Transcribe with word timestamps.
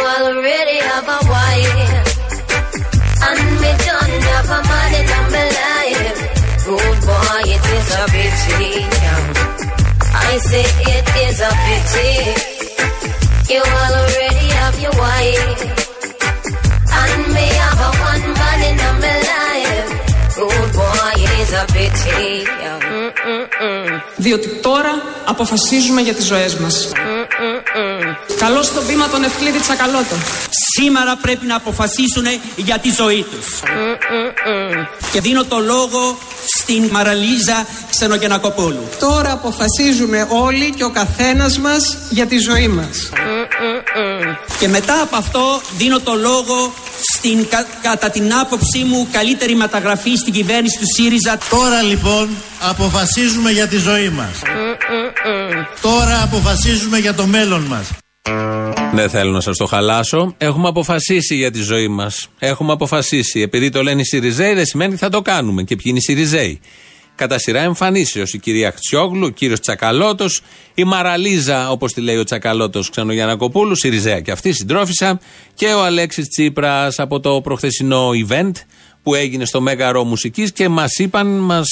Already 0.00 0.78
have 0.80 1.08
a 1.08 1.20
wife. 1.28 2.20
And 3.26 3.40
me 3.60 3.70
a 4.48 4.60
man 4.68 4.92
in 5.00 5.06
my 5.34 5.44
life. 5.60 6.18
Good 6.64 6.98
boy, 7.04 7.42
it 7.54 7.64
is 7.76 7.88
a 7.92 8.04
pity. 8.14 8.72
I 10.12 10.38
say 10.38 10.66
it 10.96 11.06
is 11.26 11.40
a 11.40 11.52
pity. 11.66 12.12
You 13.52 13.60
already 13.60 14.46
have 14.60 14.80
your 14.80 14.92
wife. 14.92 15.89
Διότι 24.16 24.48
τώρα 24.48 25.02
αποφασίζουμε 25.24 26.00
για 26.00 26.14
τις 26.14 26.26
ζωές 26.26 26.54
μας. 26.54 26.88
Καλώς 28.38 28.66
στο 28.66 28.82
βήμα 28.82 29.08
τον 29.08 29.24
Ευκλήδη 29.24 29.58
Τσακαλώτο. 29.58 30.14
Σήμερα 30.74 31.16
πρέπει 31.16 31.46
να 31.46 31.56
αποφασίσουν 31.56 32.24
για 32.56 32.78
τη 32.78 32.90
ζωή 32.90 33.26
τους. 33.30 33.60
Και 35.12 35.20
δίνω 35.20 35.44
το 35.44 35.58
λόγο 35.58 36.18
στην 36.58 36.88
Μαραλίζα 36.90 37.66
Ξενογενακοπούλου. 37.90 38.88
Τώρα 38.98 39.32
αποφασίζουμε 39.32 40.26
όλοι 40.30 40.70
και 40.76 40.84
ο 40.84 40.90
καθένας 40.90 41.58
μας 41.58 41.96
για 42.10 42.26
τη 42.26 42.38
ζωή 42.38 42.68
μας. 42.68 43.10
Και 44.58 44.68
μετά 44.68 45.00
από 45.02 45.16
αυτό 45.16 45.60
δίνω 45.76 46.00
το 46.00 46.14
λόγο 46.14 46.72
στην 47.22 47.48
κα- 47.48 47.66
κατά 47.82 48.10
την 48.10 48.34
άποψή 48.34 48.84
μου 48.84 49.08
καλύτερη 49.12 49.54
μεταγραφή 49.54 50.16
στην 50.16 50.32
κυβέρνηση 50.32 50.78
του 50.78 50.84
ΣΥΡΙΖΑ. 50.96 51.38
Τώρα 51.50 51.82
λοιπόν 51.82 52.28
αποφασίζουμε 52.60 53.50
για 53.50 53.66
τη 53.68 53.76
ζωή 53.76 54.08
μας. 54.08 54.30
Τώρα 55.80 56.22
αποφασίζουμε 56.22 56.98
για 56.98 57.14
το 57.14 57.26
μέλλον 57.26 57.62
μας. 57.62 57.90
Δεν 58.92 59.10
θέλω 59.10 59.30
να 59.30 59.40
σας 59.40 59.56
το 59.56 59.66
χαλάσω. 59.66 60.34
Έχουμε 60.38 60.68
αποφασίσει 60.68 61.34
για 61.34 61.50
τη 61.50 61.60
ζωή 61.62 61.88
μας. 61.88 62.28
Έχουμε 62.38 62.72
αποφασίσει. 62.72 63.40
Επειδή 63.40 63.68
το 63.70 63.82
λένε 63.82 64.00
οι 64.00 64.04
Σιριζέοι, 64.04 64.54
δεν 64.54 64.66
σημαίνει 64.66 64.90
ότι 64.92 65.00
θα 65.00 65.08
το 65.08 65.22
κάνουμε. 65.22 65.62
Και 65.62 65.74
ποιοι 65.76 65.84
είναι 65.88 65.98
οι 65.98 66.02
Σιριζέοι. 66.02 66.60
Κατά 67.20 67.38
σειρά 67.38 67.60
εμφανίσεως 67.60 68.32
η 68.32 68.38
κυρία 68.38 68.70
Χτσιόγλου, 68.70 69.26
ο 69.26 69.28
κύριος 69.28 69.60
Τσακαλώτος, 69.60 70.40
η 70.74 70.84
Μαραλίζα, 70.84 71.70
όπως 71.70 71.92
τη 71.92 72.00
λέει 72.00 72.16
ο 72.16 72.24
Τσακαλώτος 72.24 72.90
Ξενογιανακοπούλου, 72.90 73.76
Σιριζέα 73.76 74.20
και 74.20 74.30
αυτή, 74.30 74.52
συντρόφισσα, 74.52 75.20
και 75.54 75.66
ο 75.66 75.84
Αλέξης 75.84 76.28
Τσίπρας 76.28 76.98
από 76.98 77.20
το 77.20 77.40
προχθεσινό 77.40 78.10
event 78.28 78.50
που 79.02 79.14
έγινε 79.14 79.44
στο 79.44 79.60
Μέγαρο 79.60 80.04
Μουσικής 80.04 80.52
και 80.52 80.68
μας 80.68 80.98
είπαν, 80.98 81.26
μας 81.26 81.66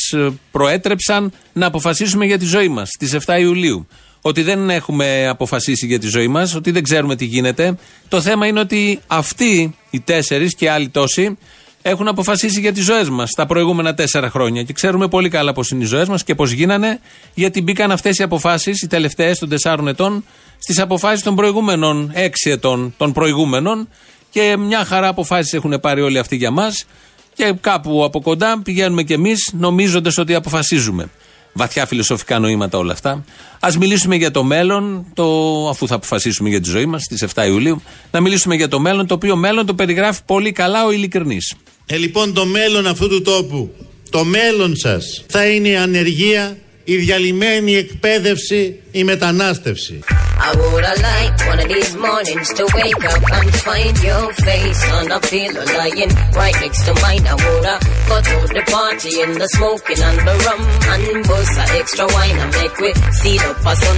προέτρεψαν 0.51 1.33
να 1.53 1.67
αποφασίσουμε 1.67 2.27
για 2.27 2.39
τη 2.39 2.45
ζωή 2.45 2.69
μας 2.69 2.89
στις 2.89 3.17
7 3.27 3.41
Ιουλίου 3.41 3.87
ότι 4.21 4.43
δεν 4.43 4.71
έχουμε 4.71 5.29
αποφασίσει 5.29 5.87
για 5.87 5.99
τη 5.99 6.07
ζωή 6.07 6.29
μας, 6.29 6.55
ότι 6.55 6.71
δεν 6.71 6.83
ξέρουμε 6.83 7.17
τι 7.17 7.25
γίνεται. 7.25 7.77
Το 8.09 8.21
θέμα 8.21 8.47
είναι 8.47 8.61
ότι 8.61 9.01
αυτοί 9.07 9.77
οι 9.91 10.01
τέσσερις 10.01 10.55
και 10.55 10.71
άλλοι 10.71 10.89
τόσοι 10.89 11.39
έχουν 11.83 12.09
αποφασίσει 12.09 12.61
για 12.61 12.73
τις 12.73 12.85
ζωές 12.85 13.09
μας 13.09 13.31
τα 13.31 13.47
προηγούμενα 13.47 13.95
τέσσερα 13.95 14.31
χρόνια. 14.31 14.63
Και 14.63 14.73
ξέρουμε 14.73 15.09
πολύ 15.09 15.29
καλά 15.29 15.53
πώς 15.53 15.71
είναι 15.71 15.83
οι 15.83 15.87
ζωές 15.87 16.09
μας 16.09 16.25
και 16.25 16.35
πώς 16.35 16.51
γίνανε, 16.51 17.01
γιατί 17.35 17.63
μπήκαν 17.63 17.91
αυτές 17.91 18.19
οι 18.19 18.23
αποφάσεις, 18.23 18.83
οι 18.83 18.87
τελευταίες 18.87 19.39
των 19.39 19.49
τεσσάρων 19.49 19.89
ετών, 19.89 20.25
στις 20.59 20.79
αποφάσεις 20.79 21.23
των 21.23 21.35
προηγούμενων 21.35 22.11
έξι 22.15 22.51
ετών 22.51 22.95
των 22.97 23.13
προηγούμενων. 23.13 23.89
Και 24.31 24.57
μια 24.57 24.85
χαρά 24.85 25.09
αποφάσεις 25.09 25.53
έχουν 25.53 25.81
πάρει 25.81 26.01
όλοι 26.01 26.19
αυτοί 26.19 26.37
για 26.37 26.51
μας. 26.51 26.87
Και 27.35 27.55
κάπου 27.61 28.05
από 28.05 28.21
κοντά 28.21 28.63
πηγαίνουμε 28.63 29.03
κι 29.03 29.13
εμείς 29.13 29.51
νομίζοντας 29.53 30.19
ότι 30.19 30.35
αποφασίζουμε. 30.35 31.09
Βαθιά 31.53 31.87
φιλοσοφικά 31.87 32.39
νοήματα 32.39 32.79
όλα 32.79 32.93
αυτά. 32.93 33.11
Α 33.61 33.69
μιλήσουμε 33.79 34.17
για 34.17 34.31
το 34.31 34.43
μέλλον, 34.43 35.07
το, 35.15 35.25
αφού 35.69 35.87
θα 35.87 35.95
αποφασίσουμε 35.95 36.49
για 36.49 36.61
τη 36.61 36.71
ζωή 36.71 36.87
μας 36.87 37.03
στις 37.03 37.25
7 37.35 37.47
Ιουλίου, 37.47 37.83
να 38.11 38.21
μιλήσουμε 38.21 38.55
για 38.55 38.69
το 38.69 38.79
μέλλον, 38.79 39.07
το 39.07 39.15
οποίο 39.15 39.37
μέλλον 39.37 39.67
το 39.67 39.75
περιγράφει 39.75 40.21
πολύ 40.27 40.53
καλά 40.53 40.85
ο 40.85 40.93
ειλικρινής. 40.93 41.55
Ε, 41.91 41.97
λοιπόν, 41.97 42.33
το 42.35 42.47
μέλλον 42.47 42.87
αυτού 42.87 43.09
του 43.09 43.23
τόπου, 43.23 43.75
το 44.11 44.25
μέλλον 44.25 44.77
σας 44.77 45.25
θα 45.29 45.47
είναι 45.47 45.69
η 45.69 45.77
ανεργία, 45.77 46.59
η 46.85 46.97
διαλυμένη 46.97 47.77
εκπαίδευση, 47.77 48.81
η 48.91 49.05
μετανάστευση. 49.05 49.99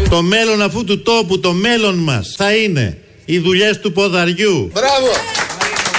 Το 0.09 0.22
μέλλον 0.22 0.62
αυτού 0.62 0.84
του 0.84 1.03
τόπου, 1.03 1.41
το 1.41 1.53
μέλλον 1.53 1.95
μας 1.95 2.34
θα 2.37 2.55
είναι 2.57 2.99
οι 3.25 3.39
δουλειές 3.39 3.81
του 3.81 3.93
ποδαριού. 3.93 4.71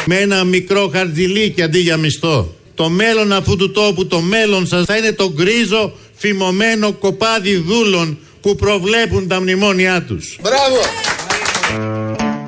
Με 0.05 0.15
ένα 0.15 0.43
μικρό 0.43 0.89
χαρτζιλίκι 0.93 1.61
αντί 1.61 1.79
για 1.79 1.97
μισθό. 1.97 2.55
Το 2.75 2.89
μέλλον 2.89 3.31
αυτού 3.31 3.55
του 3.55 3.71
τόπου, 3.71 4.07
το 4.07 4.21
μέλλον 4.21 4.67
σας 4.67 4.85
θα 4.85 4.97
είναι 4.97 5.11
το 5.11 5.31
γκρίζο 5.33 5.93
φημωμένο 6.15 6.91
κοπάδι 6.91 7.55
δούλων 7.55 8.17
που 8.41 8.55
προβλέπουν 8.55 9.27
τα 9.27 9.41
μνημόνια 9.41 10.03
τους. 10.03 10.39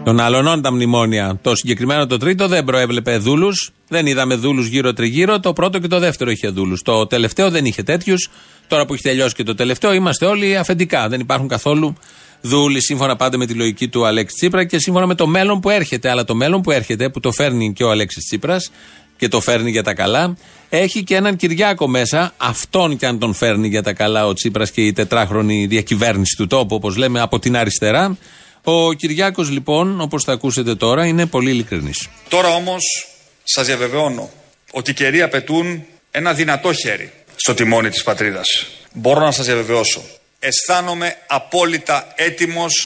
Των 0.04 0.20
αλωνών 0.20 0.62
τα 0.62 0.72
μνημόνια. 0.72 1.40
Το 1.42 1.56
συγκεκριμένο 1.56 2.06
το 2.08 2.18
τρίτο 2.18 2.48
δεν 2.48 2.64
προέβλεπε 2.64 3.18
δούλους. 3.18 3.72
Δεν 3.88 4.06
είδαμε 4.06 4.36
δούλους 4.36 4.68
γύρω-τριγύρω. 4.68 5.40
Το 5.40 5.54
πρώτο 5.54 5.80
και 5.80 5.88
το 5.88 6.00
δεύτερο 6.00 6.32
είχε 6.32 6.48
δούλους. 6.48 6.82
Το 6.82 7.08
τελευταίο 7.08 7.50
δεν 7.50 7.66
είχε 7.66 7.84
τέτοιους. 7.84 8.30
Τώρα 8.68 8.86
που 8.86 8.94
έχει 8.94 9.04
τελειώσει 9.04 9.36
και 9.36 9.44
το 9.44 9.56
τελευταίο, 9.56 9.94
είμαστε 9.94 10.26
όλοι 10.26 10.58
αφεντικά. 10.58 11.08
Δεν 11.08 11.20
υπάρχουν 11.20 11.48
καθόλου 11.48 11.96
δούλοι 12.44 12.82
σύμφωνα 12.82 13.16
πάντα 13.16 13.38
με 13.38 13.46
τη 13.46 13.54
λογική 13.54 13.88
του 13.88 14.06
Αλέξη 14.06 14.36
Τσίπρα 14.36 14.66
και 14.66 14.80
σύμφωνα 14.80 15.06
με 15.06 15.16
το 15.16 15.28
μέλλον 15.28 15.60
που 15.60 15.70
έρχεται. 15.70 16.10
Αλλά 16.10 16.24
το 16.24 16.36
μέλλον 16.36 16.62
που 16.62 16.72
έρχεται, 16.72 17.10
που 17.10 17.20
το 17.20 17.32
φέρνει 17.32 17.74
και 17.74 17.84
ο 17.84 17.90
Αλέξης 17.90 18.26
Τσίπρας 18.26 18.72
και 19.18 19.28
το 19.28 19.42
φέρνει 19.42 19.72
για 19.72 19.84
τα 19.84 19.94
καλά, 19.94 20.38
έχει 20.70 21.04
και 21.04 21.16
έναν 21.16 21.36
Κυριάκο 21.36 21.88
μέσα. 21.88 22.34
Αυτόν 22.38 22.98
και 22.98 23.06
αν 23.06 23.20
τον 23.20 23.34
φέρνει 23.34 23.68
για 23.68 23.84
τα 23.84 23.94
καλά 23.94 24.28
ο 24.28 24.34
Τσίπρας 24.34 24.72
και 24.72 24.82
η 24.82 24.94
τετράχρονη 24.94 25.66
διακυβέρνηση 25.66 26.36
του 26.38 26.48
τόπου, 26.48 26.76
όπως 26.76 26.96
λέμε, 26.96 27.22
από 27.22 27.40
την 27.40 27.58
αριστερά. 27.58 28.18
Ο 28.64 28.94
Κυριάκος 28.94 29.50
λοιπόν, 29.50 30.02
όπως 30.02 30.24
θα 30.24 30.32
ακούσετε 30.32 30.76
τώρα, 30.76 31.06
είναι 31.06 31.26
πολύ 31.26 31.50
ειλικρινής. 31.50 32.10
Τώρα 32.30 32.48
όμως 32.48 33.08
σας 33.44 33.66
διαβεβαιώνω 33.66 34.30
ότι 34.72 34.92
οι 34.92 34.94
καιροί 34.94 35.22
απαιτούν 35.22 35.84
ένα 36.12 36.34
δυνατό 36.34 36.74
χέρι 36.74 37.12
στο 37.36 37.54
τιμόνι 37.54 37.90
της 37.90 38.04
πατρίδας. 38.04 38.48
Μπορώ 38.94 39.20
να 39.20 39.32
σας 39.32 39.46
διαβεβαιώσω. 39.46 40.02
Αισθάνομαι 40.46 41.16
απόλυτα 41.28 42.08
έτοιμος 42.16 42.86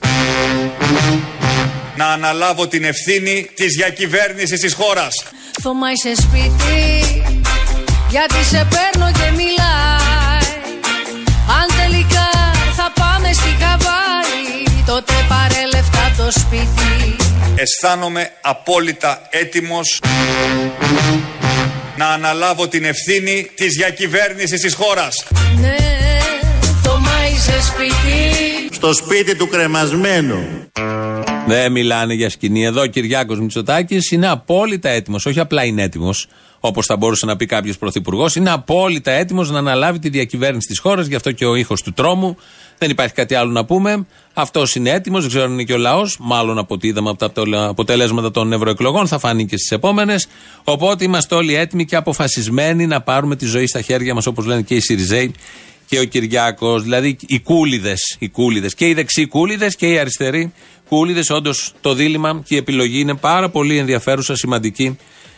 να 1.96 2.06
αναλάβω 2.06 2.68
την 2.68 2.84
ευθύνη 2.84 3.50
της 3.56 3.74
διακυβέρνησης 3.76 4.60
της 4.60 4.74
χώρας. 4.74 5.24
Θωμά 5.62 5.92
είσαι 5.92 6.22
σπίτι 6.22 7.24
Γιατί 8.10 8.44
σε 8.44 8.68
παίρνω 8.70 9.12
και 9.12 9.32
μιλάει 9.32 10.72
Αν 11.60 11.68
τελικά 11.78 12.30
θα 12.76 12.94
πάμε 12.96 13.34
στη 13.34 13.56
Χαβάη 13.60 14.84
Τότε 14.86 15.14
πάρε 15.30 15.66
λεφτά 15.74 16.14
το 16.18 16.32
σπίτι 16.40 17.16
Αισθάνομαι 17.56 18.32
απόλυτα 18.42 19.28
έτοιμος 19.30 20.00
να 21.98 22.08
αναλάβω 22.08 22.68
την 22.68 22.84
ευθύνη 22.86 23.50
της 23.56 23.74
διακυβέρνησης 23.74 24.62
της 24.62 24.74
χώρας. 24.74 25.26
Ναι, 25.60 25.76
Θωμά 25.76 25.76
είσαι 25.76 25.87
σπίτι 27.62 28.74
Στο 28.76 28.94
σπίτι 28.94 29.36
του 29.36 29.48
κρεμασμένου. 29.48 30.38
Δεν 31.48 31.72
μιλάνε 31.72 32.14
για 32.14 32.30
σκηνή. 32.30 32.66
Εδώ 32.66 32.82
ο 32.82 32.86
Κυριάκος 32.86 33.40
Μητσοτάκης 33.40 34.12
είναι 34.12 34.28
απόλυτα 34.28 34.90
έτοιμος. 34.90 35.26
Όχι 35.26 35.40
απλά 35.40 35.64
είναι 35.64 35.82
έτοιμος, 35.84 36.28
όπως 36.60 36.86
θα 36.86 36.98
μπορούσε 36.98 37.26
να 37.26 37.36
πει 37.36 37.46
κάποιος 37.46 37.78
πρωθυπουργός. 37.78 38.36
Είναι 38.36 38.50
απόλυτα 38.50 39.12
έτοιμος 39.12 39.52
να 39.52 39.60
αναλάβει 39.60 40.00
τη 40.00 40.10
διακυβέρνηση 40.10 40.68
της 40.68 40.80
χώρας. 40.80 41.08
Γι' 41.08 41.16
αυτό 41.16 41.32
και 41.32 41.46
ο 41.46 41.56
ήχος 41.56 41.82
του 41.82 41.94
τρόμου. 41.94 42.38
Δεν 42.78 42.90
υπάρχει 42.90 43.14
κάτι 43.14 43.36
άλλο 43.36 43.52
να 43.52 43.66
πούμε. 43.66 44.06
Αυτός 44.34 44.76
είναι 44.76 44.90
έτοιμος. 44.90 45.22
Δεν 45.22 45.30
ξέρω 45.30 45.46
αν 45.46 45.52
είναι 45.52 45.64
και 45.64 45.74
ο 45.74 45.78
λαός. 45.78 46.18
Μάλλον 46.20 46.58
από 46.58 46.74
ό,τι 46.74 46.88
είδαμε 46.88 47.10
από 47.10 47.30
τα 47.30 47.68
αποτελέσματα 47.68 48.32
των 48.32 48.54
ευρωεκλογών. 48.54 49.08
Θα 49.08 49.20
φανεί 49.20 49.46
και 49.46 49.58
στις 49.58 49.72
επόμενες. 49.72 50.28
Οπότε 50.64 51.04
είμαστε 51.04 51.36
όλοι 51.36 51.56
έτοιμοι 51.56 51.86
και 51.86 51.96
αποφασισμένοι 51.96 52.88
να 52.88 53.02
πάρουμε 53.02 53.36
τη 53.36 53.46
ζωή 53.46 53.68
στα 53.68 53.82
χέρια 53.82 54.14
μας, 54.14 54.26
όπως 54.26 54.46
λένε 54.46 54.62
και 54.62 54.76
οι 54.76 54.80
Σιριζέοι 54.80 55.34
και 55.88 56.00
ο 56.00 56.04
Κυριάκος. 56.04 56.84
Δηλαδή 56.84 57.18
οι 57.28 57.40
κούλιδες. 57.40 58.16
Οι 58.20 58.30
κούλιδες, 58.30 58.74
και 58.74 58.88
οι 58.88 58.94
δεξιοί 58.94 59.28
κούλιδες 59.28 59.76
και 59.76 59.88
οι 59.88 60.00
αριστεροί 60.00 60.54
κούλιδες. 60.90 61.30
Όντως 61.30 61.74
το 61.82 61.94
δίλημα 61.94 62.42
και 62.46 62.56
η 62.56 62.58
επιλογή 62.58 63.00
είναι 63.00 63.16
πάρα 63.16 63.50
πολύ 63.50 63.78
ενδιαφέρουσα, 63.78 64.36
σημαντική 64.36 64.98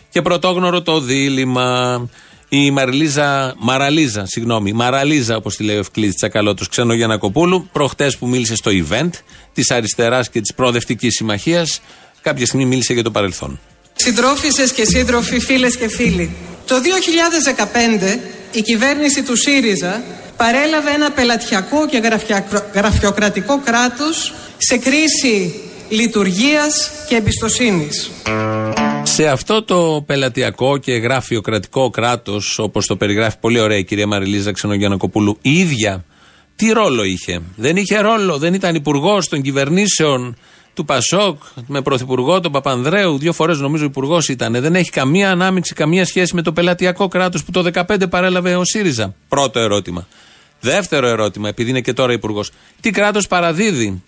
και 0.09 0.21
πρωτόγνωρο 0.21 0.81
το 0.81 0.99
δίλημα. 0.99 2.09
Η 2.51 2.71
Μαριλίζα, 2.71 3.55
Μαραλίζα, 3.57 4.25
συγγνώμη, 4.25 4.73
Μαραλίζα, 4.73 5.35
όπως 5.35 5.55
τη 5.55 5.63
λέει 5.63 5.75
ο 5.75 5.79
Ευκλήτη 5.79 6.13
Τσακαλώτος 6.13 6.69
Ξενογιανακοπούλου, 6.69 7.69
προχτές 7.71 8.17
που 8.17 8.27
μίλησε 8.27 8.55
στο 8.55 8.71
event 8.73 9.09
της 9.53 9.71
αριστεράς 9.71 10.29
και 10.29 10.41
της 10.41 10.53
προοδευτικής 10.53 11.13
συμμαχίας, 11.13 11.81
κάποια 12.21 12.45
στιγμή 12.45 12.65
μίλησε 12.65 12.93
για 12.93 13.03
το 13.03 13.11
παρελθόν. 13.11 13.59
Συντρόφισσες 13.93 14.71
και 14.71 14.85
σύντροφοι, 14.85 15.39
φίλες 15.39 15.77
και 15.77 15.87
φίλοι. 15.87 16.35
Το 16.67 16.75
2015 16.81 18.19
η 18.51 18.61
κυβέρνηση 18.61 19.23
του 19.23 19.35
ΣΥΡΙΖΑ 19.35 20.03
παρέλαβε 20.43 20.91
ένα 20.91 21.11
πελατειακό 21.11 21.87
και 21.87 21.97
γραφια- 21.97 22.69
γραφειοκρατικό 22.73 23.59
κράτος 23.65 24.33
σε 24.57 24.77
κρίση 24.77 25.53
λειτουργίας 25.89 26.91
και 27.07 27.15
εμπιστοσύνης. 27.15 28.09
Σε 29.03 29.27
αυτό 29.27 29.63
το 29.63 30.03
πελατειακό 30.05 30.77
και 30.77 30.91
γραφειοκρατικό 30.93 31.89
κράτος, 31.89 32.59
όπως 32.59 32.85
το 32.85 32.95
περιγράφει 32.95 33.37
πολύ 33.39 33.59
ωραία 33.59 33.77
η 33.77 33.83
κυρία 33.83 34.07
Μαριλίζα 34.07 34.51
Ξενογιανακοπούλου, 34.51 35.37
η 35.41 35.51
ίδια 35.59 36.05
τι 36.55 36.71
ρόλο 36.71 37.03
είχε; 37.03 37.41
Δεν 37.55 37.75
είχε 37.75 37.99
ρόλο, 37.99 38.37
δεν 38.37 38.53
ήταν 38.53 38.75
υπουργός 38.75 39.27
των 39.27 39.41
κυβερνήσεων 39.41 40.37
του 40.73 40.85
Πασόκ 40.85 41.41
με 41.67 41.81
πρωθυπουργό 41.81 42.39
τον 42.39 42.51
Παπανδρέου. 42.51 43.17
Δύο 43.17 43.33
φορές 43.33 43.59
νομίζω 43.59 43.83
υπουργός 43.85 44.29
ήταν. 44.29 44.51
Δεν 44.61 44.75
έχει 44.75 44.89
καμία 44.89 45.31
ανάμειξη, 45.31 45.73
καμία 45.73 46.05
σχέση 46.05 46.35
με 46.35 46.41
το 46.41 46.51
πελατειακό 46.53 47.07
κράτος 47.07 47.43
που 47.43 47.51
το 47.51 47.61
2015 47.61 48.07
παρέλαβε 48.09 48.55
ο 48.55 48.63
ΣΥΡΙΖΑ. 48.63 49.13
Πρώτο 49.27 49.59
ερώτημα. 49.59 50.07
Δεύτερο 50.59 51.07
ερώτημα, 51.07 51.47
επειδή 51.49 51.69
είναι 51.69 51.81
και 51.81 51.93
τώρα 51.93 52.13
υπουργός. 52.13 52.51
Τι 52.81 52.91
κράτος 52.91 53.27
παραδίδει; 53.27 54.03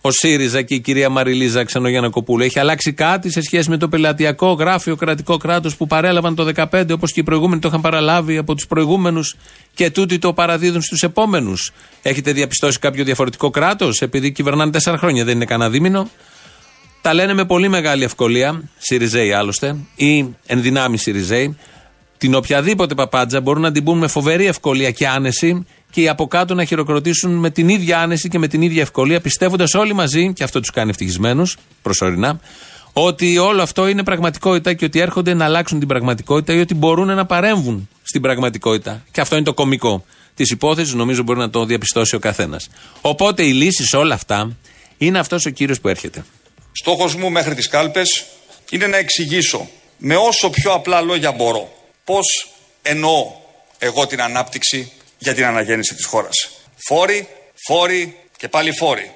Ο 0.00 0.10
ΣΥΡΙΖΑ 0.10 0.62
και 0.62 0.74
η 0.74 0.80
κυρία 0.80 1.08
Μαριλίζα 1.08 1.64
Ξενογιανακοπούλου. 1.64 2.44
Έχει 2.44 2.58
αλλάξει 2.58 2.92
κάτι 2.92 3.30
σε 3.30 3.40
σχέση 3.40 3.70
με 3.70 3.76
το 3.76 3.88
πελατειακό 3.88 4.52
γράφειο 4.52 4.96
κρατικό 4.96 5.36
κράτος 5.36 5.76
που 5.76 5.86
παρέλαβαν 5.86 6.34
το 6.34 6.44
2015, 6.44 6.92
όπως 6.92 7.12
και 7.12 7.20
οι 7.20 7.22
προηγούμενοι 7.22 7.60
το 7.60 7.68
είχαν 7.68 7.80
παραλάβει 7.80 8.36
από 8.36 8.54
τους 8.54 8.66
προηγούμενους 8.66 9.36
και 9.74 9.90
τούτοι 9.90 10.18
το 10.18 10.32
παραδίδουν 10.32 10.82
στους 10.82 11.02
επόμενους. 11.02 11.72
Έχετε 12.02 12.32
διαπιστώσει 12.32 12.78
κάποιο 12.78 13.04
διαφορετικό 13.04 13.50
κράτος, 13.50 14.00
επειδή 14.00 14.32
κυβερνάνε 14.32 14.70
τέσσερα 14.70 14.98
χρόνια, 14.98 15.24
δεν 15.24 15.34
είναι 15.34 15.44
κανένα 15.44 15.70
δίμηνο; 15.70 16.10
Τα 17.00 17.14
λένε 17.14 17.34
με 17.34 17.44
πολύ 17.44 17.68
μεγάλη 17.68 18.04
ευκολία, 18.04 18.62
ΣΥΡΙΖΕΙ 18.78 19.32
άλλωστε, 19.32 19.76
ή 19.96 20.34
ενδυνάμει 20.46 20.98
ΣΥΡΙΖΕΙ. 20.98 21.56
Την 22.18 22.34
οποιαδήποτε 22.34 22.94
παπάντζα 22.94 23.40
μπορούν 23.40 23.62
να 23.62 23.72
την 23.72 23.84
πούν 23.84 23.98
με 23.98 24.06
φοβερή 24.06 24.46
ευκολία 24.46 24.90
και 24.90 25.08
άνεση 25.08 25.66
και 25.92 26.00
οι 26.00 26.08
από 26.08 26.26
κάτω 26.26 26.54
να 26.54 26.64
χειροκροτήσουν 26.64 27.30
με 27.30 27.50
την 27.50 27.68
ίδια 27.68 28.00
άνεση 28.00 28.28
και 28.28 28.38
με 28.38 28.48
την 28.48 28.62
ίδια 28.62 28.82
ευκολία, 28.82 29.20
πιστεύοντας 29.20 29.74
όλοι 29.74 29.92
μαζί, 29.92 30.32
και 30.32 30.44
αυτό 30.44 30.60
τους 30.60 30.70
κάνει 30.70 30.90
ευτυχισμένους 30.90 31.56
προσωρινά, 31.82 32.40
ότι 32.92 33.38
όλο 33.38 33.62
αυτό 33.62 33.88
είναι 33.88 34.02
πραγματικότητα 34.02 34.72
και 34.74 34.84
ότι 34.84 35.00
έρχονται 35.00 35.34
να 35.34 35.44
αλλάξουν 35.44 35.78
την 35.78 35.88
πραγματικότητα 35.88 36.52
ή 36.52 36.60
ότι 36.60 36.74
μπορούν 36.74 37.06
να 37.06 37.26
παρέμβουν 37.26 37.88
στην 38.02 38.20
πραγματικότητα. 38.20 39.04
Και 39.10 39.20
αυτό 39.20 39.34
είναι 39.36 39.44
το 39.44 39.54
κομικό 39.54 40.04
της 40.34 40.50
υπόθεσης, 40.50 40.94
νομίζω 40.94 41.22
μπορεί 41.22 41.38
να 41.38 41.50
το 41.50 41.64
διαπιστώσει 41.64 42.14
ο 42.14 42.18
καθένας. 42.18 42.68
Οπότε 43.00 43.42
η 43.42 43.52
λύση 43.52 43.84
σε 43.84 43.96
όλα 43.96 44.14
αυτά 44.14 44.56
είναι 44.98 45.18
αυτός 45.18 45.46
ο 45.46 45.50
κύριος 45.50 45.80
που 45.80 45.88
έρχεται. 45.88 46.24
Στόχος 46.72 47.14
μου 47.14 47.30
μέχρι 47.30 47.54
τις 47.54 47.68
κάλπες 47.68 48.24
είναι 48.70 48.86
να 48.86 48.96
εξηγήσω 48.96 49.68
με 49.98 50.16
όσο 50.16 50.50
πιο 50.50 50.72
απλά 50.72 51.00
λόγια 51.00 51.32
μπορώ 51.32 51.72
πώς 52.04 52.48
εννοώ 52.82 53.32
εγώ 53.78 54.06
την 54.06 54.22
ανάπτυξη 54.22 54.92
για 55.22 55.34
την 55.34 55.44
αναγέννηση 55.44 55.94
της 55.94 56.04
χώρας. 56.04 56.50
Φόροι, 56.88 57.28
φόροι 57.66 58.16
και 58.36 58.48
πάλι 58.48 58.72
φόροι. 58.72 59.10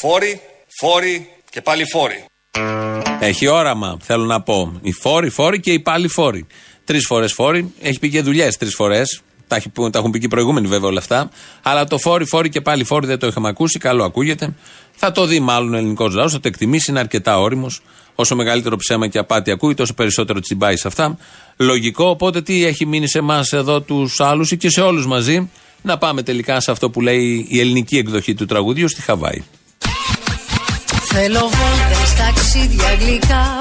Φόροι, 0.00 0.40
φόροι 0.80 1.30
και 1.50 1.60
πάλι 1.60 1.84
φόροι. 1.92 2.24
Έχει 3.20 3.46
όραμα, 3.46 3.98
θέλω 4.02 4.24
να 4.24 4.42
πω. 4.42 4.78
Οι 4.82 4.92
φόροι, 4.92 5.30
φόροι 5.30 5.60
και 5.60 5.72
οι 5.72 5.80
πάλι 5.80 6.08
φόροι. 6.08 6.46
Τρεις 6.84 7.06
φορές 7.06 7.32
φόροι. 7.32 7.72
Έχει 7.82 7.98
πει 7.98 8.10
και 8.10 8.22
δουλειές 8.22 8.56
τρεις 8.56 8.74
φορές. 8.74 9.22
Τα, 9.48 9.62
τα 9.90 9.98
έχουν 9.98 10.10
πει 10.10 10.18
και 10.18 10.24
οι 10.24 10.28
προηγούμενοι 10.28 10.66
βέβαια 10.66 10.88
όλα 10.88 10.98
αυτά. 10.98 11.30
Αλλά 11.62 11.84
το 11.84 11.98
φόρι, 11.98 12.24
φόρι 12.24 12.48
και 12.48 12.60
πάλι 12.60 12.84
φόρι 12.84 13.06
δεν 13.06 13.18
το 13.18 13.26
είχαμε 13.26 13.48
ακούσει. 13.48 13.78
Καλό 13.78 14.04
ακούγεται. 14.04 14.54
Θα 14.94 15.12
το 15.12 15.26
δει 15.26 15.40
μάλλον 15.40 15.74
ο 15.74 15.76
ελληνικός 15.76 16.14
λαός, 16.14 16.32
θα 16.32 16.40
το 16.40 16.48
εκτιμήσει. 16.48 16.90
Είναι 16.90 17.00
αρκετά 17.00 17.40
όριμος. 17.40 17.80
Όσο 18.14 18.36
μεγαλύτερο 18.36 18.76
ψέμα 18.76 19.06
και 19.06 19.18
απάτη 19.18 19.50
ακούει, 19.50 19.74
τόσο 19.74 19.94
περισσότερο 19.94 20.40
τσιμπάει 20.40 20.76
σε 20.76 20.88
αυτά. 20.88 21.18
Λογικό. 21.56 22.08
Οπότε 22.08 22.42
τι 22.42 22.64
έχει 22.64 22.86
μείνει 22.86 23.08
σε 23.08 23.18
εμάς 23.18 23.52
εδώ 23.52 23.80
τους 23.80 24.20
άλλους 24.20 24.50
ή 24.50 24.56
και 24.56 24.70
σε 24.70 24.80
όλους 24.80 25.06
μαζί. 25.06 25.50
Να 25.82 25.98
πάμε 25.98 26.22
τελικά 26.22 26.60
σε 26.60 26.70
αυτό 26.70 26.90
που 26.90 27.00
λέει 27.00 27.46
η 27.48 27.60
ελληνική 27.60 27.96
εκδοχή 27.98 28.34
του 28.34 28.46
τραγουδιού 28.46 28.88
στη 28.88 29.02
Χαβάη. 29.02 29.42
Θέλω 31.12 31.38
βόλτες, 31.38 32.14
ταξίδια, 32.14 32.94
γλυκά, 32.94 33.60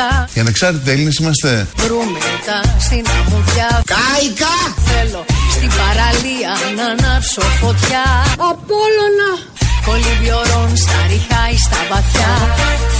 φαγητά 0.00 0.28
Για 0.32 0.42
ανεξάρτητοι 0.42 0.90
Έλληνες 0.90 1.16
είμαστε 1.16 1.66
Βρούμε 1.76 2.18
τα 2.46 2.78
στην 2.86 3.04
αμμουδιά. 3.18 3.82
Κάικα! 3.94 4.56
Θέλω 4.90 5.24
στην 5.56 5.70
παραλία 5.78 6.52
να 6.76 6.84
ανάψω 6.94 7.42
φωτιά. 7.60 8.04
Απόλλωνα! 8.50 9.30
Κολυμπιορών 9.86 10.70
στα 10.84 11.00
ριχά 11.10 11.42
ή 11.54 11.58
στα 11.66 11.80
βαθιά. 11.90 12.32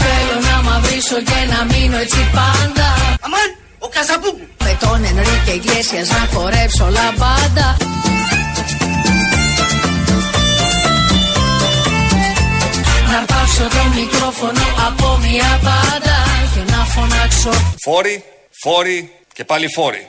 Θέλω 0.02 0.36
να 0.48 0.56
μαυρίσω 0.68 1.18
και 1.30 1.40
να 1.52 1.60
μείνω 1.70 1.96
έτσι 2.04 2.22
πάντα. 2.36 2.88
Αμάν, 3.24 3.48
ο 3.84 3.86
Καζαμπούκου! 3.94 4.46
Με 4.64 4.72
τον 4.82 4.98
Ενρίκε 5.10 5.52
Ιγλέσιας 5.58 6.08
να 6.16 6.22
χορέψω 6.32 6.86
λαμπάντα. 6.96 7.68
Να 13.10 13.16
αρπάξω 13.20 13.64
το 13.74 13.82
μικρόφωνο 13.98 14.64
από 14.88 15.06
μια 15.24 15.50
πάντα. 15.66 15.90
Και 16.00 16.16
να 16.16 16.19
φωνάξω 17.00 17.50
Φόροι, 17.84 18.24
φόροι 18.62 19.10
και 19.32 19.44
πάλι 19.44 19.66
φόροι. 19.74 20.06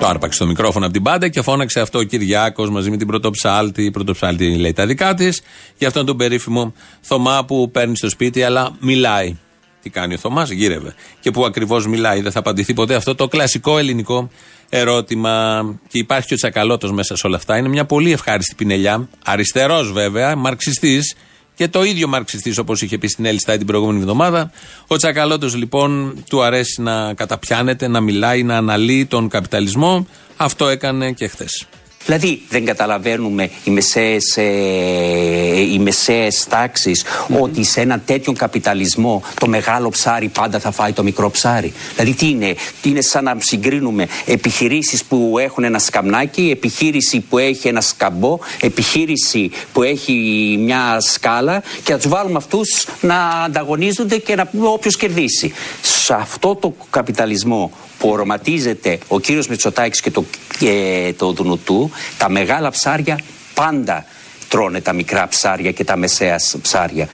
Το 0.00 0.06
άρπαξε 0.06 0.38
το 0.38 0.46
μικρόφωνο 0.46 0.84
από 0.84 0.94
την 0.94 1.02
πάντα 1.02 1.28
και 1.28 1.42
φώναξε 1.42 1.80
αυτό 1.80 1.98
ο 1.98 2.02
Κυριάκος 2.02 2.70
μαζί 2.70 2.90
με 2.90 2.96
την 2.96 3.06
πρωτοψάλτη. 3.06 3.84
Η 3.84 3.90
πρωτοψάλτη 3.90 4.56
λέει 4.56 4.72
τα 4.72 4.86
δικά 4.86 5.14
της. 5.14 5.42
Για 5.78 5.88
αυτόν 5.88 6.06
τον 6.06 6.16
περίφημο 6.16 6.74
Θωμά 7.00 7.44
που 7.44 7.70
παίρνει 7.70 7.96
στο 7.96 8.08
σπίτι 8.08 8.42
αλλά 8.42 8.76
μιλάει. 8.80 9.36
Τι 9.82 9.90
κάνει 9.90 10.14
ο 10.14 10.18
Θωμάς, 10.18 10.50
γύρευε. 10.50 10.94
Και 11.20 11.30
που 11.30 11.44
ακριβώς 11.44 11.86
μιλάει, 11.86 12.20
δεν 12.20 12.32
θα 12.32 12.38
απαντηθεί 12.38 12.74
ποτέ 12.74 12.94
αυτό 12.94 13.14
το 13.14 13.28
κλασικό 13.28 13.78
ελληνικό 13.78 14.30
ερώτημα. 14.68 15.64
Και 15.88 15.98
υπάρχει 15.98 16.26
και 16.26 16.34
ο 16.34 16.36
Τσακαλώτος 16.36 16.92
μέσα 16.92 17.16
σε 17.16 17.26
όλα 17.26 17.36
αυτά. 17.36 17.56
Είναι 17.56 17.68
μια 17.68 17.84
πολύ 17.84 18.12
ευχάριστη 18.12 18.54
πινελιά. 18.54 19.08
Αριστερός 19.24 19.92
βέβαια, 19.92 20.36
μαρξιστής. 20.36 21.14
Και 21.56 21.68
το 21.68 21.82
ίδιο 21.82 22.08
μαρξιστής 22.08 22.58
όπως 22.58 22.82
είχε 22.82 22.98
πει 22.98 23.08
στην 23.08 23.24
Ελιστάη 23.24 23.56
την 23.56 23.66
προηγούμενη 23.66 23.98
εβδομάδα. 23.98 24.50
Ο 24.86 24.96
Τσακαλώτος 24.96 25.54
λοιπόν 25.54 26.14
του 26.28 26.42
αρέσει 26.42 26.82
να 26.82 27.14
καταπιάνεται, 27.14 27.88
να 27.88 28.00
μιλάει, 28.00 28.42
να 28.42 28.56
αναλύει 28.56 29.06
τον 29.06 29.28
καπιταλισμό. 29.28 30.06
Αυτό 30.36 30.68
έκανε 30.68 31.12
και 31.12 31.28
χθες. 31.28 31.66
Δηλαδή 32.06 32.42
δεν 32.48 32.64
καταλαβαίνουμε 32.64 33.50
οι 33.64 33.70
μεσαίες, 33.70 34.36
ε, 34.36 34.42
οι 35.60 35.78
μεσαίες 35.78 36.46
τάξεις 36.48 37.04
ότι 37.40 37.64
σε 37.64 37.80
έναν 37.80 38.02
τέτοιον 38.04 38.36
καπιταλισμό 38.36 39.22
το 39.40 39.46
μεγάλο 39.46 39.88
ψάρι 39.88 40.28
πάντα 40.28 40.58
θα 40.58 40.70
φάει 40.70 40.92
το 40.92 41.02
μικρό 41.02 41.30
ψάρι. 41.30 41.72
Δηλαδή 41.94 42.14
τι 42.14 42.28
είναι, 42.28 42.54
τι 42.82 42.88
είναι 42.88 43.00
σαν 43.00 43.24
να 43.24 43.36
συγκρίνουμε 43.38 44.08
επιχειρήσεις 44.26 45.04
που 45.04 45.36
έχουν 45.38 45.64
ένα 45.64 45.78
σκαμνάκι, 45.78 46.50
επιχείρηση 46.52 47.20
που 47.20 47.38
έχει 47.38 47.68
ένα 47.68 47.80
σκαμπό, 47.80 48.38
επιχείρηση 48.60 49.50
που 49.72 49.82
έχει 49.82 50.12
μια 50.60 51.00
σκάλα 51.00 51.62
και 51.82 51.92
να 51.92 51.98
τους 51.98 52.08
βάλουμε 52.08 52.36
αυτούς 52.36 52.86
να 53.00 53.28
ανταγωνίζονται 53.28 54.18
και 54.18 54.34
να 54.34 54.46
πούμε 54.46 54.68
όποιος 54.68 54.96
κερδίσει. 54.96 55.52
Σε 55.82 56.14
αυτό 56.14 56.54
το 56.54 56.74
καπιταλισμό 56.90 57.72
που 57.98 58.08
οραματίζεται 58.08 58.98
ο 59.08 59.20
κύριος 59.20 59.48
Μητσοτάκης 59.48 60.00
και 60.00 60.10
το, 60.10 60.24
και 60.58 61.14
το 61.16 61.32
Δουνουτού, 61.32 61.90
τα 62.18 62.30
μεγάλα 62.30 62.70
ψάρια 62.70 63.20
πάντα 63.54 64.04
τρώνε 64.48 64.80
τα 64.80 64.92
μικρά 64.92 65.28
ψάρια 65.28 65.72
και 65.72 65.84
τα 65.84 65.96
μεσαία 65.96 66.36
ψάρια. 66.62 67.08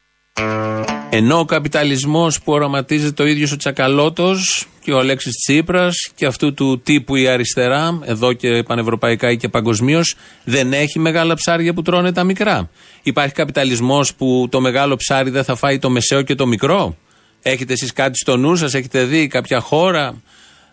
Ενώ 1.11 1.39
ο 1.39 1.45
καπιταλισμός 1.45 2.43
που 2.43 2.53
οραματίζεται 2.53 3.23
ο 3.23 3.27
ίδιος 3.27 3.53
ο 3.53 3.57
Τσακαλώτος 3.57 4.67
και 4.81 4.93
ο 4.93 4.99
Αλέξης 4.99 5.37
Τσίπρας 5.37 6.11
και 6.15 6.27
αυτού 6.27 6.55
του 6.55 6.81
τύπου 6.81 7.17
η 7.17 7.29
αριστερά, 7.29 7.99
εδώ 8.05 8.33
και 8.33 8.62
πανευρωπαϊκά 8.62 9.31
ή 9.31 9.37
και 9.37 9.49
παγκοσμίως, 9.49 10.15
δεν 10.45 10.73
έχει 10.73 10.99
μεγάλα 10.99 11.35
ψάρια 11.35 11.75
που 11.75 11.83
τρώνε 11.83 12.12
τα 12.12 12.25
μικρά. 12.25 12.71
Υπάρχει 13.03 13.35
καπιταλισμός 13.35 14.15
που 14.15 14.49
το 14.51 14.61
μεγάλο 14.61 14.97
ψάρι 14.97 15.31
δεν 15.31 15.45
θα 15.45 15.55
φάει 15.55 15.79
το 15.79 15.91
μεσαίο 15.91 16.23
και 16.23 16.35
το 16.35 16.47
μικρό; 16.47 16.97
Έχετε 17.43 17.73
εσείς 17.73 17.93
κάτι 17.93 18.19
στο 18.19 18.37
νου 18.37 18.57
σας, 18.57 18.75
έχετε 18.75 19.05
δει 19.05 19.27
κάποια 19.27 19.61
χώρα, 19.61 20.23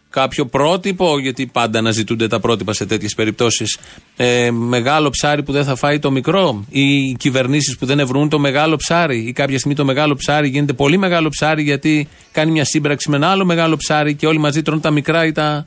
κάποιο 0.10 0.46
πρότυπο, 0.46 1.20
γιατί 1.20 1.46
πάντα 1.46 1.80
αναζητούνται 1.80 2.28
τα 2.28 2.40
πρότυπα 2.40 2.74
σε 2.74 2.86
τέτοιες 2.86 3.14
περιπτώσεις. 3.16 3.78
Ε, 4.16 4.52
μεγάλο 4.52 5.10
ψάρι 5.10 5.44
που 5.44 5.52
δεν 5.52 5.64
θα 5.64 5.76
φάει 5.76 6.00
το 6.00 6.12
μικρό, 6.12 6.66
ή 6.70 7.16
κυβερνήσεις 7.18 7.78
που 7.78 7.86
δεν 7.86 8.00
ευρούν 8.00 8.30
το 8.30 8.40
μεγάλο 8.40 8.76
ψάρι, 8.76 9.18
ή 9.18 9.32
κάποια 9.32 9.58
στιγμή 9.58 9.76
το 9.76 9.86
μεγάλο 9.86 10.16
ψάρι 10.16 10.48
γίνεται 10.48 10.74
πολύ 10.74 10.98
μεγάλο 10.98 11.30
ψάρι 11.30 11.64
γιατί 11.64 12.08
κάνει 12.32 12.52
μια 12.52 12.66
σύμπραξη 12.66 13.10
με 13.10 13.16
ένα 13.16 13.28
άλλο 13.28 13.46
μεγάλο 13.46 13.76
ψάρι 13.76 14.16
και 14.16 14.28
όλοι 14.28 14.38
μαζί 14.38 14.62
τρώνε 14.62 14.82
τα 14.82 14.92
μικρά 14.92 15.26
ή 15.26 15.32
τα 15.32 15.66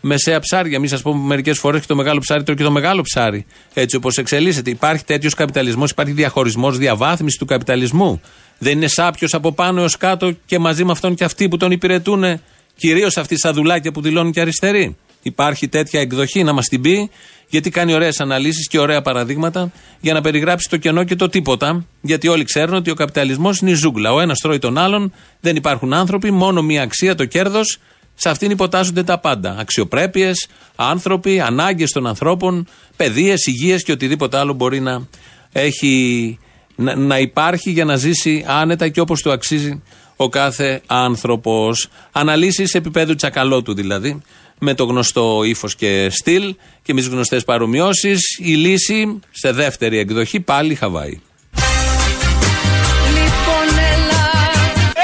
μεσαία 0.00 0.40
ψάρια. 0.40 0.80
Μη 0.80 0.88
σα 0.88 1.00
πω 1.00 1.14
μερικές 1.14 1.58
φορές 1.58 1.80
και 1.80 1.86
το 1.86 1.96
μεγάλο 1.96 2.20
ψάρι 2.20 2.42
τρώει 2.42 2.56
και 2.56 2.62
το 2.62 2.70
μεγάλο 2.70 3.02
ψάρι. 3.02 3.46
Έτσι 3.74 3.96
όπως 3.96 4.16
εξελίσσεται. 4.16 4.70
Υπάρχει 4.70 5.04
τέτοιος 5.04 5.34
καπιταλισμός, 5.34 5.90
υπάρχει 5.90 6.12
διαχωρισμός, 6.12 6.78
διαβάθμιση 6.78 7.38
του 7.38 7.44
καπιταλισμού. 7.44 8.20
Δεν 8.58 8.72
είναι 8.72 8.88
σάπιος 8.88 9.34
από 9.34 9.52
πάνω 9.52 9.80
έως 9.80 9.96
κάτω 9.96 10.32
και 10.46 10.58
μαζί 10.58 10.84
με 10.84 10.92
αυτόν 10.92 11.14
και 11.14 11.24
αυτοί 11.24 11.48
που 11.48 11.56
τον 11.56 11.70
υπηρετούν 11.70 12.40
Κυρίως 12.76 13.16
αυτοί 13.16 13.34
οι 13.34 13.38
σαδουλάκια 13.38 13.92
που 13.92 14.00
δηλώνουν 14.00 14.32
και 14.32 14.40
αριστεροί. 14.40 14.96
Υπάρχει 15.22 15.68
τέτοια 15.68 16.00
εκδοχή 16.00 16.42
να 16.42 16.52
μας 16.52 16.68
την 16.68 16.80
πει, 16.80 17.10
γιατί 17.48 17.70
κάνει 17.70 17.94
ωραίες 17.94 18.20
αναλύσεις 18.20 18.68
και 18.68 18.78
ωραία 18.78 19.02
παραδείγματα 19.02 19.72
για 20.00 20.12
να 20.12 20.20
περιγράψει 20.20 20.68
το 20.68 20.76
κενό 20.76 21.04
και 21.04 21.16
το 21.16 21.28
τίποτα. 21.28 21.86
Γιατί 22.00 22.28
όλοι 22.28 22.44
ξέρουν 22.44 22.74
ότι 22.74 22.90
ο 22.90 22.94
καπιταλισμός 22.94 23.58
είναι 23.58 23.70
η 23.70 23.74
ζούγκλα. 23.74 24.12
Ο 24.12 24.20
ένας 24.20 24.38
τρώει 24.38 24.58
τον 24.58 24.78
άλλον, 24.78 25.12
δεν 25.40 25.56
υπάρχουν 25.56 25.92
άνθρωποι, 25.92 26.30
μόνο 26.30 26.62
μία 26.62 26.82
αξία, 26.82 27.14
το 27.14 27.24
κέρδος. 27.24 27.78
Σε 28.14 28.28
αυτήν 28.28 28.50
υποτάσσονται 28.50 29.02
τα 29.02 29.18
πάντα. 29.18 29.56
Αξιοπρέπειες, 29.58 30.48
άνθρωποι, 30.76 31.40
ανάγκες 31.40 31.90
των 31.90 32.06
ανθρώπων, 32.06 32.66
παιδείες, 32.96 33.46
υγείες 33.46 33.82
και 33.82 33.92
οτιδήποτε 33.92 34.38
άλλο 34.38 34.52
μπορεί 34.52 34.80
να 34.80 35.06
έχει 35.52 36.38
να, 36.76 36.96
να 36.96 37.18
υπάρχει 37.18 37.70
για 37.70 37.84
να 37.84 37.96
ζήσει 37.96 38.44
άνετα 38.48 38.88
και 38.88 39.00
όπως 39.00 39.22
του 39.22 39.32
αξίζει 39.32 39.82
ο 40.16 40.28
κάθε 40.28 40.80
άνθρωπος. 40.86 41.88
Αναλύσεις 42.12 42.74
επίπεδου 42.74 43.14
τσακαλώτου 43.14 43.74
δηλαδή, 43.74 44.22
με 44.58 44.74
το 44.74 44.84
γνωστό 44.84 45.42
ύφος 45.44 45.74
και 45.76 46.08
στυλ 46.10 46.54
και 46.82 46.94
με 46.94 47.00
τις 47.00 47.08
γνωστές 47.08 47.44
παρομοιώσεις. 47.44 48.38
Η 48.42 48.54
λύση 48.54 49.20
σε 49.30 49.52
δεύτερη 49.52 49.98
εκδοχή 49.98 50.40
πάλι 50.40 50.74
Χαβάη. 50.74 51.20
Λοιπόν, 53.16 53.78
έλα 53.92 54.26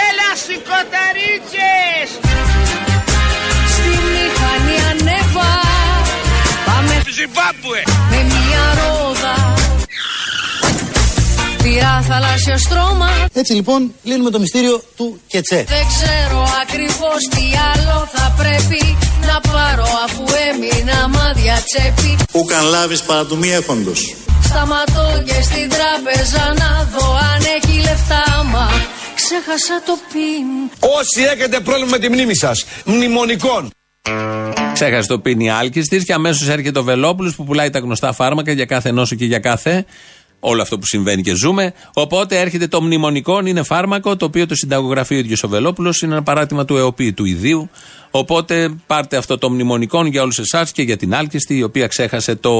Έλα 0.08 0.28
σηκωταρίτσες! 0.44 2.08
στη 3.74 3.88
μηχανή 4.12 4.76
ανέβα. 4.90 5.50
Πάμε 6.66 7.02
Ζιμπάμπουε! 7.10 7.82
με 8.10 8.22
μια 8.22 8.64
ρόδα. 8.78 9.41
Πήρα 11.62 12.02
θαλάσσιο 12.08 12.58
στρώμα. 12.58 13.08
Έτσι 13.32 13.52
λοιπόν 13.52 13.94
λύνουμε 14.02 14.30
το 14.30 14.38
μυστήριο 14.38 14.82
του 14.96 15.20
Κετσέ. 15.26 15.64
Δεν 15.68 15.86
ξέρω 15.94 16.40
ακριβώς 16.62 17.20
τι 17.34 17.44
άλλο 17.70 18.08
θα 18.12 18.34
πρέπει 18.36 18.96
να 19.28 19.50
πάρω 19.50 19.86
αφού 20.04 20.24
έμεινα 20.48 21.08
μάδια 21.08 21.62
τσέπη. 21.68 22.16
Ούκαν 22.32 22.64
λάβεις 22.64 23.02
παρά 23.02 23.24
του 23.24 23.36
μη 23.36 23.50
έχοντος. 23.50 24.14
Σταματώ 24.44 25.22
και 25.24 25.42
στην 25.42 25.68
τράπεζα 25.76 26.44
να 26.62 26.70
δω 26.92 27.06
αν 27.32 27.42
έχει 27.56 27.80
λεφτά 27.80 28.44
μα 28.52 28.68
ξέχασα 29.14 29.82
το 29.86 29.98
πιν. 30.12 30.46
Όσοι 30.98 31.22
έχετε 31.32 31.60
πρόβλημα 31.60 31.90
με 31.90 31.98
τη 31.98 32.08
μνήμη 32.08 32.36
σας, 32.36 32.64
μνημονικών. 32.84 33.70
Ξέχασε 34.72 35.08
το 35.08 35.18
πίνει 35.18 35.50
άλκης 35.50 35.88
της 35.88 36.04
και 36.04 36.12
αμέσως 36.12 36.48
έρχεται 36.48 36.78
ο 36.78 36.82
Βελόπουλος 36.82 37.34
που 37.34 37.44
πουλάει 37.44 37.70
τα 37.70 37.78
γνωστά 37.78 38.12
φάρμακα 38.12 38.52
για 38.52 38.64
κάθε 38.64 38.90
νόσο 38.90 39.14
και 39.14 39.24
για 39.24 39.38
κάθε. 39.38 39.84
Όλο 40.44 40.62
αυτό 40.62 40.78
που 40.78 40.86
συμβαίνει 40.86 41.22
και 41.22 41.34
ζούμε. 41.34 41.72
Οπότε 41.92 42.40
έρχεται 42.40 42.66
το 42.66 42.82
μνημονικό, 42.82 43.46
είναι 43.46 43.62
φάρμακο, 43.62 44.16
το 44.16 44.24
οποίο 44.24 44.46
το 44.46 44.54
συνταγογραφεί 44.54 45.14
ο 45.14 45.18
ίδιος 45.18 45.42
ο 45.42 45.48
Βελόπουλος, 45.48 46.00
είναι 46.00 46.12
ένα 46.12 46.22
παράτημα 46.22 46.64
του 46.64 46.76
ΕΟΠΗ, 46.76 47.12
του 47.12 47.24
ιδίου. 47.24 47.70
Οπότε 48.10 48.74
πάρτε 48.86 49.16
αυτό 49.16 49.38
το 49.38 49.50
μνημονικό 49.50 50.06
για 50.06 50.22
όλους 50.22 50.38
εσάς 50.38 50.72
και 50.72 50.82
για 50.82 50.96
την 50.96 51.14
άλκηστη, 51.14 51.56
η 51.56 51.62
οποία 51.62 51.86
ξέχασε 51.86 52.34
το 52.34 52.52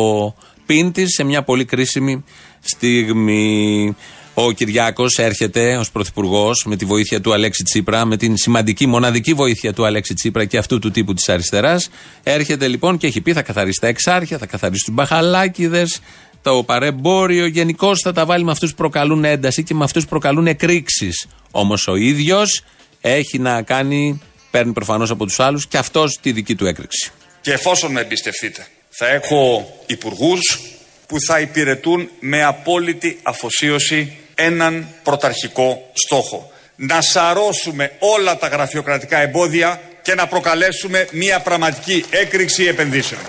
πιν 0.66 0.92
της 0.92 1.14
σε 1.14 1.24
μια 1.24 1.42
πολύ 1.42 1.64
κρίσιμη 1.64 2.24
στιγμή. 2.60 3.96
Ο 4.34 4.52
Κυριάκος 4.52 5.18
έρχεται 5.18 5.76
ως 5.76 5.90
πρωθυπουργός 5.90 6.64
με 6.66 6.76
τη 6.76 6.84
βοήθεια 6.84 7.20
του 7.20 7.32
Αλέξη 7.32 7.62
Τσίπρα, 7.62 8.04
με 8.04 8.16
την 8.16 8.36
σημαντική 8.36 8.86
μοναδική 8.86 9.34
βοήθεια 9.34 9.72
του 9.72 9.86
Αλέξη 9.86 10.14
Τσίπρα 10.14 10.44
και 10.44 10.58
αυτού 10.58 10.78
του 10.78 10.90
τύπου 10.90 11.14
της 11.14 11.28
αριστεράς. 11.28 11.88
Έρχεται 12.22 12.68
λοιπόν 12.68 12.96
και 12.96 13.06
έχει 13.06 13.20
πει 13.20 13.32
θα 13.32 13.42
καθαρίσει 13.42 13.80
τα 13.80 13.86
εξάρχεια, 13.86 14.38
θα 14.38 14.46
καθαρίσει 14.46 14.84
του 14.84 14.92
μπαχαλάκιδε, 14.92 15.86
το 16.42 16.62
παρεμπόριο. 16.62 17.46
Γενικώς 17.46 18.00
θα 18.00 18.12
τα 18.12 18.24
βάλει 18.24 18.44
με 18.44 18.50
αυτούς 18.50 18.70
που 18.70 18.76
προκαλούν 18.76 19.24
ένταση 19.24 19.62
και 19.62 19.74
με 19.74 19.84
αυτούς 19.84 20.02
που 20.02 20.08
προκαλούν 20.08 20.46
εκρήξεις. 20.46 21.26
Όμως 21.50 21.88
ο 21.88 21.94
ίδιος 21.94 22.62
έχει 23.00 23.38
να 23.38 23.62
κάνει, 23.62 24.20
παίρνει 24.50 24.72
προφανώς 24.72 25.10
από 25.10 25.24
τους 25.26 25.40
άλλους 25.40 25.66
και 25.66 25.78
αυτός 25.78 26.18
τη 26.20 26.32
δική 26.32 26.54
του 26.54 26.66
έκρηξη. 26.66 27.10
Και 27.40 27.52
εφόσον 27.52 27.92
με 27.92 28.00
εμπιστευτείτε, 28.00 28.66
θα 28.88 29.08
έχω 29.08 29.72
υπουργούς 29.86 30.60
που 31.06 31.16
θα 31.26 31.40
υπηρετούν 31.40 32.08
με 32.20 32.44
απόλυτη 32.44 33.18
αφοσίωση 33.22 34.16
έναν 34.34 34.86
πρωταρχικό 35.02 35.90
στόχο. 35.92 36.50
Να 36.76 37.00
σαρώσουμε 37.00 37.92
όλα 37.98 38.38
τα 38.38 38.48
γραφειοκρατικά 38.48 39.18
εμπόδια 39.18 39.80
και 40.02 40.14
να 40.14 40.26
προκαλέσουμε 40.26 41.08
μια 41.12 41.40
πραγματική 41.40 42.04
έκρηξη 42.10 42.64
επενδύσεων. 42.64 43.20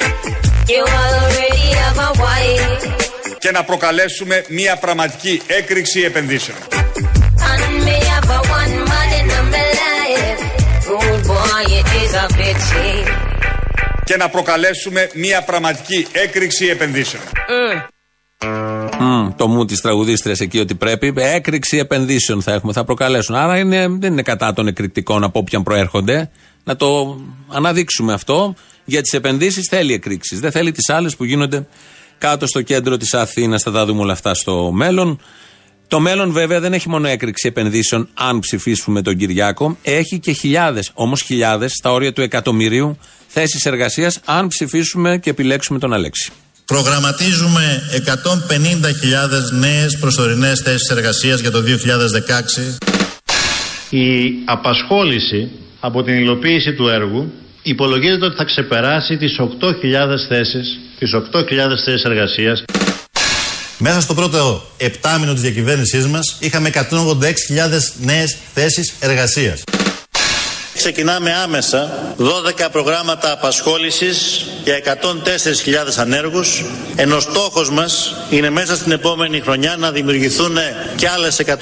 I 0.00 0.08
say 0.08 0.12
it 0.12 0.28
is 0.28 0.36
such 0.36 0.48
a 0.48 0.66
pity. 0.66 0.72
You 0.72 0.82
already 0.82 1.66
have 1.82 1.98
a 1.98 2.12
wife. 2.22 3.38
Και 3.38 3.50
να 3.50 3.64
προκαλέσουμε 3.64 4.44
μια 4.48 4.76
πραγματική 4.76 5.42
έκρηξη 5.46 6.00
επενδύσεων. 6.00 6.58
And 6.58 7.84
me 7.84 7.98
have 8.12 8.30
a 8.30 8.40
one 8.60 8.76
man 8.90 9.10
in 9.20 9.26
my 9.52 9.66
life. 9.82 10.40
Good 10.86 11.26
boy, 11.26 11.64
it 11.78 11.88
is 12.02 12.14
a 12.14 12.26
pity. 12.28 13.10
Και 14.04 14.16
να 14.16 14.28
προκαλέσουμε 14.28 15.10
μια 15.14 15.42
πραγματική 15.42 16.06
έκρηξη 16.12 16.66
επενδύσεων. 16.66 17.22
Μμ, 19.00 19.28
το 19.36 19.46
μου 19.46 19.64
της 19.64 19.80
τραγουδίστριας 19.80 20.40
εκεί 20.40 20.58
ότι 20.58 20.74
πρέπει. 20.74 21.14
Έκρηξη 21.16 21.76
επενδύσεων 21.76 22.42
θα 22.42 22.52
έχουμε, 22.52 22.72
θα 22.72 22.84
προκαλέσουν. 22.84 23.34
Άρα 23.34 23.58
είναι, 23.58 23.86
δεν 23.90 24.12
είναι 24.12 24.22
κατά 24.22 24.52
των 24.52 24.66
εκρηκτικών 24.66 25.24
από 25.24 25.38
όποιαν 25.38 25.62
προέρχονται. 25.62 26.30
Να 26.64 26.76
το 26.76 27.20
αναδείξουμε 27.52 28.12
αυτό. 28.12 28.54
Για 28.88 29.02
τις 29.02 29.12
επενδύσεις 29.12 29.68
θέλει 29.68 29.92
εκρήξεις. 29.92 30.40
Δεν 30.40 30.50
θέλει 30.50 30.72
τις 30.72 30.88
άλλες 30.88 31.16
που 31.16 31.24
γίνονται 31.24 31.66
κάτω 32.18 32.46
στο 32.46 32.62
κέντρο 32.62 32.96
της 32.96 33.14
Αθήνας. 33.14 33.62
Θα 33.62 33.70
τα 33.70 33.86
δούμε 33.86 34.00
όλα 34.00 34.12
αυτά 34.12 34.34
στο 34.34 34.70
μέλλον. 34.72 35.20
Το 35.88 36.00
μέλλον 36.00 36.32
βέβαια 36.32 36.60
δεν 36.60 36.72
έχει 36.72 36.88
μόνο 36.88 37.08
έκρηξη 37.08 37.48
επενδύσεων 37.48 38.08
αν 38.14 38.38
ψηφίσουμε 38.38 39.02
τον 39.02 39.16
Κυριάκο. 39.16 39.78
Έχει 39.82 40.18
και 40.18 40.32
χιλιάδες, 40.32 40.90
όμως 40.94 41.22
χιλιάδες, 41.22 41.72
στα 41.72 41.92
όρια 41.92 42.12
του 42.12 42.20
εκατομμυρίου 42.20 42.98
θέσεις 43.26 43.64
εργασίας 43.64 44.20
αν 44.24 44.48
ψηφίσουμε 44.48 45.18
και 45.18 45.30
επιλέξουμε 45.30 45.78
τον 45.78 45.92
Αλέξη. 45.92 46.32
Προγραμματίζουμε 46.64 47.82
150.000 47.92 49.58
νέες 49.58 49.98
προσωρινές 49.98 50.60
θέσεις 50.60 50.88
εργασίας 50.90 51.40
για 51.40 51.50
το 51.50 51.60
2016. 51.60 52.78
Η 53.90 54.32
απασχόληση 54.44 55.50
από 55.80 56.02
την 56.02 56.14
υλοποίηση 56.14 56.74
του 56.74 56.88
έργου 56.88 57.32
υπολογίζεται 57.66 58.24
ότι 58.24 58.36
θα 58.36 58.44
ξεπεράσει 58.44 59.16
τις 59.16 59.38
8.000 59.38 60.26
θέσεις, 60.28 60.78
τις 60.98 61.14
8.000 61.14 61.82
θέσεις 61.84 62.02
εργασίας. 62.04 62.64
Μέσα 63.78 64.00
στο 64.00 64.14
πρώτο 64.14 64.62
επτάμινο 64.76 65.32
της 65.32 65.42
διακυβέρνησής 65.42 66.06
μας 66.06 66.36
είχαμε 66.40 66.68
186.000 66.68 67.94
νέες 68.00 68.36
θέσεις 68.54 68.94
εργασίας. 69.00 69.62
Ξεκινάμε 70.76 71.32
άμεσα 71.32 72.14
12 72.18 72.68
προγράμματα 72.72 73.32
απασχόλησης 73.32 74.46
για 74.64 74.80
104.000 74.84 74.92
ανέργους 75.96 76.64
ενώ 76.96 77.20
στόχος 77.20 77.70
μας 77.70 78.14
είναι 78.30 78.50
μέσα 78.50 78.76
στην 78.76 78.92
επόμενη 78.92 79.40
χρονιά 79.40 79.76
να 79.78 79.90
δημιουργηθούν 79.90 80.58
και 80.96 81.08
άλλες 81.08 81.42
100.000 81.46 81.54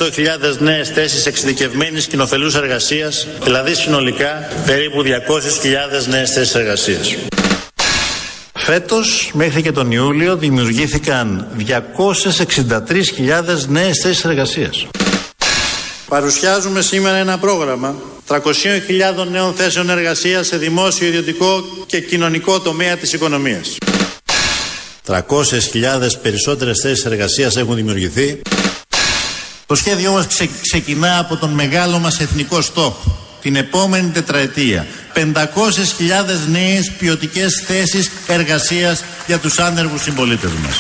νέες 0.59 0.88
θέσεις 0.88 1.26
εξειδικευμένης 1.26 2.06
κοινοφελούς 2.06 2.54
εργασίας 2.54 3.26
δηλαδή 3.42 3.75
συνολικά 3.75 4.49
περίπου 4.66 5.02
200.000 5.02 5.06
νέες 6.06 6.30
θέσεις 6.30 6.54
εργασίας. 6.54 7.14
Φέτος 8.54 9.30
μέχρι 9.35 9.62
και 9.62 9.73
τον 9.73 9.90
Ιούλιο 9.90 10.37
δημιουργήθηκαν 10.37 11.47
263.000 11.59 13.68
νέες 13.68 13.99
θέσεις 13.99 14.25
εργασίας. 14.25 14.87
Παρουσιάζουμε 16.14 16.80
σήμερα 16.80 17.16
ένα 17.16 17.38
πρόγραμμα 17.38 17.94
300.000 18.28 18.40
νέων 19.30 19.54
θέσεων 19.54 19.90
εργασίας 19.90 20.47
σε 20.47 20.56
δημόσιο, 20.56 21.06
ιδιωτικό 21.06 21.64
και 21.87 22.00
κοινωνικό 22.00 22.61
τομέα 22.61 22.97
της 22.97 23.12
οικονομίας. 23.12 23.76
300.000 25.06 26.16
περισσότερες 26.23 26.80
θέσεις 26.83 27.04
εργασίας 27.04 27.56
έχουν 27.56 27.75
δημιουργηθεί. 27.75 28.40
Το 29.66 29.75
σχέδιό 29.75 30.12
μας 30.12 30.26
ξε- 30.26 30.49
ξεκινά 30.71 31.18
από 31.18 31.37
τον 31.37 31.50
μεγάλο 31.50 31.99
μας 31.99 32.21
εθνικό 32.21 32.61
στόχο. 32.61 33.18
Την 33.42 33.56
επόμενη 33.56 34.11
τετραετία. 34.11 34.87
500.000 35.12 36.47
νέες 36.50 36.90
ποιοτικές 36.99 37.62
θέσεις 37.66 38.11
εργασίας 38.26 39.04
για 39.26 39.38
τους 39.38 39.59
άνεργους 39.59 40.02
συμπολίτες 40.02 40.50
μας. 40.50 40.76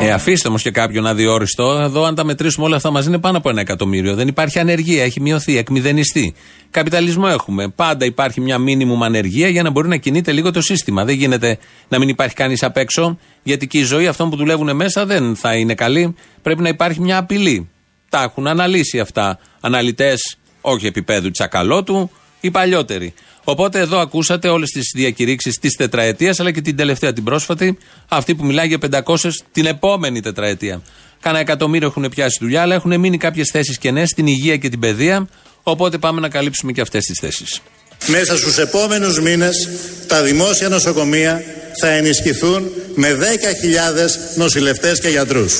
Ε, 0.00 0.10
αφήστε 0.12 0.48
όμως 0.48 0.62
και 0.62 0.70
κάποιον 0.70 1.06
αδιόριστο. 1.06 1.78
Εδώ, 1.80 2.04
αν 2.04 2.14
τα 2.14 2.24
μετρήσουμε 2.24 2.66
όλα 2.66 2.76
αυτά 2.76 2.90
μαζί, 2.90 3.08
είναι 3.08 3.18
πάνω 3.18 3.38
από 3.38 3.48
ένα 3.48 3.60
εκατομμύριο. 3.60 4.14
Δεν 4.14 4.28
υπάρχει 4.28 4.58
ανεργία, 4.58 5.04
έχει 5.04 5.20
μειωθεί, 5.20 5.56
εκμηδενιστεί. 5.56 6.34
Καπιταλισμό 6.70 7.26
έχουμε. 7.30 7.68
Πάντα 7.68 8.04
υπάρχει 8.04 8.40
μια 8.40 8.58
μίνιμουμ 8.58 9.04
ανεργία 9.04 9.48
για 9.48 9.62
να 9.62 9.70
μπορεί 9.70 9.88
να 9.88 9.96
κινείται 9.96 10.32
λίγο 10.32 10.50
το 10.50 10.60
σύστημα. 10.60 11.04
Δεν 11.04 11.14
γίνεται 11.14 11.58
να 11.88 11.98
μην 11.98 12.08
υπάρχει 12.08 12.34
κανείς 12.34 12.62
απ' 12.62 12.76
έξω, 12.76 13.18
γιατί 13.42 13.66
και 13.66 13.78
η 13.78 13.84
ζωή 13.84 14.06
αυτών 14.06 14.30
που 14.30 14.36
δουλεύουν 14.36 14.76
μέσα 14.76 15.06
δεν 15.06 15.36
θα 15.36 15.54
είναι 15.54 15.74
καλή. 15.74 16.14
Πρέπει 16.42 16.62
να 16.62 16.68
υπάρχει 16.68 17.00
μια 17.00 17.18
απειλή. 17.18 17.68
Τα 18.08 18.22
έχουν 18.22 18.46
αναλύσει 18.46 19.00
αυτά 19.00 19.38
αναλυτές, 19.60 20.36
όχι 20.60 20.86
επίπεδου 20.86 21.30
τσακαλώτου, 21.30 22.10
οι 22.40 22.50
παλιότεροι. 22.50 23.14
Οπότε 23.44 23.78
εδώ 23.78 23.98
ακούσατε 23.98 24.48
όλες 24.48 24.70
τις 24.70 24.92
διακηρύξεις 24.94 25.58
της 25.58 25.76
τετραετίας, 25.76 26.40
αλλά 26.40 26.50
και 26.50 26.60
την 26.60 26.76
τελευταία, 26.76 27.12
την 27.12 27.24
πρόσφατη, 27.24 27.78
αυτή 28.08 28.34
που 28.34 28.44
μιλάει 28.44 28.66
για 28.66 28.78
500 28.78 29.30
την 29.52 29.66
επόμενη 29.66 30.20
τετραετία. 30.20 30.82
Κάνα 31.20 31.38
εκατομμύριο 31.38 31.88
έχουν 31.88 32.08
πιάσει 32.08 32.38
δουλειά, 32.40 32.62
αλλά 32.62 32.74
έχουν 32.74 33.00
μείνει 33.00 33.16
κάποιες 33.16 33.48
θέσεις 33.48 33.78
κενέ 33.78 34.06
στην 34.06 34.26
υγεία 34.26 34.56
και 34.56 34.68
την 34.68 34.80
παιδεία, 34.80 35.28
Οπότε 35.62 35.98
πάμε 35.98 36.20
να 36.20 36.28
καλύψουμε 36.28 36.72
και 36.72 36.80
αυτές 36.80 37.04
τις 37.04 37.18
θέσεις. 37.18 37.60
Μέσα 38.06 38.36
στους 38.36 38.58
επόμενους 38.58 39.20
μήνες 39.20 39.68
τα 40.06 40.22
δημόσια 40.22 40.68
νοσοκομεία 40.68 41.44
θα 41.80 41.88
ενισχυθούν 41.88 42.70
με 42.94 43.14
10.000 43.14 44.36
νοσηλευτές 44.36 45.00
και 45.00 45.08
γιατρούς. 45.08 45.54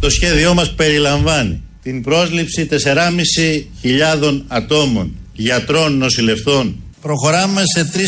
Το 0.00 0.10
σχέδιό 0.10 0.54
μας 0.54 0.74
περιλαμβάνει 0.74 1.62
την 1.82 2.02
πρόσληψη 2.02 2.66
4.500 2.66 4.44
ατόμων, 4.48 5.16
γιατρών, 5.32 5.98
νοσηλευτών. 5.98 6.82
Προχωράμε 7.00 7.62
σε 7.74 7.90
3.000 7.94 8.02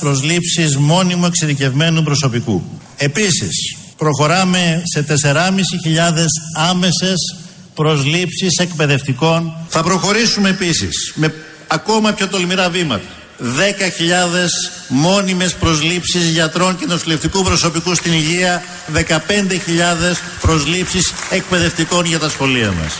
προσλήψεις 0.00 0.76
μόνιμου 0.76 1.26
εξειδικευμένου 1.26 2.02
προσωπικού. 2.02 2.62
Επίσης, 2.96 3.76
προχωράμε 3.96 4.82
σε 4.84 5.02
4.500 5.02 6.26
άμεσες 6.56 7.36
προσλήψεις 7.74 8.58
εκπαιδευτικών. 8.58 9.52
Θα 9.68 9.82
προχωρήσουμε 9.82 10.48
επίσης 10.48 11.12
με 11.14 11.34
ακόμα 11.66 12.12
πιο 12.12 12.28
τολμηρά 12.28 12.70
βήματα. 12.70 13.04
10.000 13.38 14.48
μόνιμες 14.88 15.54
προσλήψεις 15.54 16.30
γιατρών 16.30 16.78
και 16.78 16.86
νοσηλευτικού 16.86 17.42
προσωπικού 17.42 17.94
στην 17.94 18.12
υγεία, 18.12 18.62
15.000 18.92 20.20
προσλήψεις 20.40 21.12
εκπαιδευτικών 21.30 22.04
για 22.04 22.18
τα 22.18 22.28
σχολεία 22.28 22.72
μας. 22.72 22.96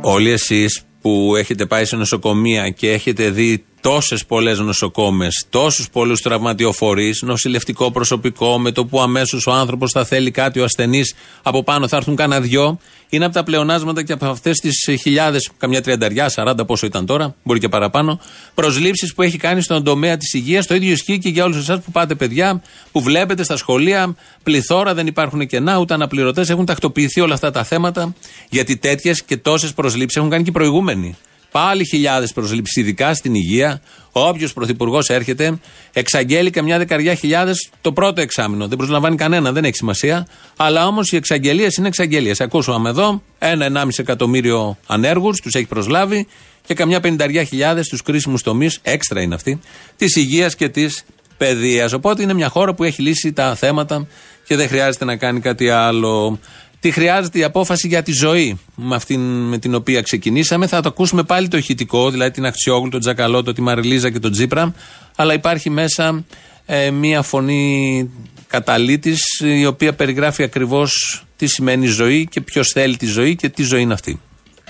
Όλοι 0.00 0.30
εσείς 0.30 0.80
που 1.00 1.36
έχετε 1.36 1.66
πάει 1.66 1.84
σε 1.84 1.96
νοσοκομεία 1.96 2.70
και 2.70 2.90
έχετε 2.90 3.30
δει 3.30 3.64
τόσες 3.84 4.26
πολλές 4.26 4.58
νοσοκόμες, 4.58 5.46
τόσους 5.50 5.90
πολλούς 5.90 6.20
τραυματιοφορείς, 6.20 7.22
νοσηλευτικό 7.22 7.90
προσωπικό, 7.90 8.58
με 8.58 8.72
το 8.72 8.86
που 8.86 9.00
αμέσως 9.00 9.46
ο 9.46 9.52
άνθρωπος 9.52 9.90
θα 9.92 10.04
θέλει 10.04 10.30
κάτι, 10.30 10.60
ο 10.60 10.64
ασθενής 10.64 11.14
από 11.42 11.62
πάνω 11.62 11.88
θα 11.88 11.96
έρθουν 11.96 12.16
κανένα 12.16 12.40
δυο. 12.40 12.78
Είναι 13.08 13.24
από 13.24 13.34
τα 13.34 13.42
πλεονάσματα 13.42 14.02
και 14.02 14.12
από 14.12 14.26
αυτές 14.26 14.58
τις 14.58 14.88
χιλιάδες, 15.00 15.50
καμιά 15.58 15.82
τριανταριά, 15.82 16.28
σαράντα 16.28 16.64
πόσο 16.64 16.86
ήταν 16.86 17.06
τώρα, 17.06 17.34
μπορεί 17.42 17.58
και 17.58 17.68
παραπάνω, 17.68 18.20
προσλήψεις 18.54 19.14
που 19.14 19.22
έχει 19.22 19.36
κάνει 19.36 19.60
στον 19.60 19.84
τομέα 19.84 20.16
της 20.16 20.32
υγείας. 20.32 20.66
Το 20.66 20.74
ίδιο 20.74 20.92
ισχύει 20.92 21.18
και 21.18 21.28
για 21.28 21.44
όλους 21.44 21.56
εσάς 21.56 21.80
που 21.80 21.90
πάτε, 21.90 22.14
παιδιά, 22.14 22.62
που 22.92 23.02
βλέπετε 23.02 23.42
στα 23.42 23.56
σχολεία, 23.56 24.16
πληθώρα, 24.42 24.94
δεν 24.94 25.06
υπάρχουν 25.06 25.46
κενά, 25.46 25.78
ούτε 25.78 25.94
αναπληρωτές. 25.94 26.50
Έχουν 26.50 26.64
τακτοποιηθεί 26.64 27.20
όλα 27.20 27.34
αυτά 27.34 27.50
τα 27.50 27.64
θέματα, 27.64 28.14
γιατί 28.50 28.76
τέτοιες 28.76 29.22
και 29.22 29.36
τόσες 29.36 29.72
προσλήψεις 29.72 30.16
έχουν 30.18 30.30
κάνει 30.30 30.42
και 30.42 30.50
οι 30.50 30.52
προηγούμενοι. 30.52 31.16
Πάλι 31.54 31.84
χιλιάδες 31.86 32.32
προσλήψει, 32.32 32.80
ειδικά 32.80 33.14
στην 33.14 33.34
υγεία. 33.34 33.82
Όποιος 34.12 34.52
πρωθυπουργός 34.52 35.08
έρχεται, 35.08 35.58
εξαγγέλει 35.92 36.50
καμιά 36.50 36.78
δεκαριά 36.78 37.14
χιλιάδες 37.14 37.70
το 37.80 37.92
πρώτο 37.92 38.20
εξάμεινο. 38.20 38.68
Δεν 38.68 38.78
προσλαμβάνει 38.78 39.16
κανένα, 39.16 39.52
δεν 39.52 39.64
έχει 39.64 39.74
σημασία. 39.76 40.26
Αλλά 40.56 40.86
όμως 40.86 41.12
οι 41.12 41.16
εξαγγελίες 41.16 41.76
είναι 41.76 41.88
εξαγγελίες. 41.88 42.40
Ακούσαμε 42.40 42.88
εδώ 42.88 43.22
ένα-ενάμιση 43.38 44.00
εκατομμύριο 44.00 44.78
ανέργους, 44.86 45.40
τους 45.40 45.54
έχει 45.54 45.66
προσλάβει 45.66 46.26
και 46.66 46.74
καμιά 46.74 47.00
πενταριά 47.00 47.44
χιλιάδες 47.44 47.86
στους 47.86 48.02
κρίσιμους 48.02 48.42
τομείς, 48.42 48.78
έξτρα 48.82 49.20
είναι 49.20 49.34
αυτοί, 49.34 49.60
της 49.96 50.16
υγείας 50.16 50.54
και 50.54 50.68
της 50.68 51.04
παιδείας. 51.36 51.92
Οπότε 51.92 52.22
είναι 52.22 52.34
μια 52.34 52.48
χώρα 52.48 52.74
που 52.74 52.84
έχει 52.84 53.02
λύσει 53.02 53.32
τα 53.32 53.54
θέματα 53.54 54.06
και 54.46 54.56
δεν 54.56 54.68
χρειάζεται 54.68 55.04
να 55.04 55.16
κάνει 55.16 55.40
κάτι 55.40 55.68
άλλο. 55.68 56.38
Τι 56.84 56.90
χρειάζεται 56.90 57.38
η 57.38 57.42
απόφαση 57.42 57.88
για 57.88 58.02
τη 58.02 58.12
ζωή 58.12 58.58
με 58.74 58.94
αυτήν 58.94 59.20
με 59.20 59.58
την 59.58 59.74
οποία 59.74 60.02
ξεκινήσαμε. 60.02 60.66
Θα 60.66 60.80
το 60.80 60.88
ακούσουμε 60.88 61.22
πάλι 61.22 61.48
το 61.48 61.56
ηχητικό, 61.56 62.10
δηλαδή 62.10 62.30
την 62.30 62.46
Αξιόγλου, 62.46 62.88
τον 62.88 63.00
Τζακαλώτο, 63.00 63.52
τη 63.52 63.60
Μαριλίζα 63.60 64.10
και 64.10 64.18
τον 64.18 64.32
Τζίπρα. 64.32 64.74
Αλλά 65.16 65.34
υπάρχει 65.34 65.70
μέσα 65.70 66.24
ε, 66.66 66.90
μία 66.90 67.22
φωνή 67.22 68.10
καταλήτης 68.46 69.20
η 69.40 69.66
οποία 69.66 69.94
περιγράφει 69.94 70.42
ακριβώς 70.42 71.22
τι 71.36 71.46
σημαίνει 71.46 71.86
ζωή 71.86 72.26
και 72.30 72.40
ποιος 72.40 72.68
θέλει 72.68 72.96
τη 72.96 73.06
ζωή 73.06 73.36
και 73.36 73.48
τι 73.48 73.62
ζωή 73.62 73.80
είναι 73.80 73.92
αυτή. 73.92 74.20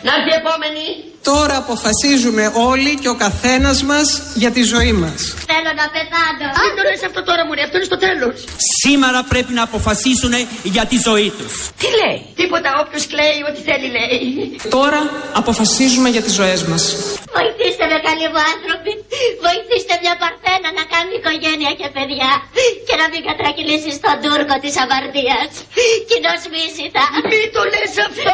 Να 0.07 0.11
έρθει 0.17 0.31
η 0.37 0.39
επόμενη. 0.43 0.87
Τώρα 1.33 1.57
αποφασίζουμε 1.65 2.45
όλοι 2.71 2.93
και 3.03 3.11
ο 3.15 3.17
καθένας 3.27 3.79
μας 3.91 4.07
για 4.43 4.51
τη 4.57 4.63
ζωή 4.75 4.93
μας. 5.03 5.19
Θέλω 5.51 5.73
να 5.81 5.87
πεθάνω. 5.97 6.47
Δεν 6.63 6.73
το 6.77 6.83
λες 6.89 7.03
αυτό 7.09 7.21
τώρα, 7.29 7.43
Μωρή, 7.47 7.63
αυτό 7.67 7.77
είναι 7.79 7.91
στο 7.93 8.01
τέλος. 8.07 8.35
Σήμερα 8.83 9.21
πρέπει 9.33 9.53
να 9.59 9.63
αποφασίσουν 9.69 10.33
για 10.75 10.85
τη 10.91 10.97
ζωή 11.09 11.31
τους. 11.39 11.53
Τι 11.81 11.89
λέει; 12.01 12.19
Τίποτα, 12.41 12.71
όποιος 12.83 13.05
κλαίει, 13.13 13.39
ό,τι 13.49 13.61
θέλει 13.69 13.89
λέει. 13.97 14.23
Τώρα 14.77 15.01
αποφασίζουμε 15.41 16.09
για 16.15 16.23
τις 16.27 16.35
ζωές 16.41 16.61
μας. 16.71 16.83
Βοηθήστε 17.37 17.85
με, 17.91 17.99
καλοί 18.09 18.27
μου 18.33 18.43
άνθρωποι. 18.55 18.93
Βοηθήστε 19.47 19.95
μια 20.05 20.15
παρθένα 20.23 20.69
να 20.79 20.85
κάνει 20.93 21.13
οικογένεια 21.19 21.73
και 21.81 21.89
παιδιά. 21.97 22.31
Και 22.87 22.95
να 23.01 23.07
μην 23.13 23.23
κατρακυλήσει 23.29 23.91
στον 23.99 24.17
Τούρκο 24.25 24.55
της 24.63 24.75
αμαρτία. 24.83 25.39
Κοινός 26.11 26.43
μίσητα. 26.55 27.05
Μην 27.31 27.47
το 27.55 27.63
λες 27.73 27.95
αυτό. 28.09 28.33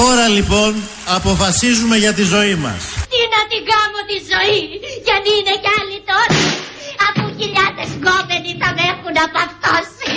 Τώρα 0.00 0.24
λοιπόν 0.36 0.72
αποφασίζουμε 1.16 1.96
για 1.96 2.12
τη 2.12 2.22
ζωή 2.34 2.54
μας. 2.54 2.80
Τι 3.12 3.20
να 3.34 3.40
την 3.50 3.62
κάνω 3.72 4.00
τη 4.10 4.18
ζωή. 4.32 4.60
Γιατί 5.08 5.30
είναι 5.38 5.54
κι 5.62 5.70
άλλοι 5.78 5.98
τώρα. 6.10 6.40
Αφού 7.06 7.24
χιλιάδες 7.38 7.90
γκόμενοι 7.98 8.50
θα 8.60 8.68
με 8.76 8.82
έχουν 8.92 9.14
απαυτώσει. 9.26 10.12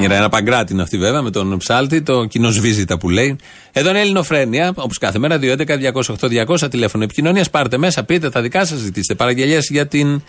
Η 0.00 0.06
Ρένα 0.06 0.28
Παγκράτη 0.28 0.72
είναι 0.72 0.82
αυτή 0.82 0.98
βέβαια 0.98 1.22
με 1.22 1.30
τον 1.30 1.56
ψάλτη, 1.58 2.02
το 2.02 2.24
κοινό 2.24 2.50
βίζιτα 2.50 2.98
που 2.98 3.08
λέει. 3.08 3.38
Εδώ 3.72 3.90
είναι 3.90 4.00
Ελληνοφρένια, 4.00 4.72
όπως 4.76 4.98
κάθε 4.98 5.18
μέρα, 5.18 5.38
211-208-200 5.38 6.70
τηλέφωνο 6.70 7.04
επικοινωνίας. 7.04 7.50
Πάρτε 7.50 7.78
μέσα, 7.78 8.04
πείτε 8.04 8.30
τα 8.30 8.40
δικά 8.40 8.64
σας, 8.64 8.78
ζητήστε 8.78 9.14
παραγγελίες 9.14 9.68
για 9.70 9.86
την 9.86 10.22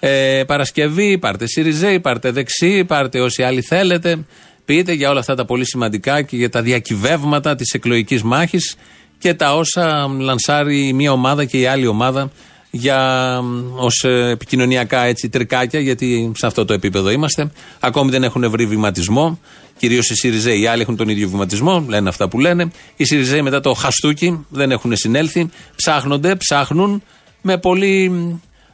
ε, 0.00 0.42
Παρασκευή, 0.46 1.18
πάρτε 1.18 1.46
Σιριζέη, 1.46 2.00
πάρτε 2.00 2.30
Δεξί, 2.30 2.84
πάρτε 2.84 3.20
όσοι 3.20 3.42
άλλοι 3.42 3.62
θέλετε. 3.62 4.24
Πείτε 4.68 4.92
για 4.92 5.10
όλα 5.10 5.20
αυτά 5.20 5.34
τα 5.34 5.44
πολύ 5.44 5.66
σημαντικά 5.66 6.22
και 6.22 6.36
για 6.36 6.50
τα 6.50 6.62
διακυβεύματα 6.62 7.54
της 7.54 7.72
εκλογικής 7.72 8.22
μάχης 8.22 8.76
και 9.18 9.34
τα 9.34 9.56
όσα 9.56 10.08
λανσάρει 10.18 10.86
η 10.86 10.92
μία 10.92 11.12
ομάδα 11.12 11.44
και 11.44 11.58
η 11.58 11.66
άλλη 11.66 11.86
ομάδα 11.86 12.30
για 12.70 13.40
ως 13.76 14.04
επικοινωνιακά 14.30 15.02
έτσι 15.02 15.28
τρικάκια, 15.28 15.80
γιατί 15.80 16.32
σε 16.36 16.46
αυτό 16.46 16.64
το 16.64 16.72
επίπεδο 16.72 17.10
είμαστε. 17.10 17.50
Ακόμη 17.80 18.10
δεν 18.10 18.22
έχουν 18.22 18.50
βρει 18.50 18.66
βηματισμό. 18.66 19.40
Κυρίως 19.78 20.10
οι 20.10 20.14
Σιριζέοι, 20.14 20.60
οι 20.60 20.66
άλλοι 20.66 20.82
έχουν 20.82 20.96
τον 20.96 21.08
ίδιο 21.08 21.28
βηματισμό, 21.28 21.84
λένε 21.88 22.08
αυτά 22.08 22.28
που 22.28 22.38
λένε. 22.38 22.70
Οι 22.96 23.04
Σιριζέοι 23.04 23.42
μετά 23.42 23.60
το 23.60 23.72
χαστούκι 23.72 24.46
δεν 24.48 24.70
έχουν 24.70 24.96
συνέλθει. 24.96 25.50
Ψάχνονται, 25.76 26.36
ψάχνουν 26.36 27.02
με 27.42 27.58
πολύ 27.58 28.12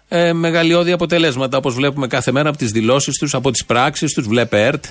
ε, 0.08 0.32
μεγαλειώδη 0.32 0.92
αποτελέσματα, 0.92 1.56
όπως 1.56 1.74
βλέπουμε 1.74 2.06
κάθε 2.06 2.32
μέρα 2.32 2.48
από 2.48 2.58
τις 2.58 2.70
δηλώσεις 2.70 3.18
τους, 3.18 3.34
από 3.34 3.50
τις 3.50 3.64
πράξεις 3.64 4.12
τους. 4.12 4.26
Βλέπε 4.26 4.66
ΕΡΤ 4.66 4.84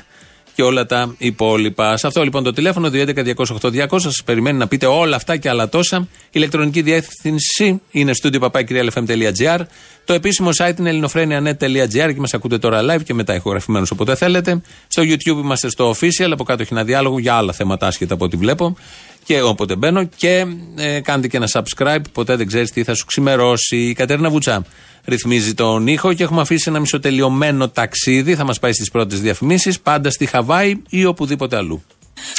και 0.55 0.63
όλα 0.63 0.85
τα 0.85 1.15
υπόλοιπα. 1.17 1.97
Σε 1.97 2.07
αυτό 2.07 2.23
λοιπόν 2.23 2.43
το 2.43 2.51
τηλέφωνο 2.51 2.89
211-208-200 2.93 3.85
σας 3.97 4.21
περιμένει 4.25 4.57
να 4.57 4.67
πείτε 4.67 4.85
όλα 4.85 5.15
αυτά 5.15 5.37
και 5.37 5.49
άλλα 5.49 5.69
τόσα. 5.69 5.97
Η 5.97 6.29
ηλεκτρονική 6.31 6.81
διεύθυνση 6.81 7.81
είναι 7.91 8.11
studio.papakirialfm.gr. 8.23 9.59
Το 10.05 10.13
επίσημο 10.13 10.49
site 10.57 10.79
είναι 10.79 10.89
ελληνοφρένια.net.gr 10.89 12.13
και 12.13 12.19
μας 12.19 12.33
ακούτε 12.33 12.57
τώρα 12.57 12.81
live 12.81 13.03
και 13.03 13.13
μετά 13.13 13.35
ηχογραφημένου 13.35 13.85
όποτε 13.91 14.15
θέλετε. 14.15 14.61
Στο 14.87 15.03
YouTube 15.05 15.43
είμαστε 15.43 15.69
στο 15.69 15.89
official, 15.91 16.29
από 16.31 16.43
κάτω 16.43 16.61
έχει 16.61 16.73
ένα 16.73 16.83
διάλογο 16.83 17.19
για 17.19 17.33
άλλα 17.33 17.53
θέματα 17.53 17.87
άσχετα 17.87 18.13
από 18.13 18.25
ό,τι 18.25 18.37
βλέπω 18.37 18.75
και 19.23 19.41
όποτε 19.41 19.75
μπαίνω. 19.75 20.03
Και 20.03 20.45
ε, 20.75 20.99
κάντε 20.99 21.27
και 21.27 21.37
ένα 21.37 21.47
subscribe, 21.53 22.01
ποτέ 22.11 22.35
δεν 22.35 22.47
ξέρεις 22.47 22.71
τι 22.71 22.83
θα 22.83 22.93
σου 22.93 23.05
ξημερώσει. 23.05 23.77
Η 23.77 23.93
Κατέρινα 23.93 24.29
Βουτσά 24.29 24.65
ρυθμίζει 25.05 25.53
τον 25.53 25.87
ήχο 25.87 26.13
και 26.13 26.23
έχουμε 26.23 26.41
αφήσει 26.41 26.65
ένα 26.69 26.79
μισοτελειωμένο 26.79 27.69
ταξίδι. 27.69 28.35
Θα 28.35 28.43
μας 28.43 28.59
πάει 28.59 28.73
στις 28.73 28.91
πρώτες 28.91 29.21
διαφημίσεις, 29.21 29.79
πάντα 29.79 30.09
στη 30.09 30.25
Χαβάη 30.25 30.81
ή 30.89 31.05
οπουδήποτε 31.05 31.55
αλλού. 31.55 31.83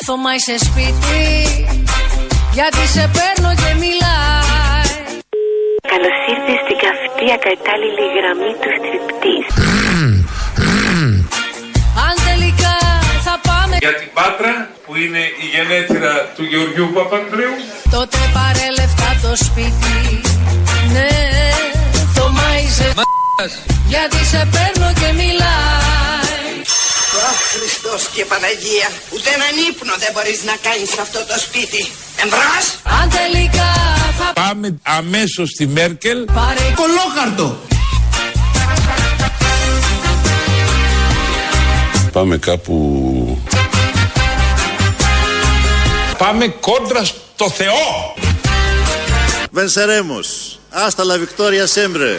Θωμά 0.05 0.35
είσαι 0.35 0.59
σπίτι, 0.59 1.23
γιατί 2.55 2.87
σε 2.87 3.11
παίρνω 3.14 3.55
και 3.55 3.75
μιλάει. 3.75 4.64
Καλώς 5.92 6.16
ήρθες 6.33 6.59
στην 6.64 6.79
καυτή 6.85 7.27
ακατάλληλη 7.37 8.07
γραμμή 8.16 8.53
του 8.61 8.70
στριπτής. 8.77 9.47
Αν 12.07 12.14
τελικά 12.29 12.77
θα 13.27 13.40
πάμε 13.49 13.77
Για 13.81 13.94
την 13.94 14.09
Πάτρα 14.14 14.73
που 14.87 14.97
είναι 14.97 15.18
η 15.42 15.47
γενέτειρα 15.55 16.14
του 16.37 16.44
Γεωργιού 16.51 16.87
Παπανδρέου. 16.94 17.57
Τότε 17.90 18.18
πάρε 18.37 18.66
λεφτά 18.79 19.11
το 19.23 19.33
σπίτι 19.44 19.97
Ναι, 20.94 21.11
Θωμά 22.14 22.49
είσαι 22.64 22.88
Γιατί 23.92 24.16
σε 24.33 24.49
παίρνω 24.53 24.88
και 25.01 25.11
μιλάει 25.20 25.83
Αχ, 27.29 27.38
Χριστός 27.55 28.03
και 28.14 28.25
Παναγία, 28.25 28.88
ούτε 29.14 29.29
έναν 29.38 29.55
ύπνο 29.68 29.92
δεν 30.03 30.11
μπορείς 30.14 30.40
να 30.51 30.55
κάνεις 30.66 30.88
σε 30.94 31.01
αυτό 31.01 31.18
το 31.31 31.37
σπίτι. 31.47 31.83
Εμπρός! 32.23 32.64
Αν 33.01 33.07
τελικά 33.18 33.70
θα 34.18 34.27
Πάμε 34.42 34.79
αμέσως 34.83 35.49
στη 35.55 35.66
Μέρκελ. 35.66 36.25
πάρε 36.25 36.66
Κολόχαρτο. 36.81 37.59
Πάμε 42.12 42.37
κάπου 42.37 42.75
Πάμε 46.18 46.46
κόντρα 46.46 47.05
στο 47.05 47.50
Θεό. 47.50 48.14
Βενσερέμος. 49.50 50.59
άσταλα 50.70 51.18
Βικτόρια 51.18 51.66
Σέμπρε. 51.66 52.16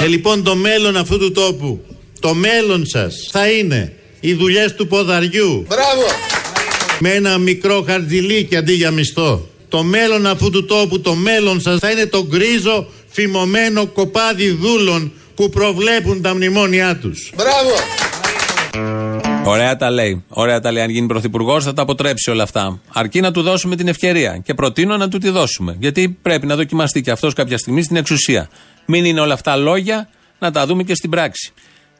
Ε, 0.00 0.06
λοιπόν, 0.06 0.42
το 0.42 0.54
μέλλον 0.56 0.96
αυτού 0.96 1.18
του 1.18 1.32
τόπου, 1.32 1.84
το 2.20 2.34
μέλλον 2.34 2.86
σας 2.86 3.28
θα 3.30 3.50
είναι 3.50 3.92
οι 4.26 4.34
δουλειές 4.34 4.74
του 4.74 4.86
ποδαριού. 4.86 5.64
Μπράβο! 5.68 6.06
Με 6.98 7.10
ένα 7.10 7.38
μικρό 7.38 7.84
χαρτζιλίκι 7.86 8.56
αντί 8.56 8.72
για 8.72 8.90
μισθό. 8.90 9.48
Το 9.68 9.82
μέλλον 9.82 10.26
αυτού 10.26 10.50
του 10.50 10.64
τόπου, 10.64 11.00
το 11.00 11.14
μέλλον 11.14 11.60
σας 11.60 11.78
θα 11.78 11.90
είναι 11.90 12.06
το 12.06 12.26
γκρίζο 12.26 12.86
φημωμένο 13.08 13.86
κοπάδι 13.86 14.50
δούλων 14.50 15.12
που 15.34 15.48
προβλέπουν 15.48 16.22
τα 16.22 16.34
μνημόνια 16.34 16.96
τους. 16.96 17.32
Μπράβο! 17.36 17.74
Ωραία 19.44 19.76
τα 19.76 19.90
λέει. 19.90 20.24
Ωραία 20.28 20.60
τα 20.60 20.72
λέει. 20.72 20.82
Αν 20.82 20.90
γίνει 20.90 21.06
πρωθυπουργός, 21.06 21.64
θα 21.64 21.72
τα 21.72 21.82
αποτρέψει 21.82 22.30
όλα 22.30 22.42
αυτά. 22.42 22.80
Αρκεί 22.92 23.20
να 23.20 23.30
του 23.30 23.42
δώσουμε 23.42 23.76
την 23.76 23.88
ευκαιρία. 23.88 24.40
Και 24.44 24.54
προτείνω 24.54 24.96
να 24.96 25.08
του 25.08 25.18
τη 25.18 25.28
δώσουμε. 25.28 25.76
Γιατί 25.80 26.18
πρέπει 26.22 26.46
να 26.46 26.56
δοκιμαστεί 26.56 27.00
και 27.00 27.10
αυτός 27.10 27.34
κάποια 27.34 27.58
στιγμή 27.58 27.82
στην 27.82 27.96
εξουσία. 27.96 28.48
Μην 28.86 29.04
είναι 29.04 29.20
όλα 29.20 29.34
αυτά 29.34 29.56
λόγια, 29.56 30.08
να 30.38 30.50
τα 30.50 30.66
δούμε 30.66 30.82
και 30.82 30.94
στην 30.94 31.10
πράξη. 31.10 31.52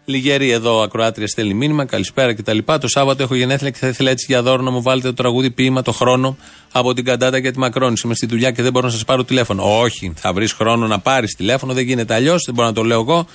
Λιγερή 0.04 0.50
εδώ 0.50 0.82
ακροάτρια 0.82 1.26
στέλνει 1.26 1.54
μήνυμα, 1.54 1.84
καλησπέρα 1.84 2.34
κτλ. 2.34 2.58
Το 2.80 2.88
Σάββατο 2.88 3.22
έχω 3.22 3.34
γενέθλια 3.34 3.70
και 3.70 3.78
θα 3.78 3.88
ήθελα 3.88 4.10
έτσι 4.10 4.26
για 4.28 4.42
δώρο 4.42 4.62
να 4.62 4.70
μου 4.70 4.82
βάλετε 4.82 5.08
το 5.08 5.14
τραγούδι 5.14 5.50
ποίημα 5.50 5.82
το 5.82 5.92
χρόνο 5.92 6.36
από 6.72 6.94
την 6.94 7.04
καντάτα 7.04 7.38
για 7.38 7.52
τη 7.52 7.58
Μακρόνηση. 7.58 8.02
Είμαι 8.06 8.14
στη 8.14 8.26
δουλειά 8.26 8.50
και 8.50 8.62
δεν 8.62 8.72
μπορώ 8.72 8.86
να 8.86 8.92
σας 8.92 9.04
πάρω 9.04 9.24
τηλέφωνο. 9.24 9.80
Όχι, 9.80 10.12
θα 10.16 10.32
βρεις 10.32 10.52
χρόνο 10.52 10.86
να 10.86 10.98
πάρεις 10.98 11.34
τηλέφωνο, 11.34 11.72
δεν 11.72 11.84
γίνεται 11.84 12.14
αλλιώς, 12.14 12.42
δεν 12.44 12.54
μπορώ 12.54 12.68
να 12.68 12.74
το 12.74 12.82
λέω 12.82 13.00
εγώ, 13.00 13.26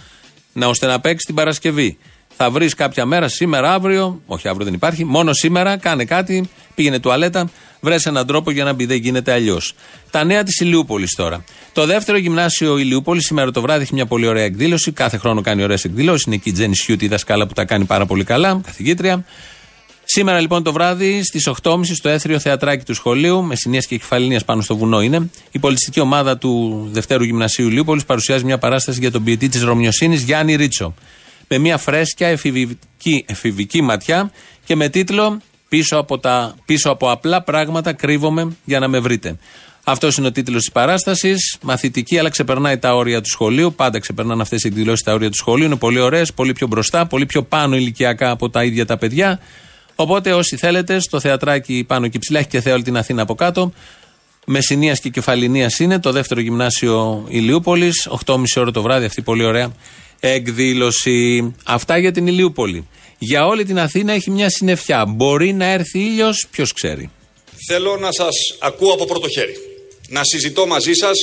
να 0.54 0.68
ώστε 0.68 0.88
να 0.88 1.00
παίξεις 1.00 1.26
την 1.26 1.36
Παρασκευή. 1.36 1.98
Θα 2.42 2.50
βρεις 2.50 2.74
κάποια 2.74 3.06
μέρα, 3.06 3.28
σήμερα, 3.28 3.74
αύριο, 3.74 4.22
όχι 4.26 4.48
αύριο 4.48 4.66
δεν 4.66 4.74
υπάρχει, 4.74 5.06
μόνο 5.06 5.34
σήμερα, 5.34 5.78
κάνε 5.78 6.06
κάτι, 6.06 6.50
πήγαινε 6.76 7.00
τουαλέτα, 7.00 7.50
βρες 7.80 8.06
έναν 8.06 8.28
τρόπο 8.28 8.52
για 8.52 8.64
να 8.64 8.74
μπει, 8.74 8.86
δεν 8.86 8.98
γίνεται 8.98 9.32
αλλιώς. 9.32 9.74
Τα 10.12 10.24
νέα 10.24 10.44
της 10.44 10.60
Ηλιούπολης 10.60 11.16
τώρα. 11.16 11.44
Το 11.74 11.86
δεύτερο 11.86 12.18
γυμνάσιο 12.18 12.78
Ηλιούπολης 12.78 13.26
σήμερα 13.26 13.52
το 13.52 13.62
βράδυ 13.62 13.82
έχει 13.82 13.94
μια 13.94 14.06
πολύ 14.06 14.28
ωραία 14.28 14.44
εκδήλωση. 14.44 14.92
Κάθε 14.92 15.18
χρόνο 15.18 15.42
κάνει 15.42 15.64
ωραίες 15.64 15.84
εκδηλώσεις. 15.84 16.26
Είναι 16.26 16.36
εκεί 16.36 16.50
η 16.50 16.52
Τζένι 16.52 16.76
Σιούτη, 16.76 17.06
η 17.06 17.08
δασκάλα 17.08 17.48
που 17.48 17.54
τα 17.54 17.66
κάνει 17.66 17.86
πάρα 17.86 18.06
πολύ 18.06 18.24
καλά, 18.24 18.62
καθηγήτρια. 18.66 19.26
Σήμερα 20.04 20.40
λοιπόν 20.40 20.64
το 20.64 20.72
βράδυ 20.72 21.24
στις 21.24 21.50
8.30 21.64 21.80
στο 21.84 22.10
έθριο 22.10 22.40
θεατράκι 22.40 22.86
του 22.86 22.94
σχολείου, 22.94 23.44
με 23.44 23.56
συνία 23.56 23.80
και 23.80 23.98
κεφαλίνιας 23.98 24.46
πάνω 24.46 24.62
στο 24.62 24.78
βουνό 24.78 25.02
είναι, 25.02 25.30
η 25.52 25.60
πολιτιστική 25.60 26.00
ομάδα 26.00 26.38
του 26.38 26.84
Δευτέρου 26.92 27.24
Γυμνασίου 27.24 27.68
Ηλιούπολης 27.68 28.06
παρουσιάζει 28.06 28.44
μια 28.44 28.58
παράσταση 28.58 29.00
για 29.00 29.12
τον 29.12 29.24
ποιητή 29.24 29.50
της 29.50 29.62
Ρωμιοσύνης 29.62 30.22
Γιάννη 30.22 30.56
Ρίτσο. 30.56 30.94
Με 31.52 31.58
μια 31.58 31.78
φρέσκια 31.78 32.28
εφηβική, 32.28 33.26
εφηβική 33.28 33.82
ματιά 33.82 34.32
και 34.66 34.76
με 34.76 34.90
τίτλο 34.90 35.42
πίσω 35.70 35.98
από, 35.98 36.20
τα, 36.20 36.56
πίσω 36.66 36.90
από 36.90 37.12
απλά 37.12 37.44
πράγματα 37.44 37.94
κρύβομαι 37.94 38.56
για 38.66 38.80
να 38.80 38.88
με 38.88 39.00
βρείτε. 39.00 39.38
Αυτός 39.84 40.18
είναι 40.18 40.28
ο 40.28 40.32
τίτλος 40.32 40.62
της 40.62 40.72
παράστασης. 40.72 41.58
Μαθητική, 41.62 42.18
αλλά 42.18 42.30
ξεπερνάει 42.30 42.78
τα 42.78 42.96
όρια 42.96 43.22
του 43.22 43.30
σχολείου. 43.30 43.74
Πάντα 43.74 44.00
ξεπερνάνε 44.00 44.42
αυτές 44.42 44.64
οι 44.64 44.68
εκδηλώσεις 44.68 45.04
τα 45.04 45.14
όρια 45.14 45.30
του 45.30 45.36
σχολείου. 45.36 45.66
Είναι 45.66 45.76
πολύ 45.76 46.00
ωραίες, 46.00 46.34
πολύ 46.34 46.54
πιο 46.54 46.68
μπροστά, 46.68 47.06
πολύ 47.06 47.26
πιο 47.26 47.44
πάνω 47.44 47.76
ηλικιακά 47.76 48.30
από 48.30 48.50
τα 48.50 48.64
ίδια 48.64 48.86
τα 48.86 48.98
παιδιά. 48.98 49.40
Οπότε 49.96 50.34
όσοι 50.34 50.58
θέλετε, 50.58 51.00
στο 51.00 51.20
θεατράκι 51.20 51.84
πάνω 51.88 52.08
και 52.08 52.20
ψηλά, 52.20 52.40
έχει 52.40 52.48
και 52.48 52.62
θέα 52.62 52.74
όλη 52.74 52.84
την 52.84 52.98
Αθήνα 52.98 53.22
από 53.22 53.36
κάτω. 53.36 53.74
Μεσηνία 54.46 54.94
και 54.94 55.10
Κεφαλινία 55.10 55.72
είναι 55.80 56.00
το 56.00 56.12
δεύτερο 56.12 56.42
γυμνάσιο 56.42 57.26
Ηλιούπολης. 57.28 58.10
8.30 58.26 58.44
ώρα 58.56 58.72
το 58.72 58.82
βράδυ, 58.82 59.06
αυτή 59.06 59.20
η 59.20 59.24
πολύ 59.24 59.46
ωραία 59.46 59.72
εκδήλωση. 60.20 61.54
Αυτά 61.66 61.98
για 61.98 62.12
την 62.12 62.28
Ηλιούπολη. 62.28 62.88
Για 63.18 63.46
όλη 63.46 63.66
την 63.66 63.80
Αθήνα 63.80 64.14
έχει 64.14 64.32
μια 64.32 64.50
συννεφιά. 64.50 65.06
Μπορεί 65.06 65.54
να 65.54 65.66
έρθει 65.66 66.00
ήλιος, 66.00 66.48
ποιος 66.52 66.74
ξέρει. 66.74 67.10
Θέλω 67.68 67.98
να 67.98 68.12
σας 68.12 68.36
ακούω 68.60 68.94
από 68.94 69.06
πρώτο 69.06 69.30
χέρι. 69.30 69.56
Να 70.08 70.24
συζητώ 70.24 70.68
μαζί 70.68 70.94
σας, 70.94 71.18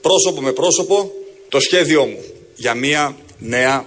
πρόσωπο 0.00 0.40
με 0.40 0.52
πρόσωπο, 0.52 1.10
το 1.48 1.60
σχέδιό 1.60 2.04
μου 2.04 2.18
για 2.56 2.74
μια 2.74 3.16
νέα 3.38 3.86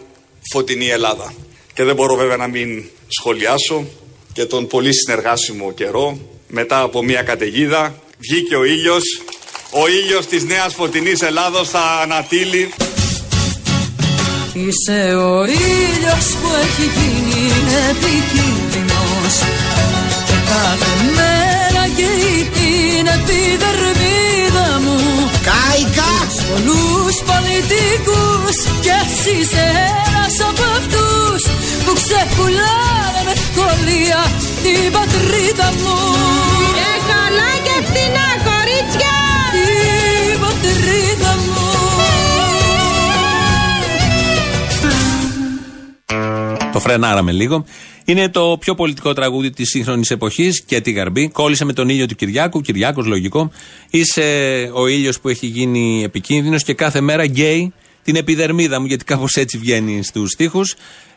φωτεινή 0.52 0.88
Ελλάδα. 0.88 1.34
Και 1.74 1.84
δεν 1.84 1.96
μπορώ 1.96 2.15
βέβαια 2.15 2.38
να 2.38 2.48
μην 2.48 2.84
σχολιάσω 3.08 3.86
και 4.34 4.46
τον 4.46 4.67
πολύ 4.67 4.93
συνεργάσιμο 4.93 5.74
καιρό 5.74 6.20
μετά 6.48 6.82
από 6.82 7.04
μια 7.04 7.22
καταιγίδα 7.22 8.02
βγήκε 8.17 8.56
ο 8.56 8.63
ήλιος 8.63 9.04
ο 9.72 9.88
ήλιος 9.88 10.26
της 10.26 10.43
νέας 10.43 10.74
φωτεινής 10.74 11.22
Ελλάδος 11.22 11.70
θα 11.70 12.00
ανατείλει 12.02 12.74
Είσαι 14.65 15.02
ο 15.15 15.46
ήλιος 15.46 16.28
που 16.39 16.50
έχει 16.63 16.86
γίνει 16.98 17.43
επικίνδυνος 17.89 19.36
Και 20.28 20.38
κάθε 20.52 20.93
μέρα 21.17 21.84
καίει 21.98 22.39
την 22.58 23.06
επιδερμίδα 23.17 24.70
μου 24.84 25.00
Κάικα! 25.48 26.13
Τους 26.28 26.39
πολλούς 26.50 27.15
πολιτικούς 27.30 28.56
Κι 28.84 28.93
εσύ 29.02 29.34
είσαι 29.41 29.65
ένας 30.08 30.36
από 30.50 30.63
αυτούς 30.80 31.41
Που 31.84 31.91
ξεπουλάνε 32.00 33.22
με 33.28 33.34
ευκολία 33.39 34.22
την 34.63 34.86
πατρίδα 34.96 35.67
μου 35.80 35.98
Και 36.78 36.91
καλά 37.12 37.52
και 37.65 37.76
φθηνά 37.88 38.30
κορίτσια! 38.48 39.17
Την 39.56 40.34
πατρίδα 40.43 41.27
Το 46.78 46.84
φρενάραμε 46.84 47.32
λίγο. 47.32 47.66
Είναι 48.06 48.30
το 48.30 48.58
πιο 48.60 48.76
πολιτικό 48.76 49.13
τραγούδι 49.13 49.50
της 49.50 49.70
σύγχρονης 49.70 50.12
εποχής 50.12 50.63
Καίτη 50.63 50.91
Γαρμπή. 50.91 51.30
Κόλλησε 51.30 51.66
με 51.66 51.74
τον 51.74 51.90
ήλιο 51.90 52.06
του 52.06 52.16
Κυριάκου. 52.16 52.62
Κυριάκος, 52.62 53.06
λογικό. 53.06 53.52
Είσαι 53.90 54.24
ο 54.74 54.88
ήλιος 54.88 55.20
που 55.20 55.30
έχει 55.30 55.46
γίνει 55.46 56.04
επικίνδυνος 56.04 56.63
και 56.63 56.74
κάθε 56.74 57.02
μέρα 57.02 57.26
καίει 57.26 57.74
την 58.04 58.16
επιδερμίδα 58.16 58.80
μου, 58.80 58.86
γιατί 58.86 59.04
κάπως 59.04 59.36
έτσι 59.36 59.58
βγαίνει 59.58 60.04
στους 60.04 60.36
στίχους. 60.36 60.62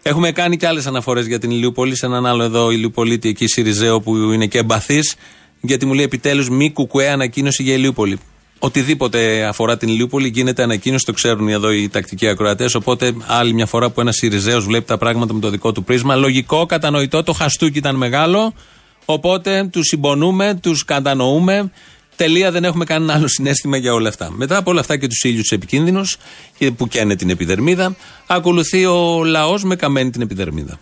Έχουμε 0.03 0.33
κάνει 0.33 0.57
και 0.57 0.67
άλλες 0.67 0.87
αναφορές 0.87 1.27
για 1.27 1.39
την 1.39 1.51
Ηλιούπολη 1.51 1.97
σε 1.97 2.07
έναν 2.07 2.27
άλλο 2.27 2.43
εδώ 2.43 2.71
Ηλιουπολίτη 2.71 3.29
εκεί 3.29 3.47
Σιριζέο 3.47 4.01
που 4.01 4.17
είναι 4.17 4.47
και 4.47 4.59
εμπαθής. 4.59 5.17
Γιατί 5.61 5.87
μου 5.87 5.95
λέει 5.95 6.05
επιτέλους 6.05 6.49
μη 6.49 6.73
κουκουέ 6.73 7.09
ανακοίνωση 7.09 7.63
για 7.63 7.75
Ηλιούπολη. 7.75 8.19
Οτιδήποτε 8.63 9.45
αφορά 9.45 9.77
την 9.77 9.89
Ηλιούπολη 9.89 10.29
γίνεται 10.29 10.63
ανακοίνωση, 10.63 11.05
το 11.05 11.13
ξέρουν 11.13 11.49
εδώ 11.49 11.73
οι 11.73 11.89
τακτικοί 11.89 12.29
ακροατές. 12.29 12.75
Οπότε, 12.75 13.15
άλλη 13.27 13.53
μια 13.53 13.67
φορά 13.67 13.91
που 13.91 14.01
ένας 14.01 14.17
Σιριζέος 14.17 14.65
βλέπει 14.65 14.85
τα 14.85 14.99
πράγματα 14.99 15.35
με 15.35 15.41
το 15.41 15.51
δικό 15.51 15.73
του 15.73 15.85
πρίσμα. 15.85 16.15
Λογικό, 16.15 16.67
κατανοητό, 16.67 17.23
το 17.23 17.33
χαστούκι 17.33 17.79
ήταν 17.79 17.97
μεγάλο. 17.97 18.55
Οπότε 19.05 19.69
τους 19.73 19.87
συμπονούμε, 19.87 20.59
τους 20.63 20.85
κατανοούμε. 20.85 21.71
Τελεία, 22.17 22.51
δεν 22.51 22.65
έχουμε 22.65 22.85
κανένα 22.85 23.15
άλλο 23.15 23.29
συνέστημα 23.29 23.77
για 23.77 23.93
όλα 23.93 24.09
αυτά. 24.09 24.31
Μετά 24.31 24.57
από 24.57 24.71
όλα 24.71 24.81
αυτά 24.81 24.97
και 24.97 25.07
τους 25.07 25.23
ήλιου 25.23 25.43
επικίνδυνους, 25.49 26.17
που 26.77 26.89
καίνε 26.89 27.17
την 27.17 27.31
επιδερμίδα, 27.31 27.97
ακολουθεί 28.27 28.87
ο 28.87 29.25
λαός 29.25 29.65
με 29.65 29.77
καμένη 29.77 30.11
την 30.11 30.21
επιδερμίδα. 30.21 30.79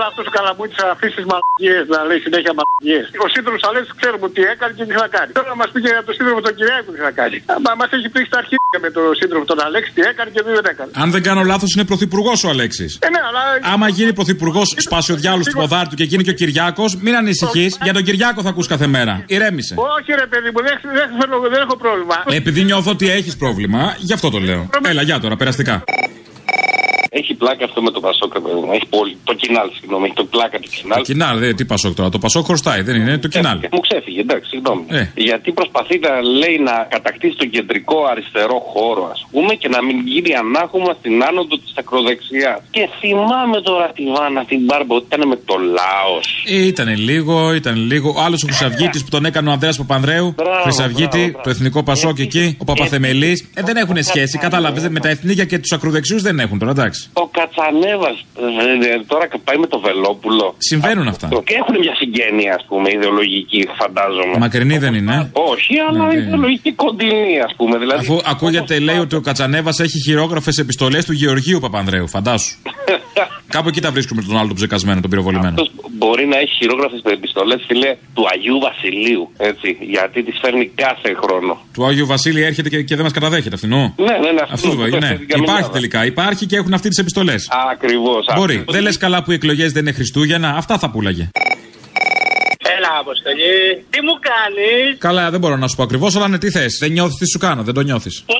Καλά, 0.00 0.12
αυτός 0.14 0.26
ο 0.30 0.34
καλαμούτη 0.38 0.74
θα 0.80 0.86
αφήσει 0.94 1.20
μαλακίες 1.30 1.84
να 1.94 1.98
λέει 2.08 2.20
συνέχεια 2.26 2.52
μαλακίες. 2.58 3.04
Ο 3.24 3.26
σύντροφος 3.34 3.62
Αλέξης 3.68 3.92
ξέρουμε 4.00 4.26
τι 4.34 4.42
έκανε 4.52 4.72
και 4.78 4.84
τι 4.88 4.94
θα 5.02 5.08
κάνει. 5.16 5.30
Τώρα 5.38 5.52
μας 5.60 5.68
πήγε 5.74 5.88
για 5.96 6.04
τον 6.08 6.14
σύντροφο 6.18 6.40
τον 6.46 6.54
Κυριάκο 6.58 6.88
τι 6.94 7.00
θα 7.06 7.12
κάνει. 7.20 7.36
Μα 7.80 7.84
έχει 7.96 8.08
πει 8.14 8.20
στα 8.30 8.38
αρχίδια 8.42 8.78
με 8.84 8.90
τον 8.96 9.04
σύντροφο 9.20 9.44
τον 9.52 9.58
Αλέξη 9.66 9.90
τι 9.96 10.02
έκανε 10.10 10.28
και 10.34 10.40
τι 10.44 10.50
δεν 10.58 10.66
έκανε. 10.72 10.90
Αν 11.02 11.08
δεν 11.14 11.22
κάνω 11.28 11.42
λάθος, 11.52 11.70
είναι 11.74 11.86
πρωθυπουργός 11.90 12.38
ο 12.46 12.48
Αλέξης. 12.54 12.90
Ε, 13.06 13.08
ναι, 13.14 13.20
αλλά. 13.28 13.42
Άμα 13.72 13.86
γίνει 13.96 14.12
πρωθυπουργός, 14.20 14.68
σπάσει 14.86 15.10
ο 15.14 15.16
διάλογο 15.22 15.44
του 15.48 15.56
ποδάρι 15.60 15.88
του 15.90 15.96
και 16.00 16.06
γίνει 16.10 16.22
και 16.26 16.32
ο 16.36 16.38
Κυριάκος, 16.40 16.90
μην 17.04 17.14
ανησυχείς. 17.20 17.70
Για 17.86 17.92
τον 17.96 18.02
Κυριάκο 18.06 18.38
θα 18.46 18.50
ακούς 18.54 18.66
κάθε 18.72 18.86
μέρα. 18.96 19.12
Ηρέμησε. 19.36 19.74
Όχι, 19.96 20.10
ρε 20.22 20.26
παιδί 20.32 20.48
μου, 20.54 20.60
δεν, 20.66 20.74
δεν, 20.98 21.06
θέλω, 21.18 21.36
δεν 21.54 21.60
έχω 21.64 21.76
πρόβλημα. 21.84 22.16
Ε, 22.28 22.36
Επειδή 22.42 22.60
νιώθω 22.68 22.90
ότι 22.96 23.06
έχεις 23.18 23.34
πρόβλημα, 23.42 23.82
γι' 23.98 24.12
αυτό 24.12 24.30
το 24.30 24.38
λέω. 24.38 24.62
Έλα, 24.90 25.02
για 25.02 25.16
τώρα, 25.20 25.36
περαστικά. 25.36 25.74
Έχει 27.18 27.34
πλάκα 27.34 27.64
αυτό 27.64 27.82
με 27.82 27.90
το 27.90 28.00
Πασόκ, 28.00 28.32
ρε 28.32 28.40
παιδί 28.40 28.60
μου. 28.60 28.72
Έχει 28.72 28.86
πολύ. 28.96 29.16
Το 29.24 29.34
κοινάλ, 29.34 29.68
συγγνώμη. 29.78 30.04
Έχει 30.04 30.14
το 30.14 30.24
πλάκα 30.24 30.58
του 30.58 30.68
κοινάλ. 30.76 30.98
Το 30.98 31.04
κοινάλ, 31.04 31.38
δε, 31.38 31.54
τι 31.54 31.64
Πασόκ 31.64 31.94
τώρα. 31.94 32.10
Το 32.16 32.18
Πασόκ 32.18 32.44
χρωστάει, 32.44 32.80
δεν 32.82 32.94
είναι, 32.96 33.18
το 33.18 33.28
κοινάλ. 33.28 33.58
Μου 33.72 33.80
ξέφυγε, 33.86 34.20
εντάξει, 34.20 34.48
συγγνώμη. 34.52 34.84
Ε. 34.88 35.02
Γιατί 35.14 35.52
προσπαθεί 35.52 35.98
να 35.98 36.12
λέει 36.40 36.56
να 36.68 36.74
κατακτήσει 36.94 37.36
τον 37.36 37.50
κεντρικό 37.50 37.98
αριστερό 38.10 38.58
χώρο, 38.72 39.04
α 39.14 39.16
πούμε, 39.30 39.54
και 39.54 39.68
να 39.68 39.80
μην 39.86 39.96
γίνει 40.06 40.30
ανάγχωμα 40.42 40.92
στην 40.98 41.14
άνοδο 41.28 41.54
τη 41.62 41.68
ακροδεξιά. 41.80 42.52
Και 42.70 42.88
θυμάμαι 43.00 43.58
τώρα 43.68 43.86
τη 43.96 44.04
Βάνα, 44.16 44.44
την 44.44 44.60
Μπάρμπα, 44.66 44.94
ότι 44.94 45.06
ήταν 45.10 45.28
με 45.28 45.36
το 45.48 45.54
λαό. 45.78 46.14
Ε, 46.54 46.66
ήταν 46.66 46.88
λίγο, 47.08 47.54
ήταν 47.54 47.76
λίγο. 47.90 48.08
Ο 48.16 48.20
άλλο 48.24 48.36
ο 48.44 48.46
Χρυσαυγήτη 48.46 48.98
που 49.04 49.10
τον 49.10 49.24
έκανε 49.24 49.48
ο 49.48 49.52
Ανδρέα 49.52 49.74
Παπανδρέου. 49.76 50.28
Μπράβο, 50.36 50.62
Χρυσαυγήτη, 50.62 51.08
μπράβο, 51.08 51.30
μπράβο. 51.30 51.44
το 51.44 51.50
εθνικό 51.50 51.82
Πασόκ 51.82 52.18
εκεί. 52.18 52.56
Ο 52.60 52.64
Παπαθεμελή. 52.64 53.32
Ε, 53.54 53.62
δεν 53.62 53.76
έχουν 53.76 54.02
σχέση, 54.02 54.38
κατάλαβε. 54.38 54.88
Με 54.88 55.00
τα 55.00 55.08
εθνίκια 55.08 55.44
και 55.44 55.58
του 55.58 55.74
ακροδεξιού 55.74 56.20
δεν 56.20 56.38
έχουν 56.38 56.58
τώρα, 56.58 56.70
εντάξει. 56.70 56.99
Ο 57.12 57.26
Κατσανέβας 57.26 58.16
τώρα 59.06 59.24
πάει 59.44 59.58
με 59.58 59.66
το 59.66 59.78
Βελόπουλο. 59.86 60.54
Συμβαίνουν 60.58 61.08
αυτά. 61.08 61.28
Και 61.44 61.54
έχουν 61.54 61.76
μια 61.78 61.94
συγγένεια, 61.94 62.54
ας 62.58 62.64
πούμε, 62.68 62.90
ιδεολογική, 62.90 63.68
φαντάζομαι. 63.80 64.38
Μακρινή 64.38 64.78
δεν 64.78 64.94
είναι. 64.94 65.30
Όχι, 65.32 65.74
αλλά 65.88 66.06
Ναι, 66.06 66.14
ναι. 66.14 66.20
ιδεολογική 66.20 66.72
κοντινή, 66.72 67.40
ας 67.40 67.54
πούμε. 67.56 67.78
Δηλαδή, 67.78 68.00
Αφού 68.00 68.20
ακούγεται, 68.24 68.78
λέει 68.78 68.98
ότι 68.98 69.14
ο 69.16 69.20
Κατσανέβας 69.20 69.80
έχει 69.80 69.98
χειρόγραφες 70.00 70.58
επιστολές 70.58 71.04
του 71.04 71.12
Γεωργίου 71.12 71.60
Παπανδρέου, 71.60 72.08
φαντάσου. 72.08 72.56
Κάπου 73.54 73.68
εκεί 73.68 73.80
τα 73.80 73.90
βρίσκουμε 73.90 74.22
τον 74.22 74.36
άλλο 74.38 74.46
τον 74.46 74.56
ψεκασμένο, 74.56 75.00
τον 75.00 75.10
πυροβολημένο. 75.10 75.48
Αυτός 75.48 75.70
μπορεί 75.98 76.26
να 76.26 76.38
έχει 76.38 76.54
χειρόγραφες 76.60 77.00
επιστολές, 77.04 77.60
φίλε, 77.66 77.96
του 78.14 78.24
Αγίου 78.32 78.58
Βασιλείου. 78.68 79.30
Έτσι, 79.36 79.68
γιατί 79.80 80.22
τις 80.22 80.38
φέρνει 80.42 80.66
κάθε 80.74 81.10
χρόνο. 81.22 81.52
Του 81.74 81.86
Άγιου 81.86 82.06
Βασίλη 82.06 82.42
έρχεται 82.42 82.68
και, 82.68 82.82
και 82.82 82.94
δεν 82.94 83.04
μας 83.04 83.12
καταδέχεται 83.12 83.54
αυτινό. 83.54 83.94
Ναι, 83.96 84.16
ναι, 84.22 84.30
ναι. 84.36 84.42
Αυτό 84.50 84.68
το 84.68 84.96
ναι. 85.06 85.18
Υπάρχει 85.42 85.70
τελικά. 85.70 86.04
Υπάρχει 86.04 86.46
και 86.46 86.56
έχουν 86.56 86.74
αυτοί 86.74 86.88
τις 86.90 86.98
επιστολές. 86.98 87.48
Ακριβώς. 87.72 88.26
Μπορεί. 88.34 88.64
Δεν 88.68 88.82
λες 88.82 88.96
καλά 88.96 89.22
που 89.22 89.30
οι 89.30 89.34
εκλογές 89.34 89.72
δεν 89.72 89.82
είναι 89.82 89.92
Χριστούγεννα. 89.92 90.48
Αυτά 90.56 90.78
θα 90.78 90.90
πουλάγε. 90.90 91.28
Έλα, 92.76 92.88
Αποστολή. 93.00 93.84
Τι 93.90 93.98
μου 94.06 94.14
κάνεις; 94.30 94.98
Καλά, 94.98 95.30
δεν 95.30 95.40
μπορώ 95.40 95.56
να 95.56 95.68
σου 95.68 95.76
πω 95.76 95.82
ακριβώς, 95.82 96.16
αλλά 96.16 96.28
ναι, 96.28 96.38
τι 96.38 96.50
θες. 96.50 96.78
Δεν 96.80 96.92
νιώθεις 96.92 97.16
τι 97.16 97.26
σου 97.26 97.38
κάνω, 97.38 97.62
δεν 97.62 97.74
το 97.74 97.80
νιώθεις. 97.80 98.22
Πώ 98.26 98.34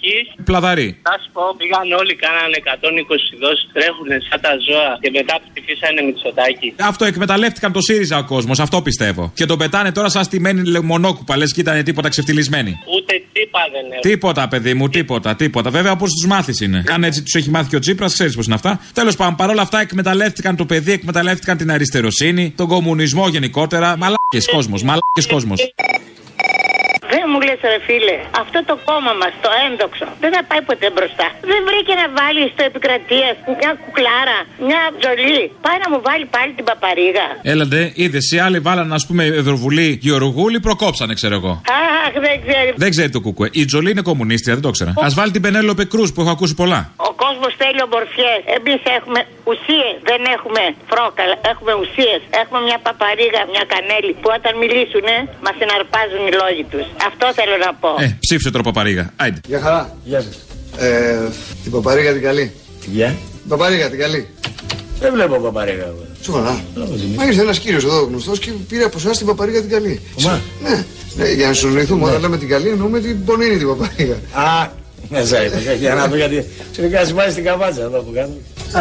την 0.00 0.10
έχει. 0.18 0.32
Πλαδαρή. 0.44 0.88
Θα 1.08 1.14
σου 1.22 1.28
πω, 1.34 1.42
πήγαν 1.58 1.92
όλοι, 2.00 2.14
κάνανε 2.24 2.56
120 2.64 3.34
δόσεις, 3.42 3.64
τρέχουνε 3.76 4.16
σαν 4.28 4.40
τα 4.44 4.52
ζώα 4.66 4.90
και 5.02 5.10
μετά 5.18 5.34
ψηφίσανε 5.44 6.00
Μητσοτάκι. 6.06 6.68
Αυτό 6.90 7.04
εκμεταλλεύτηκαν 7.04 7.70
το 7.72 7.80
ΣΥΡΙΖΑ 7.80 8.18
ο 8.18 8.24
κόσμος, 8.24 8.58
αυτό 8.60 8.82
πιστεύω. 8.82 9.22
Και 9.38 9.46
τον 9.50 9.58
πετάνε 9.58 9.90
τώρα 9.92 10.08
σαν 10.08 10.24
στημένη 10.24 10.60
μονόκουπα, 10.80 11.36
λες 11.36 11.52
και 11.52 11.60
ήταν 11.60 11.84
τίποτα 11.84 12.08
ξεφτυλισμένοι. 12.08 12.72
Ούτε 12.96 13.12
τύπα 13.32 13.62
δεν 13.72 13.84
έχω. 13.92 14.00
Τίποτα, 14.00 14.48
παιδί 14.48 14.74
μου, 14.74 14.88
τίποτα, 14.88 15.36
τίποτα. 15.36 15.70
Βέβαια, 15.70 15.92
όπως 15.92 16.10
τους 16.12 16.26
μάθεις 16.26 16.60
είναι. 16.60 16.84
Αν 16.94 17.04
έτσι 17.04 17.22
τους 17.22 17.34
έχει 17.34 17.50
μάθει 17.50 17.68
και 17.68 17.76
ο 17.76 17.78
Τσίπρας, 17.78 18.12
ξέρεις 18.12 18.34
πώς 18.36 18.46
είναι 18.46 18.54
αυτά. 18.54 18.80
Τέλος 18.92 19.16
πάντων, 19.16 19.34
παρόλα 19.36 19.62
αυτά 19.62 19.80
εκμεταλλεύτηκαν 19.80 20.56
το 20.56 20.64
παιδί, 20.64 20.92
εκμεταλλεύτηκαν 20.92 21.56
την 21.56 21.70
αριστεροσύνη, 21.70 22.52
τον 22.56 22.68
κομμουνισμό 22.68 23.28
γενικότερα. 23.28 23.96
Μαλάκες 23.96 24.46
κόσμος, 24.52 24.82
μαλάκες 24.82 25.26
κόσμος. 25.28 25.60
Δεν 27.12 27.22
μου 27.30 27.38
λες, 27.46 27.60
ρε 27.72 27.80
φίλε, 27.86 28.16
αυτό 28.42 28.58
το 28.70 28.74
κόμμα 28.88 29.12
μας, 29.20 29.32
το 29.44 29.50
ένδοξο, 29.66 30.06
δεν 30.22 30.30
θα 30.34 30.40
πάει 30.48 30.62
ποτέ 30.70 30.88
μπροστά. 30.94 31.26
Δεν 31.50 31.60
βρήκε 31.68 31.92
να 32.02 32.06
βάλει 32.18 32.42
στο 32.54 32.62
επικρατεία 32.70 33.28
μια 33.60 33.72
κουκλάρα, 33.82 34.38
μια 34.68 34.82
τζολή. 34.98 35.42
Πάει 35.66 35.78
να 35.84 35.88
μου 35.92 36.00
βάλει 36.08 36.24
πάλι 36.36 36.50
την 36.58 36.64
παπαρίγα. 36.70 37.26
Έλατε, 37.52 37.78
είδες, 38.02 38.24
οι 38.32 38.38
άλλοι 38.46 38.58
βάλαν, 38.66 38.88
ας 38.98 39.04
πούμε, 39.06 39.22
Ευρωβουλή 39.42 39.88
Γεωργούλη, 40.04 40.58
προκόψανε, 40.66 41.12
ξέρω 41.20 41.34
εγώ. 41.40 41.52
Αχ, 41.80 42.12
δεν 42.26 42.36
ξέρει. 42.44 42.70
Δεν 42.82 42.90
ξέρει 42.94 43.10
το 43.16 43.20
κουκουέ. 43.26 43.48
Η 43.60 43.64
Τζολή 43.68 43.90
είναι 43.90 44.04
κομμουνίστρια, 44.10 44.54
δεν 44.56 44.64
το 44.68 44.70
ξέρα. 44.76 44.90
Α 45.06 45.08
βάλει 45.18 45.30
την 45.36 45.42
Πενέλοπε 45.44 45.84
Κρούς 45.92 46.08
που 46.12 46.20
έχω 46.22 46.30
ακούσει 46.36 46.54
πολλά. 46.62 46.80
Ο 47.08 47.10
κόσμος 47.24 47.52
θέλει 47.62 47.80
ομορφιές. 47.88 48.40
Εμείς 48.56 48.80
έχουμε 48.98 49.20
ουσίες. 49.50 49.94
Δεν 50.10 50.20
έχουμε 50.36 50.62
φρόκαλα. 50.90 51.36
Έχουμε 51.52 51.72
ουσίες. 51.82 52.20
Έχουμε 52.42 52.60
μια 52.68 52.78
παπαρίγα, 52.86 53.40
μια 53.54 53.64
κανέλη 53.74 54.12
που 54.20 54.28
όταν 54.36 54.52
μιλήσουν 54.62 55.06
μας 55.44 55.54
συναρπάζουν 55.60 56.22
οι 56.28 56.32
λόγοι 56.42 56.64
τους. 56.72 56.86
Αυτό 57.06 57.32
θέλω 57.34 57.56
να 57.66 57.74
πω. 57.74 57.88
Ε, 57.98 58.16
ψήφισε 58.20 58.50
τώρα 58.50 58.64
παπαρίγα. 58.64 59.10
Άιντε. 59.16 59.40
Γεια 59.46 59.60
χαρά. 59.60 59.96
Γεια 60.04 60.20
σας. 60.20 60.38
Ε, 60.78 61.28
την 61.62 61.72
παπαρίγα 61.72 62.12
την 62.12 62.22
καλή. 62.22 62.52
Γεια. 62.86 63.06
Την 63.40 63.48
παπαρίγα 63.48 63.90
την 63.90 63.98
καλή. 63.98 64.28
Δεν 65.00 65.12
βλέπω 65.12 65.36
παπαρίγα 65.36 65.84
εγώ. 65.84 66.06
Σοβαρά. 66.22 66.64
Μας 67.16 67.26
ήρθε 67.26 67.40
ένας 67.40 67.58
κύριος 67.58 67.84
εδώ 67.84 68.02
γνωστός 68.02 68.38
και 68.38 68.50
πήρε 68.68 68.84
από 68.84 68.98
εσάς 68.98 69.18
την 69.18 69.26
παπαρίγα 69.26 69.60
την 69.60 69.70
καλή. 69.70 70.00
Μα. 70.20 70.40
Ναι. 70.62 70.84
ναι, 71.16 71.30
για 71.30 71.46
να 71.46 71.52
συνοηθούμε, 71.52 72.04
όταν 72.08 72.20
λέμε 72.20 72.38
την 72.38 72.48
καλή 72.48 72.68
εννοούμε 72.68 73.00
την 73.00 73.24
πονίνη 73.24 73.56
την 73.56 73.68
παπαρίγα. 73.68 74.14
Α, 74.32 74.68
ναι, 75.08 75.22
ζάει. 75.22 75.48
Για 75.78 75.94
να 75.94 76.06
δω 76.06 76.16
γιατί. 76.16 76.46
Τελικά 76.76 77.04
σημαίνει 77.04 77.32
στην 77.32 77.44
καβάτσα 77.44 77.82
εδώ 77.82 77.98
που 77.98 78.12
κάνω. 78.14 78.34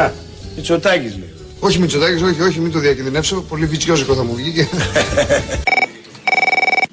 Α, 0.03 0.11
Μητσοτάκης 0.55 1.11
λέει. 1.11 1.33
Όχι 1.59 1.79
Μητσοτάκης, 1.79 2.21
όχι, 2.21 2.41
όχι, 2.41 2.59
μην 2.59 2.71
το 2.71 2.79
διακινδυνεύσω. 2.79 3.41
Πολύ 3.41 3.65
βιτσιόζικο 3.65 4.13
θα 4.13 4.23
μου 4.23 4.35
βγει. 4.35 4.69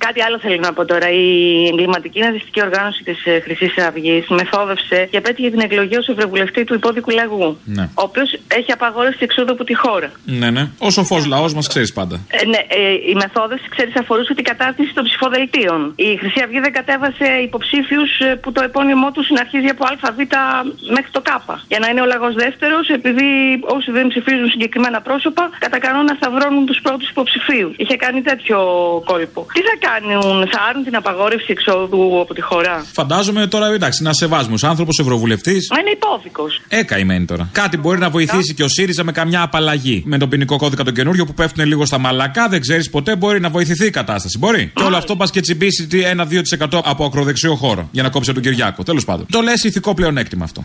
Κάτι 0.07 0.21
άλλο 0.27 0.39
θέλω 0.45 0.59
να 0.69 0.73
πω 0.73 0.85
τώρα. 0.85 1.09
Η 1.11 1.29
εγκληματική 1.73 2.21
ναζιστική 2.21 2.61
οργάνωση 2.63 3.03
της 3.09 3.19
Χρυσής 3.45 3.75
Αυγής 3.87 4.25
μεθόδευσε 4.29 5.09
και 5.11 5.17
απέτυχε 5.17 5.51
την 5.51 5.61
εκλογή 5.61 5.97
ως 5.97 6.09
ευρωβουλευτή 6.09 6.65
του 6.65 6.75
υπόδικου 6.75 7.11
λαγού. 7.11 7.59
Ναι. 7.65 7.83
Ο 7.83 8.03
οποίος 8.09 8.29
έχει 8.59 8.73
απαγόρευση 8.73 9.19
εξόδου 9.29 9.53
από 9.53 9.65
τη 9.65 9.75
χώρα. 9.75 10.13
Ναι, 10.25 10.51
ναι. 10.51 10.63
Ο 10.79 10.91
σοφός 10.91 11.27
λαός 11.27 11.55
μας 11.55 11.67
ξέρεις 11.67 11.93
πάντα. 11.93 12.17
Ε, 12.29 12.47
ναι, 12.47 12.61
ε, 12.69 12.93
η 13.13 13.15
μεθόδευση, 13.23 13.69
ξέρεις, 13.75 13.95
αφορούσε 13.97 14.35
την 14.35 14.45
κατάρτιση 14.45 14.93
των 14.95 15.05
ψηφοδελτίων. 15.05 15.93
Η 15.97 16.17
Χρυσή 16.21 16.41
Αυγή 16.45 16.61
δεν 16.61 16.73
κατέβασε 16.73 17.27
υποψήφιους 17.49 18.11
που 18.43 18.53
το 18.53 18.63
επώνυμό 18.63 19.11
τους 19.13 19.27
αρχίζει 19.45 19.69
από 19.75 19.85
ΑΒ 19.91 20.19
μέχρι 20.97 21.11
το 21.11 21.21
Κ. 21.21 21.29
Για 21.69 21.79
να 21.79 21.89
είναι 21.89 22.01
ο 22.01 22.07
λαγός 22.13 22.35
δεύτερος, 22.35 22.89
επειδή 22.89 23.29
όσοι 23.77 23.91
δεν 23.91 24.09
ψηφίζουν 24.09 24.49
συγκεκριμένα 24.49 25.01
πρόσωπα, 25.01 25.51
κατά 25.59 25.79
κανόνα 25.79 26.13
σταυρώνουν 26.21 26.67
τους 26.67 26.81
πρώτους 26.83 27.09
υποψηφίους. 27.09 27.73
Είχε 27.77 27.97
κάνει 27.97 28.21
τέτοιο 28.23 28.59
κόλπο. 29.11 29.47
Τι 29.55 29.61
θα 29.69 29.75
κάνουν, 29.95 30.49
θα 30.49 30.61
άρουν 30.69 30.85
την 30.85 30.97
απαγόρευση 30.97 31.47
εξόδου 31.49 32.21
από 32.21 32.35
τη 32.35 32.41
χώρα. 32.41 32.85
Φαντάζομαι 32.93 33.47
τώρα, 33.47 33.67
εντάξει, 33.67 34.03
να 34.03 34.13
σεβάσμο 34.13 34.55
άνθρωπος, 34.63 34.99
ευρωβουλευτής. 34.99 35.69
Μα 35.71 35.81
είναι 35.81 35.91
υπόθηκο. 35.91 36.45
Έκαημένη 36.69 37.25
τώρα. 37.25 37.49
Κάτι 37.53 37.77
μπορεί 37.77 37.99
να 37.99 38.11
βοηθήσει 38.11 38.55
και 38.55 38.63
ο 38.63 38.69
ΣΥΡΙΖΑ 38.69 39.05
με 39.05 39.13
καμιά 39.13 39.43
απαλλαγή. 39.43 40.03
Με 40.07 40.19
τον 40.19 40.29
ποινικό 40.29 40.57
κώδικα 40.57 40.85
τον 40.85 40.95
καινούριο 40.95 41.25
που 41.25 41.35
πέφτουν 41.35 41.65
λίγο 41.67 41.87
στα 41.87 41.99
μαλακά, 41.99 42.49
δεν 42.49 42.61
ξέρεις 42.61 42.91
ποτέ 42.91 43.17
μπορεί 43.17 43.41
να 43.41 43.51
βοηθηθεί 43.51 43.87
η 43.87 43.91
κατάσταση. 43.91 44.39
Μπορεί. 44.39 44.73
Και 44.75 44.83
όλο 44.83 44.97
αυτό 44.97 45.17
πας 45.17 45.31
και 45.31 45.41
τσιμπήσει 45.41 45.87
τι 45.87 46.03
1-2% 46.71 46.81
από 46.85 47.05
ακροδεξιό 47.05 47.55
χώρο 47.55 47.89
για 47.91 48.03
να 48.03 48.09
κόψει 48.09 48.33
τον 48.33 48.43
Κυριάκο. 48.43 48.83
Τέλος 48.83 49.05
πάντων. 49.05 49.27
Το 49.31 49.41
λες 49.41 49.63
ηθικό 49.65 49.95
πλεονέκτημα 49.95 50.45
αυτό. 50.45 50.65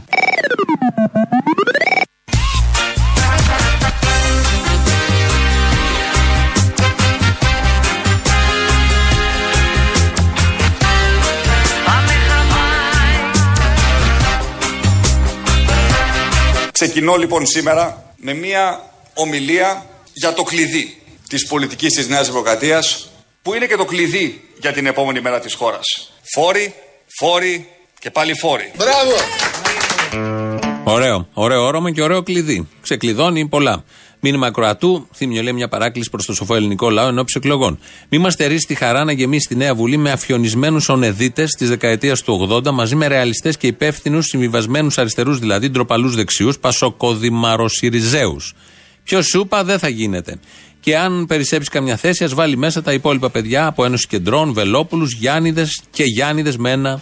Ξεκινώ 16.81 17.15
λοιπόν 17.15 17.45
σήμερα 17.45 18.13
με 18.15 18.33
μια 18.33 18.91
ομιλία 19.13 19.85
για 20.13 20.33
το 20.33 20.43
κλειδί 20.43 21.01
της 21.29 21.45
πολιτικής 21.45 21.93
της 21.93 22.07
Νέας 22.07 22.27
Δημοκρατίας 22.27 23.09
που 23.41 23.53
είναι 23.53 23.65
και 23.65 23.75
το 23.75 23.85
κλειδί 23.85 24.49
για 24.59 24.71
την 24.71 24.85
επόμενη 24.85 25.21
μέρα 25.21 25.39
της 25.39 25.53
χώρας. 25.53 26.13
Φόροι, 26.33 26.73
φόροι 27.19 27.69
και 27.99 28.11
πάλι 28.11 28.33
φόροι. 28.35 28.71
Μπράβο! 28.77 29.11
Ωραίο. 30.83 31.27
Ωραίο 31.33 31.65
όρομα 31.65 31.91
και 31.91 32.01
ωραίο 32.01 32.23
κλειδί. 32.23 32.67
Ξεκλειδώνει 32.81 33.47
πολλά. 33.47 33.83
Μήνυμα 34.21 34.47
ακροατού, 34.47 35.07
θύμιο 35.13 35.41
λέει 35.41 35.53
μια 35.53 35.67
παράκληση 35.67 36.09
προς 36.09 36.25
το 36.25 36.33
σοφό 36.33 36.55
ελληνικό 36.55 36.89
λαό 36.89 37.07
εν 37.07 37.19
ώψη 37.19 37.35
εκλογών. 37.37 37.79
Μη 38.09 38.17
μας 38.17 38.33
στερήσει 38.33 38.65
τη 38.67 38.75
χαρά 38.75 39.03
να 39.03 39.11
γεμίσει 39.11 39.47
τη 39.47 39.55
Νέα 39.55 39.75
Βουλή 39.75 39.97
με 39.97 40.11
αφιονισμένους 40.11 40.89
ονεδίτες 40.89 41.51
της 41.51 41.69
δεκαετίας 41.69 42.21
του 42.21 42.47
80 42.51 42.71
μαζί 42.71 42.95
με 42.95 43.07
ρεαλιστές 43.07 43.57
και 43.57 43.67
υπεύθυνους 43.67 44.25
συμβιβασμένους 44.25 44.97
αριστερούς 44.97 45.39
δηλαδή 45.39 45.69
ντροπαλούς 45.69 46.15
δεξιούς 46.15 46.59
πασοκοδημαροσυριζέους. 46.59 48.53
Ποιος 49.03 49.25
σούπα 49.25 49.63
δεν 49.63 49.79
θα 49.79 49.89
γίνεται. 49.89 50.39
Και 50.79 50.97
αν 50.97 51.25
περισσέψει 51.25 51.69
καμιά 51.69 51.95
θέση, 51.95 52.23
ας 52.23 52.33
βάλει 52.33 52.57
μέσα 52.57 52.81
τα 52.81 52.93
υπόλοιπα 52.93 53.29
παιδιά 53.29 53.65
από 53.65 53.85
Ένωση 53.85 54.07
Κεντρών, 54.07 54.53
Βελόπουλους, 54.53 55.13
Γιάννηδες 55.13 55.81
και 55.91 56.03
Γιάννηδες 56.03 56.57
με 56.57 56.71
ένα 56.71 56.93
νι. 56.93 57.01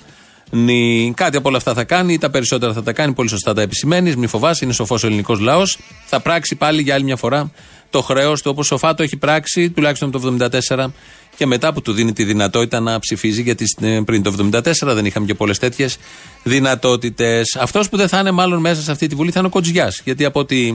Κάτι 1.13 1.37
από 1.37 1.47
όλα 1.47 1.57
αυτά 1.57 1.73
θα 1.73 1.83
κάνει, 1.83 2.13
ή 2.13 2.17
τα 2.17 2.29
περισσότερα 2.29 2.73
θα 2.73 2.83
τα 2.83 2.93
κάνει, 2.93 3.13
πολύ 3.13 3.29
σωστά 3.29 3.53
τα 3.53 3.61
επισημαίνεις. 3.61 4.15
Μη 4.15 4.27
φοβάσαι, 4.27 4.65
είναι 4.65 4.73
σοφός 4.73 5.03
ο 5.03 5.07
ελληνικός 5.07 5.39
λαός. 5.39 5.77
Θα 6.05 6.19
πράξει 6.19 6.55
πάλι 6.55 6.81
για 6.81 6.93
άλλη 6.93 7.03
μια 7.03 7.15
φορά 7.15 7.51
το 7.89 8.01
χρέος 8.01 8.41
του 8.41 8.49
όπως 8.53 8.65
σοφά 8.65 8.93
το 8.93 9.03
έχει 9.03 9.17
πράξει, 9.17 9.69
τουλάχιστον 9.69 10.11
το 10.11 10.19
1974 10.19 10.93
και 11.37 11.45
μετά 11.45 11.73
που 11.73 11.81
του 11.81 11.91
δίνει 11.93 12.13
τη 12.13 12.23
δυνατότητα 12.23 12.79
να 12.79 12.99
ψηφίζει, 12.99 13.41
γιατί 13.41 13.67
στην- 13.67 14.03
πριν 14.05 14.23
το 14.23 14.31
1974 14.31 14.93
δεν 14.93 15.05
είχαμε 15.05 15.25
και 15.25 15.33
πολλές 15.33 15.59
τέτοιες 15.59 15.97
δυνατότητες. 16.43 17.55
Αυτός 17.59 17.89
που 17.89 17.97
δεν 17.97 18.07
θα 18.07 18.19
είναι 18.19 18.31
μάλλον 18.31 18.59
μέσα 18.59 18.81
σε 18.81 18.91
αυτή 18.91 19.07
τη 19.07 19.15
βουλή 19.15 19.31
θα 19.31 19.39
είναι 19.39 19.47
ο 19.47 19.51
Κοτζιάς. 19.51 20.01
Γιατί 20.03 20.25
από 20.25 20.39
ό,τι 20.39 20.73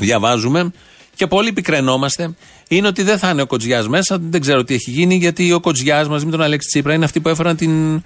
διαβάζουμε 0.00 0.70
και 1.14 1.26
πολύ 1.26 1.52
πικρενόμαστε, 1.52 2.34
είναι 2.68 2.86
ότι 2.86 3.02
δεν 3.02 3.18
θα 3.18 3.30
είναι 3.30 3.42
ο 3.42 3.46
Κοτζιάς 3.46 3.88
μέσα. 3.88 4.18
Δεν 4.20 4.40
ξέρω 4.40 4.64
τι 4.64 4.74
έχει 4.74 4.90
γίνει, 4.90 5.14
γιατί 5.16 5.52
ο 5.52 5.60
Κοτζιάς 5.60 6.08
μαζί 6.08 6.24
με 6.24 6.30
τον 6.30 6.42
Αλέξη 6.42 6.68
Τσίπρα 6.68 6.94
είναι 6.94 7.04
αυτοί 7.04 7.20
που 7.20 7.28
έφεραν 7.28 7.56
την 7.56 7.94
ε, 7.94 8.00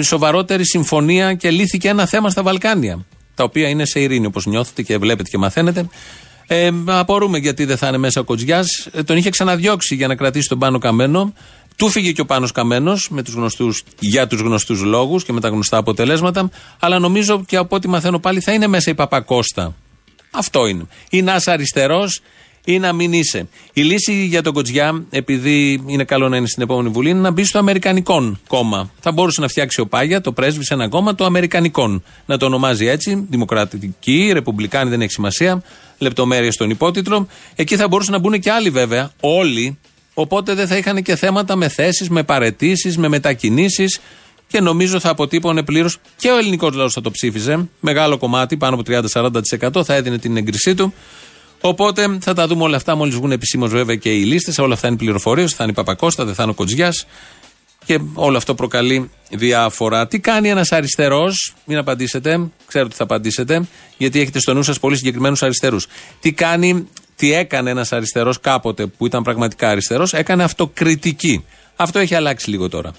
σοβαρότερη 0.00 0.66
συμφωνία 0.66 1.34
και 1.34 1.50
λύθηκε 1.50 1.88
ένα 1.88 2.06
θέμα 2.06 2.30
στα 2.30 2.42
Βαλκάνια. 2.42 3.04
Τα 3.34 3.44
οποία 3.44 3.68
είναι 3.68 3.84
σε 3.84 4.00
ειρήνη, 4.00 4.26
όπως 4.26 4.46
νιώθετε 4.46 4.82
και 4.82 4.98
βλέπετε 4.98 5.28
και 5.30 5.38
μαθαίνετε. 5.38 5.88
Ε, 6.46 6.70
απορούμε 6.86 7.38
γιατί 7.38 7.64
δεν 7.64 7.76
θα 7.76 7.88
είναι 7.88 7.98
μέσα 7.98 8.20
ο 8.20 8.24
Κοτζιάς. 8.24 8.88
Ε, 8.92 9.02
τον 9.02 9.16
είχε 9.16 9.30
ξαναδιώξει 9.30 9.94
για 9.94 10.06
να 10.06 10.14
κρατήσει 10.14 10.48
τον 10.48 10.58
πάνω 10.58 10.78
καμένο. 10.78 11.32
Του 11.76 11.88
φύγε 11.88 12.12
και 12.12 12.20
ο 12.20 12.24
Πάνος 12.24 12.52
Καμένος 12.52 13.08
με 13.10 13.22
τους 13.22 13.34
γνωστούς, 13.34 13.84
για 13.98 14.26
τους 14.26 14.40
γνωστούς 14.40 14.82
λόγους 14.82 15.24
και 15.24 15.32
με 15.32 15.40
τα 15.40 15.48
γνωστά 15.48 15.76
αποτελέσματα. 15.76 16.50
Αλλά 16.78 16.98
νομίζω 16.98 17.44
και 17.46 17.56
από 17.56 17.76
ό,τι 17.76 17.88
μαθαίνω 17.88 18.18
πάλι 18.18 18.40
θα 18.40 18.52
είναι 18.52 18.66
μέσα 18.66 18.90
η 18.90 18.94
Παπακώστα. 18.94 19.74
Αυτό 20.30 20.66
είναι. 20.66 20.86
Ή 21.10 21.22
να 21.22 21.34
είσαι 21.34 21.50
αριστερός 21.50 22.20
ή 22.64 22.78
να 22.78 22.92
μην 22.92 23.12
είσαι. 23.12 23.48
Η 23.72 23.82
λύση 23.82 24.24
για 24.24 24.42
τον 24.42 24.52
Κοτζιά, 24.52 25.04
επειδή 25.10 25.82
είναι 25.86 26.04
καλό 26.04 26.28
να 26.28 26.36
είναι 26.36 26.46
στην 26.46 26.62
επόμενη 26.62 26.88
Βουλή, 26.88 27.10
είναι 27.10 27.20
να 27.20 27.30
μπει 27.30 27.44
στο 27.44 27.58
Αμερικανικό 27.58 28.36
κόμμα. 28.46 28.90
Θα 29.00 29.12
μπορούσε 29.12 29.40
να 29.40 29.48
φτιάξει 29.48 29.80
ο 29.80 29.86
Πάγια, 29.86 30.20
το 30.20 30.32
πρέσβη, 30.32 30.64
σε 30.64 30.74
ένα 30.74 30.88
κόμμα 30.88 31.14
το 31.14 31.24
Αμερικανικό. 31.24 32.02
Να 32.26 32.36
το 32.36 32.46
ονομάζει 32.46 32.86
έτσι, 32.86 33.26
Δημοκρατική, 33.30 34.30
Ρεπουμπλικάνη, 34.32 34.90
δεν 34.90 35.00
έχει 35.00 35.12
σημασία. 35.12 35.62
Λεπτομέρειες 35.98 36.54
στον 36.54 36.70
υπότιτλο. 36.70 37.26
Εκεί 37.54 37.76
θα 37.76 37.88
μπορούσαν 37.88 38.12
να 38.12 38.18
μπουν 38.18 38.40
και 38.40 38.50
άλλοι 38.50 38.70
βέβαια, 38.70 39.12
όλοι. 39.20 39.78
Οπότε 40.14 40.54
δεν 40.54 40.66
θα 40.66 40.76
είχαν 40.76 41.02
και 41.02 41.16
θέματα 41.16 41.56
με 41.56 41.68
θέσεις, 41.68 42.08
με 42.08 42.22
παρετήσεις, 42.22 42.96
με 42.96 43.08
μετακινήσεις 43.08 44.00
και 44.48 44.60
νομίζω 44.60 45.00
θα 45.00 45.10
αποτύπωνε 45.10 45.62
πλήρως 45.62 45.98
και 46.16 46.30
ο 46.30 46.36
ελληνικός 46.36 46.74
λαός 46.74 46.92
θα 46.92 47.00
το 47.00 47.10
ψήφιζε. 47.10 47.68
Μεγάλο 47.80 48.18
κομμάτι, 48.18 48.56
πάνω 48.56 48.74
από 48.74 49.08
30-40% 49.72 49.84
θα 49.84 49.94
έδινε 49.94 50.18
την 50.18 50.36
έγκρισή 50.36 50.74
του. 50.74 50.94
Οπότε 51.64 52.18
θα 52.20 52.34
τα 52.34 52.46
δούμε 52.46 52.62
όλα 52.62 52.76
αυτά 52.76 52.94
μόλις 52.94 53.14
βγουν 53.14 53.32
επισήμως 53.32 53.70
βέβαια 53.70 53.96
και 53.96 54.14
οι 54.14 54.22
λίστες. 54.22 54.58
Όλα 54.58 54.74
αυτά 54.74 54.88
είναι 54.88 54.96
πληροφορίες. 54.96 55.54
Θα 55.54 55.62
είναι 55.62 55.72
η 55.72 55.74
Παπακώστα, 55.74 56.24
δεν 56.24 56.34
θα 56.34 56.42
είναι 56.42 56.52
ο 56.52 56.54
Κοτζιάς. 56.54 57.06
Και 57.84 58.00
όλο 58.14 58.36
αυτό 58.36 58.54
προκαλεί 58.54 59.10
διάφορα. 59.30 60.06
Τι 60.06 60.18
κάνει 60.18 60.48
ένας 60.48 60.72
αριστερός, 60.72 61.54
μην 61.64 61.78
απαντήσετε, 61.78 62.50
ξέρω 62.66 62.84
ότι 62.84 62.94
θα 62.94 63.02
απαντήσετε, 63.02 63.68
γιατί 63.96 64.20
έχετε 64.20 64.38
στο 64.38 64.54
νου 64.54 64.62
σας 64.62 64.78
πολύ 64.78 64.96
συγκεκριμένους 64.96 65.42
αριστερούς. 65.42 65.86
Τι 66.20 66.32
κάνει, 66.32 66.88
τι 67.16 67.32
έκανε 67.32 67.70
ένας 67.70 67.92
αριστερός 67.92 68.40
κάποτε 68.40 68.86
που 68.86 69.06
ήταν 69.06 69.22
πραγματικά 69.22 69.68
αριστερός, 69.68 70.12
έκανε 70.12 70.42
αυτοκριτική. 70.42 71.44
Αυτό 71.76 71.98
έχει 71.98 72.14
αλλάξει 72.14 72.50
λίγο 72.50 72.68
τώρα. 72.68 72.92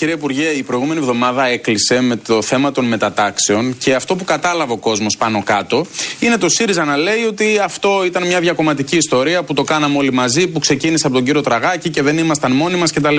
Κύριε 0.00 0.14
Υπουργέ, 0.14 0.48
η 0.48 0.62
προηγούμενη 0.62 1.00
εβδομάδα 1.00 1.46
έκλεισε 1.46 2.00
με 2.00 2.16
το 2.16 2.42
θέμα 2.42 2.72
των 2.72 2.84
μετατάξεων 2.84 3.78
και 3.78 3.94
αυτό 3.94 4.16
που 4.16 4.24
κατάλαβε 4.24 4.72
ο 4.72 4.76
κόσμος 4.76 5.16
πάνω 5.16 5.42
κάτω 5.42 5.86
είναι 6.20 6.36
το 6.36 6.48
ΣΥΡΙΖΑ 6.48 6.84
να 6.84 6.96
λέει 6.96 7.24
ότι 7.28 7.58
αυτό 7.64 8.04
ήταν 8.04 8.26
μια 8.26 8.40
διακομματική 8.40 8.96
ιστορία 8.96 9.42
που 9.42 9.54
το 9.54 9.62
κάναμε 9.62 9.98
όλοι 9.98 10.12
μαζί, 10.12 10.48
που 10.48 10.58
ξεκίνησε 10.58 11.06
από 11.06 11.16
τον 11.16 11.24
κύριο 11.24 11.40
Τραγάκη 11.40 11.90
και 11.90 12.02
δεν 12.02 12.18
ήμασταν 12.18 12.52
μόνοι 12.52 12.76
μας 12.76 12.92
κτλ. 12.92 13.16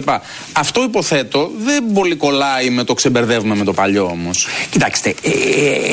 Αυτό 0.54 0.84
υποθέτω 0.84 1.52
δεν 1.58 1.84
πολύ 1.94 2.16
κολλάει 2.16 2.70
με 2.70 2.84
το 2.84 2.94
ξεμπερδεύουμε 2.94 3.56
με 3.56 3.64
το 3.64 3.74
παλιό 3.74 4.06
όμως. 4.06 4.48
Κοιτάξτε, 4.70 5.16
ε, 5.22 5.30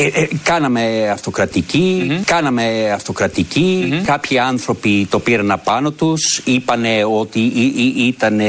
ε, 0.03 0.23
ε, 0.23 0.29
κάναμε 0.43 1.09
αυτοκρατική, 1.13 2.21
κάναμε 2.25 2.91
αυτοκρατική. 2.95 4.01
Κάποιοι 4.05 4.39
άνθρωποι 4.39 5.07
το 5.11 5.19
πήραν 5.19 5.51
απάνω 5.51 5.91
τους, 5.91 6.41
είπανε 6.45 7.05
ότι 7.05 7.41
ήταν 7.97 8.41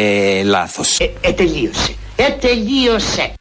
λάθος. 0.44 1.00
Ε, 1.22 1.32
τελείωσε. 1.32 1.94
Ε, 2.22 2.32
τελείωσε. 2.32 3.34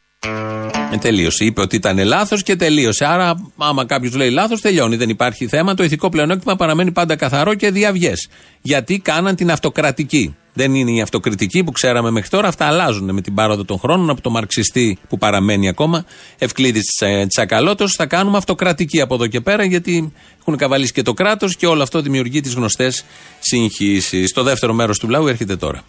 Ε, 0.91 0.97
τελείωσε. 0.97 1.45
Είπε 1.45 1.61
ότι 1.61 1.75
ήταν 1.75 2.03
λάθος 2.03 2.43
και 2.43 2.55
τελείωσε. 2.55 3.05
Άρα, 3.05 3.51
άμα 3.57 3.85
κάποιος 3.85 4.15
λέει 4.15 4.29
λάθος, 4.29 4.61
τελειώνει. 4.61 4.95
Δεν 4.95 5.09
υπάρχει 5.09 5.47
θέμα. 5.47 5.73
Το 5.73 5.83
ηθικό 5.83 6.09
πλεονέκτημα 6.09 6.55
παραμένει 6.55 6.91
πάντα 6.91 7.15
καθαρό 7.15 7.53
και 7.53 7.71
διαυγές. 7.71 8.27
Γιατί 8.61 8.99
κάναν 8.99 9.35
την 9.35 9.51
αυτοκρατική. 9.51 10.35
Δεν 10.53 10.75
είναι 10.75 10.91
η 10.91 11.01
αυτοκριτική 11.01 11.63
που 11.63 11.71
ξέραμε 11.71 12.11
μέχρι 12.11 12.29
τώρα. 12.29 12.47
Αυτά 12.47 12.65
αλλάζουν 12.65 13.13
με 13.13 13.21
την 13.21 13.33
πάροδο 13.33 13.65
των 13.65 13.79
χρόνων. 13.79 14.09
Από 14.09 14.21
το 14.21 14.29
μαρξιστή 14.29 14.97
που 15.09 15.17
παραμένει 15.17 15.67
ακόμα, 15.67 16.05
Ευκλήδης 16.37 16.85
Τσακαλώτος, 17.27 17.93
θα 17.97 18.05
κάνουμε 18.05 18.37
αυτοκρατική 18.37 19.01
από 19.01 19.13
εδώ 19.13 19.27
και 19.27 19.41
πέρα, 19.41 19.63
γιατί 19.63 20.13
έχουν 20.39 20.57
καβαλήσει 20.57 20.91
και 20.91 21.01
το 21.01 21.13
κράτος 21.13 21.55
και 21.55 21.67
όλο 21.67 21.83
αυτό 21.83 22.01
δημιουργεί 22.01 22.41
τις 22.41 22.53
γνωστές 22.53 23.05
συγχύσεις. 23.39 24.31
Το 24.31 24.43
δεύτερο 24.43 24.73
μέρος 24.73 24.97
του 24.99 25.09
λαού 25.09 25.27
έρχεται 25.27 25.55
τώρα. 25.55 25.83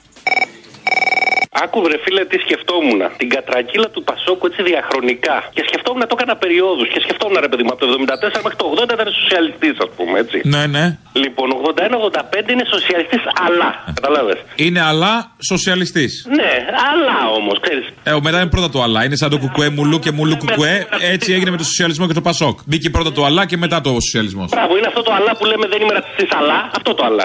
Άκου 1.53 1.79
βρε 1.85 1.97
φίλε 2.05 2.25
τι 2.31 2.39
σκεφτόμουν. 2.47 3.01
Την 3.21 3.29
κατρακύλα 3.35 3.89
του 3.95 4.03
Πασόκου 4.09 4.47
έτσι 4.51 4.63
διαχρονικά. 4.71 5.37
Και 5.55 5.63
σκεφτόμουν 5.69 6.03
το 6.11 6.15
έκανα 6.19 6.37
περιόδους. 6.43 6.89
Και 6.93 7.01
σκεφτόμουν 7.07 7.37
ρε 7.45 7.49
παιδί 7.51 7.63
μου 7.65 7.73
από 7.75 7.81
το 7.85 7.87
74 7.93 8.41
μέχρι 8.45 8.59
το 8.63 8.67
80 8.75 8.95
ήταν 8.97 9.09
σοσιαλιστής, 9.21 9.75
ας 9.85 9.91
πούμε 9.97 10.17
έτσι. 10.25 10.39
Ναι, 10.55 10.63
ναι. 10.75 10.85
Λοιπόν, 11.25 11.49
81-85 11.53 12.51
είναι 12.55 12.65
σοσιαλιστής, 12.77 13.23
αλλά. 13.47 13.69
Καταλάβες. 13.99 14.39
Είναι 14.65 14.81
αλλά 14.91 15.13
σοσιαλιστής. 15.53 16.13
Ναι, 16.39 16.53
αλλά 16.91 17.17
όμως, 17.39 17.57
ξέρεις. 17.65 17.87
Ε, 18.03 18.11
μετά 18.27 18.39
είναι 18.41 18.53
πρώτα 18.57 18.69
το 18.75 18.83
αλλά. 18.87 19.05
Είναι 19.05 19.17
σαν 19.17 19.31
το 19.31 19.39
κουκουέ 19.39 19.69
μουλού 19.77 19.99
και 20.05 20.11
μουλού 20.11 20.37
κουκουέ. 20.43 20.75
Έτσι 21.15 21.29
έγινε 21.33 21.51
με 21.51 21.57
το 21.57 21.67
σοσιαλισμό 21.71 22.07
και 22.07 22.17
το 22.21 22.25
Πασόκ. 22.29 22.57
Μπήκε 22.67 22.91
πρώτα 22.91 23.13
το 23.13 23.25
αλλά 23.29 23.43
και 23.47 23.57
μετά 23.57 23.81
το 23.81 23.91
σοσιαλισμός. 23.91 24.49
Μπράβο, 24.51 24.73
είναι 24.79 24.87
αυτό 24.87 25.03
το 25.03 25.13
αλλά 25.19 25.33
που 25.39 25.45
λέμε 25.51 25.67
δεν 25.73 25.81
είμαι 25.83 25.93
ρατσιστής, 25.99 26.31
αλλά. 26.39 26.71
Αυτό 26.79 26.95
το 26.95 27.05
αλλά. 27.05 27.25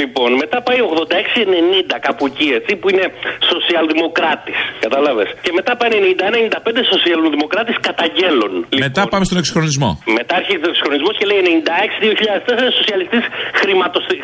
Λοιπόν, 0.00 0.32
μετά 0.42 0.62
πάει 0.62 0.78
86-90 0.80 1.98
κάπου 2.06 2.26
εκεί, 2.26 2.48
έτσι, 2.58 2.76
που 2.76 2.88
είναι 2.90 3.04
σοσιαλδημοκράτης. 3.66 4.58
Κατάλαβε. 4.84 5.24
Και 5.44 5.52
μετά 5.58 5.72
πάει 5.80 5.90
91-95 5.90 6.92
σοσιαλδημοκράτης 6.92 7.76
καταγγέλων. 7.88 8.52
Μετά 8.86 9.02
πάμε 9.12 9.24
στον 9.28 9.38
εξυγχρονισμό. 9.42 9.90
Μετά 10.18 10.34
αρχίζει 10.40 10.64
ο 10.68 10.70
εξυγχρονισμός 10.72 11.14
και 11.18 11.26
λέει 11.30 11.40
96-2004 11.48 12.64
σοσιαλιστής 12.78 13.24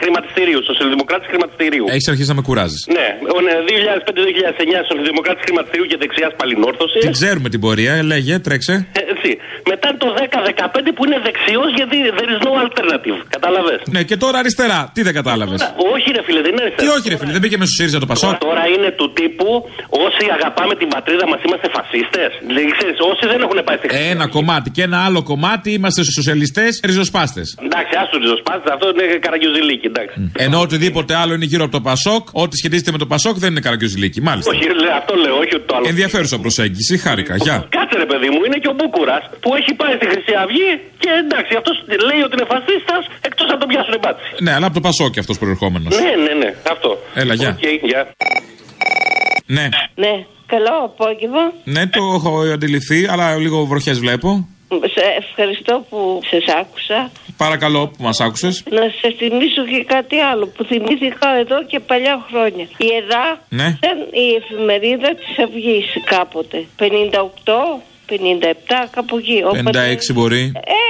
χρηματιστηρίου. 0.03 0.61
Σοσιαλδημοκράτης 0.71 1.29
χρηματιστηρίου. 1.33 1.85
Έχεις 1.95 2.09
αρχίσει 2.13 2.31
να 2.33 2.37
με 2.39 2.43
κουράζεις. 2.49 2.81
Ναι, 2.97 3.07
2005-2009 3.69 4.79
σοσιαλδημοκράτης 4.89 5.43
χρηματιστηρίου 5.47 5.87
και 5.91 5.97
δεξιάς 6.03 6.33
παλινόρθωσης. 6.41 7.01
Την 7.07 7.15
ξέρουμε 7.19 7.49
την 7.55 7.61
πορεία, 7.65 7.95
λέγε, 8.13 8.35
τρέξε. 8.47 8.75
Έτσι. 9.13 9.31
Μετά 9.73 9.89
το 10.03 10.07
10-15 10.19 10.91
που 10.97 11.03
είναι 11.07 11.19
δεξιός 11.27 11.71
γιατί 11.79 11.97
there 12.19 12.31
is 12.35 12.41
no 12.47 12.53
alternative. 12.65 13.19
Κατάλαβε. 13.37 13.75
Ναι, 13.95 14.01
και 14.09 14.17
τώρα 14.25 14.37
αριστερά. 14.43 14.81
Τι 14.95 15.01
δεν 15.07 15.15
κατάλαβες. 15.21 15.61
Όχι, 15.95 16.09
ρε 16.17 16.23
φίλε, 16.27 16.41
δεν 16.47 16.53
είναι 16.55 16.63
αριστερά. 16.67 16.83
Τι 16.83 16.89
όχι, 16.97 17.07
ρε 17.13 17.17
φίλε, 17.21 17.33
δεν 17.37 17.43
πήγε 17.45 17.57
με 17.63 17.67
στο 17.69 17.75
ΣΥΡΙΖΑ 17.79 17.99
το 18.05 18.09
Πασόκ. 18.13 18.35
Τώρα 18.49 18.65
είναι 18.75 18.89
του 18.99 19.07
τύπου 19.19 19.32
όσοι 20.05 20.25
αγαπάμε 20.37 20.75
την 20.81 20.89
πατρίδα 20.95 21.25
μας 21.33 21.41
είμαστε 21.47 21.69
φασίστες. 21.77 22.31
Δηλαδή, 22.49 22.67
ξέρεις, 22.77 22.97
όσοι 23.11 23.25
δεν 23.33 23.41
έχουν 23.47 23.59
πάει 23.67 23.77
στη 23.81 23.87
Ένα 24.15 24.27
κομμάτι 24.37 24.69
και 24.77 24.83
ένα 24.89 24.99
άλλο 25.07 25.21
κομμάτι 25.31 25.69
είμαστε 25.77 26.01
σοσιαλιστές 26.19 26.81
ριζοσπάστες. 26.89 27.47
Εντάξει, 27.67 27.93
άσου 28.03 28.17
ριζοσπάστες, 28.25 28.69
αυτό 28.75 28.87
είναι 28.93 29.05
καραγκιουζιλίκι, 29.27 29.87
εντάξει. 29.93 30.15
Ενώ 30.47 30.59
οτιδήποτε 30.67 31.13
άλλο 31.21 31.33
είναι 31.37 31.45
γύρω 31.53 31.65
από 31.67 31.75
το 31.79 31.83
Πασόκ, 31.91 32.23
ό,τι 32.43 32.55
σχετίζεται 32.61 32.91
με 32.95 32.99
το 33.03 33.07
Πασόκ 33.13 33.35
δεν 33.43 33.51
είναι 33.51 33.61
καραγκιουζιλίκι. 33.67 34.21
Μάλιστα. 34.29 34.51
Όχι, 34.53 34.65
λέ, 34.83 34.91
αυτό 35.01 35.13
λέω, 35.25 35.37
όχι 35.43 35.55
το 35.67 35.73
άλλο. 35.77 35.85
Ενδιαφέρουσα 35.89 36.37
προσέγγιση, 36.39 36.95
χάρηκα. 37.05 37.35
Γεια. 37.37 37.57
Κάτσε 37.77 37.97
ρε 38.05 38.09
παιδί 38.11 38.29
μου, 38.33 38.41
είναι 38.47 38.59
και 38.63 38.69
ο 38.73 38.75
Μπούκουρας 38.79 39.23
που 39.43 39.49
έχει 39.59 39.73
πάει 39.81 39.95
στη 39.99 40.07
Χρυσή 40.13 40.35
Αυγή 40.43 40.71
και 41.03 41.11
εντάξει, 41.25 41.53
αυτός 41.61 41.77
λέει 42.09 42.21
ότι 42.27 42.35
είναι 42.37 42.49
φασίστας 42.55 43.03
εκτός 43.29 43.47
αν 43.53 43.59
τον 43.63 43.69
πιάσουν 43.69 43.95
μπάτσι. 44.03 44.29
Ναι, 44.45 44.53
αλλά 44.57 44.67
από 44.67 44.75
το 44.75 44.83
Πασόκ 44.89 45.13
αυτός 45.23 45.37
προερχόμενος. 45.43 45.93
Ναι, 46.01 46.13
ναι, 46.25 46.35
ναι, 46.43 46.51
αυτό. 46.75 46.91
Έλα, 47.15 47.35
γεια. 47.35 47.59
Okay, 47.59 47.77
γεια. 47.91 48.01
Ναι. 49.47 49.69
Ναι, 49.95 50.25
καλό 50.47 50.77
απόγευμα. 50.85 51.53
Ναι, 51.65 51.87
το 51.87 52.03
έχω 52.15 52.41
αντιληφθεί, 52.53 53.07
αλλά 53.11 53.37
λίγο 53.37 53.65
βροχές 53.65 53.99
βλέπω. 53.99 54.47
Σε 54.95 55.05
ευχαριστώ 55.29 55.87
που 55.91 56.21
σε 56.29 56.37
άκουσα. 56.61 57.11
Παρακαλώ 57.37 57.87
που 57.89 58.03
μας 58.03 58.21
άκουσες. 58.21 58.63
Να 58.71 58.81
σε 58.81 59.15
θυμίσω 59.19 59.65
και 59.71 59.85
κάτι 59.85 60.17
άλλο 60.19 60.47
που 60.47 60.65
θυμήθηκα 60.65 61.37
εδώ 61.39 61.65
και 61.65 61.81
παλιά 61.81 62.27
χρόνια. 62.29 62.65
Η 62.77 62.87
ΕΔΑ 63.03 63.41
Ναι. 63.49 63.65
ήταν 63.83 63.99
η 64.13 64.27
εφημερίδα 64.41 65.15
της 65.15 65.39
Αυγής 65.45 65.87
κάποτε. 66.05 66.65
58, 66.77 67.83
57, 68.13 68.89
κάπου 68.91 69.17
εκεί. 69.17 69.43
Ο 69.47 69.51
56 69.51 69.63
πατέρας- 69.65 70.13
μπορεί. 70.13 70.53
Ε, 70.55 70.81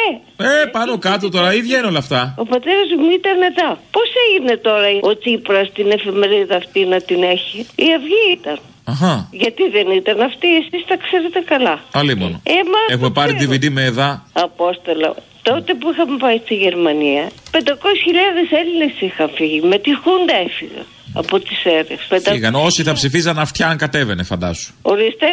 Ε, 0.44 0.66
πάνω 0.66 0.98
κάτω 0.98 1.28
τώρα, 1.28 1.54
ίδια 1.54 1.78
είναι 1.78 1.86
όλα 1.86 1.98
αυτά. 1.98 2.34
ο 2.38 2.44
πατέρας 2.44 2.88
μου 2.98 3.10
ήταν 3.20 3.38
εδώ. 3.50 3.70
Πώς 3.90 4.08
έγινε 4.26 4.56
τώρα 4.56 4.86
ο 5.00 5.18
Τσίπρας 5.18 5.72
την 5.72 5.90
εφημερίδα 5.90 6.56
αυτή 6.56 6.84
να 6.84 7.00
την 7.00 7.22
έχει; 7.22 7.58
Η 7.76 7.86
Αυγή 7.96 8.24
ήταν. 8.38 8.58
Αχά. 8.84 9.28
Γιατί 9.32 9.62
δεν 9.68 9.90
ήταν 9.90 10.20
αυτή, 10.20 10.48
εσείς 10.56 10.84
τα 10.86 10.96
ξέρετε 11.04 11.40
καλά. 11.40 11.80
Άλλη 11.92 12.14
μόνο. 12.16 12.40
Ε, 12.44 12.52
μα 12.52 12.78
Έχουμε 12.94 13.06
το 13.06 13.12
πάρει 13.12 13.34
ξέρω. 13.34 13.50
DVD 13.52 13.68
με 13.68 13.84
εδά. 13.84 14.26
Απόστολο. 14.32 15.16
Τότε 15.42 15.74
που 15.74 15.90
είχαμε 15.90 16.16
πάει 16.16 16.38
στη 16.44 16.54
Γερμανία, 16.54 17.30
500.000 17.50 18.48
Έλληνες 18.60 18.92
είχαν 19.00 19.30
φύγει. 19.34 19.60
Με 19.60 19.78
τη 19.78 19.90
Χούντα 19.96 20.36
έφυγαν 20.46 20.86
από 21.14 21.38
τι 21.40 21.50
αίρε. 21.64 22.20
Φύγαν. 22.32 22.54
Όσοι 22.54 22.82
θα 22.82 22.92
ψηφίζαν 22.92 23.38
αυτιά, 23.38 23.68
αν 23.68 23.76
κατέβαινε, 23.76 24.22
φαντάσου. 24.22 24.72
Ορίστε. 24.82 25.26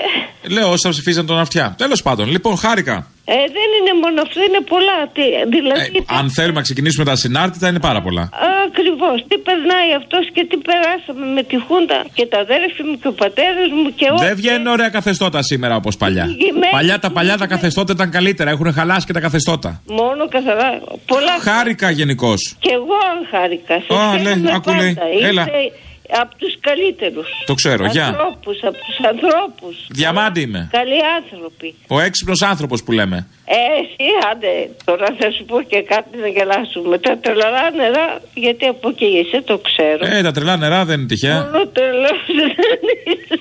Λέω 0.49 0.69
όσοι 0.71 0.81
θα 0.83 0.89
ψηφίζαν 0.89 1.25
τον 1.25 1.37
αυτιά. 1.39 1.75
Τέλος 1.77 2.01
πάντων, 2.01 2.29
λοιπόν, 2.31 2.57
χάρηκα. 2.57 3.07
Ε, 3.25 3.33
δεν 3.57 3.69
είναι 3.79 3.93
μόνο 4.03 4.21
αυτό, 4.21 4.39
είναι 4.47 4.61
πολλά. 4.73 4.97
Τι- 5.13 5.57
Δηλαδή, 5.57 6.03
Αν 6.19 6.29
θέλουμε 6.31 6.53
να 6.53 6.61
ξεκινήσουμε 6.61 7.05
τα 7.05 7.15
συνάρτητα, 7.15 7.67
είναι 7.67 7.79
πάρα 7.79 8.01
πολλά. 8.01 8.29
Ακριβώς. 8.67 9.17
Τι 9.27 9.37
περνάει 9.37 9.89
αυτός 9.97 10.23
και 10.33 10.45
τι 10.49 10.57
περάσαμε 10.57 11.25
με 11.33 11.43
τη 11.43 11.55
Χούντα 11.67 11.99
και 12.13 12.25
τα 12.25 12.37
αδέρφια 12.39 12.85
μου 12.85 12.99
και 13.01 13.07
ο 13.07 13.11
πατέρας 13.23 13.69
μου 13.77 13.93
και 13.95 14.05
όλοι. 14.11 14.25
Δεν 14.27 14.35
βγαίνουν 14.35 14.67
ωραία 14.67 14.89
καθεστώτα 14.89 15.41
σήμερα 15.43 15.75
όπως 15.75 15.97
παλιά. 15.97 16.25
Γυμμένη- 16.25 16.71
Παλιά 16.71 16.99
τα 16.99 17.09
παλιά 17.11 17.37
τα 17.37 17.47
καθεστώτα 17.47 17.93
ήταν 17.93 18.09
καλύτερα. 18.11 18.49
Έχουν 18.49 18.73
χαλάσει 18.73 19.05
και 19.05 19.13
τα 19.13 19.19
καθεστώτα. 19.19 19.81
Μόνο 19.87 20.27
καθαρά. 20.27 20.69
Πολλά. 21.05 21.35
Χάρηκα 21.39 21.89
γενικώς. 21.89 22.55
Και 22.59 22.69
εγώ 22.73 22.95
αν 23.11 23.17
χάρηκα. 23.31 23.73
Σε 23.87 23.93
Α, 23.93 24.15
ξέρουμε 24.15 24.41
λέει, 24.45 24.53
άκου, 24.55 24.71
λέει. 24.81 24.93
πάντα. 24.93 25.27
Έλα. 25.27 25.45
Είστε 26.09 26.21
από 26.21 26.35
τους 26.37 26.59
καλύτερους. 26.59 27.27
Το 27.45 27.53
ξέρω, 27.53 27.85
γεια. 27.85 28.05
Ανθρώπους, 28.05 28.57
από 28.63 28.77
τους 28.87 28.99
ανθρώπους. 29.11 29.87
Διαμάντι 29.89 30.41
είμαι. 30.41 30.69
Καλοί 30.71 30.99
άνθρωποι. 31.17 31.75
Ο 31.87 31.99
έξυπνος 31.99 32.41
άνθρωπος 32.41 32.83
που 32.83 32.91
λέμε. 32.91 33.27
Ε, 33.45 33.55
εσύ, 33.81 34.07
άντε, 34.31 34.69
τώρα 34.85 35.05
θα 35.19 35.31
σου 35.31 35.45
πω 35.45 35.61
και 35.61 35.81
κάτι 35.81 36.17
να 36.17 36.27
γελάσουμε. 36.27 36.97
Τα 36.97 37.17
τρελαρά 37.17 37.71
νερά, 37.71 38.21
γιατί 38.33 38.65
από 38.65 38.89
εκεί 38.89 39.05
είσαι, 39.05 39.41
το 39.41 39.57
ξέρω. 39.57 40.17
Ε, 40.17 40.21
τα 40.21 40.31
τρελά 40.31 40.57
νερά 40.57 40.85
δεν 40.85 40.99
είναι 40.99 41.07
τυχαία. 41.07 41.41
Μόνο 41.43 41.67
τρελός 41.67 42.21
δεν 42.39 42.81
είσαι. 43.05 43.39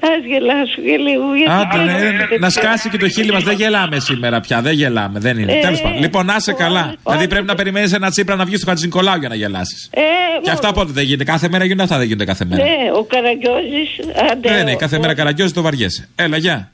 Ας 0.00 0.24
γελάσω 0.26 0.80
και 0.86 0.96
λίγο. 0.96 1.34
γιατί 1.36 1.52
Άντε, 1.52 1.76
ναι, 1.84 1.92
γελάω 1.98 2.12
ναι, 2.30 2.36
να 2.38 2.50
σκάσει 2.50 2.88
και 2.88 2.96
το 2.98 3.08
χείλη 3.08 3.32
μας. 3.32 3.42
Δεν 3.42 3.56
γελάμε 3.56 3.98
σήμερα 4.00 4.40
πια. 4.40 4.60
Δεν 4.62 4.72
γελάμε. 4.74 5.18
Δεν 5.20 5.38
είναι. 5.38 5.52
Ε, 5.52 5.60
Τέλος 5.60 5.80
πάντων. 5.82 5.98
Λοιπόν, 6.00 6.26
να 6.26 6.34
είσαι 6.38 6.52
καλά. 6.52 6.80
όχι. 6.84 6.96
Δηλαδή 7.08 7.28
πρέπει 7.28 7.46
να 7.46 7.54
περιμένεις 7.54 7.92
ένα 7.92 8.10
τσίπρα 8.10 8.36
να 8.36 8.44
βγει 8.44 8.56
στο 8.56 8.66
Χατζη 8.66 8.84
Νικολάου 8.84 9.18
για 9.18 9.28
να 9.28 9.34
γελάσεις. 9.34 9.88
Ε, 9.92 10.00
Και 10.42 10.50
αυτά 10.50 10.72
πότε 10.72 10.92
δεν 10.92 11.04
γίνεται. 11.04 11.24
Κάθε 11.24 11.48
μέρα 11.48 11.64
γίνονται 11.64 11.82
αυτά 11.82 11.96
δεν 11.96 12.06
γίνονται 12.06 12.24
κάθε 12.24 12.44
μέρα. 12.44 12.62
Ναι, 12.64 12.70
ο 12.98 13.04
Καραγκιόζης, 13.04 13.90
άντε. 14.30 14.50
Ναι, 14.50 14.62
ναι, 14.62 14.72
ο- 14.72 14.76
κάθε 14.76 14.96
ο- 14.96 15.00
μέρα 15.00 15.14
καραγκιόζει 15.14 15.52
το 15.52 15.62
βαριέσαι. 15.62 16.08
Έλα, 16.14 16.36
γεια. 16.36 16.72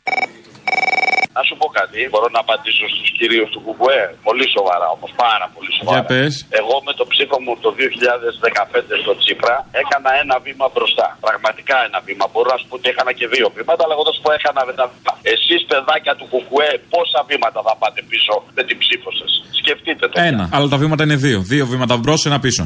Να 1.39 1.43
σου 1.49 1.55
πω 1.61 1.66
κάτι, 1.78 1.99
μπορώ 2.11 2.28
να 2.36 2.41
απαντήσω 2.45 2.84
στους 2.95 3.09
κυρίους 3.18 3.49
του 3.53 3.61
Κουκουέ. 3.66 4.03
Πολύ 4.28 4.47
σοβαρά 4.57 4.89
όμως, 4.97 5.11
πάρα 5.24 5.47
πολύ 5.55 5.70
σοβαρά. 5.78 5.95
Για 5.95 6.03
πες. 6.11 6.32
Εγώ 6.61 6.74
με 6.86 6.93
το 6.99 7.05
ψήφο 7.12 7.36
μου 7.45 7.53
το 7.64 7.70
2015 7.78 8.95
στο 9.03 9.12
Τσίπρα 9.20 9.57
έκανα 9.82 10.11
ένα 10.22 10.36
βήμα 10.47 10.66
μπροστά. 10.74 11.07
Πραγματικά 11.26 11.76
ένα 11.89 11.99
βήμα. 12.07 12.24
Μπορώ 12.32 12.49
να 12.55 12.59
σου 12.61 12.66
πω 12.70 12.74
ότι 12.80 12.89
έκανα 12.93 13.12
και 13.18 13.26
δύο 13.34 13.47
βήματα, 13.57 13.80
αλλά 13.84 13.95
εγώ 13.97 14.05
θα 14.09 14.12
σου 14.16 14.22
πω 14.24 14.30
έκανα 14.39 14.61
ένα 14.74 14.86
βήμα. 14.93 15.12
Εσείς, 15.34 15.61
παιδάκια 15.70 16.12
του 16.18 16.26
Κουκουέ, 16.32 16.70
πόσα 16.93 17.20
βήματα 17.30 17.59
θα 17.66 17.74
πάτε 17.80 18.01
πίσω 18.11 18.32
με 18.57 18.62
την 18.68 18.76
ψήφο 18.82 19.11
σας; 19.18 19.30
Σκεφτείτε 19.61 20.05
το. 20.11 20.14
Ένα. 20.30 20.45
Αλλά 20.55 20.66
τα 20.72 20.78
βήματα 20.82 21.03
είναι 21.07 21.18
δύο. 21.26 21.39
Δύο 21.53 21.64
βήματα 21.72 21.95
μπρος, 22.01 22.20
ένα 22.28 22.39
πίσω. 22.45 22.62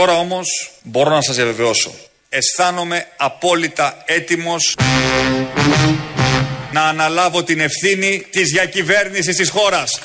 Τώρα 0.00 0.18
όμως 0.18 0.70
μπορώ 0.82 1.10
να 1.10 1.22
σας 1.22 1.36
διαβεβαιώσω. 1.36 1.94
Αισθάνομαι 2.28 3.06
απόλυτα 3.16 4.02
έτοιμος 4.06 4.76
να 6.72 6.82
αναλάβω 6.82 7.42
την 7.42 7.60
ευθύνη 7.60 8.26
της 8.30 8.50
διακυβέρνησης 8.50 9.36
της 9.36 9.50
χώρας. 9.50 10.00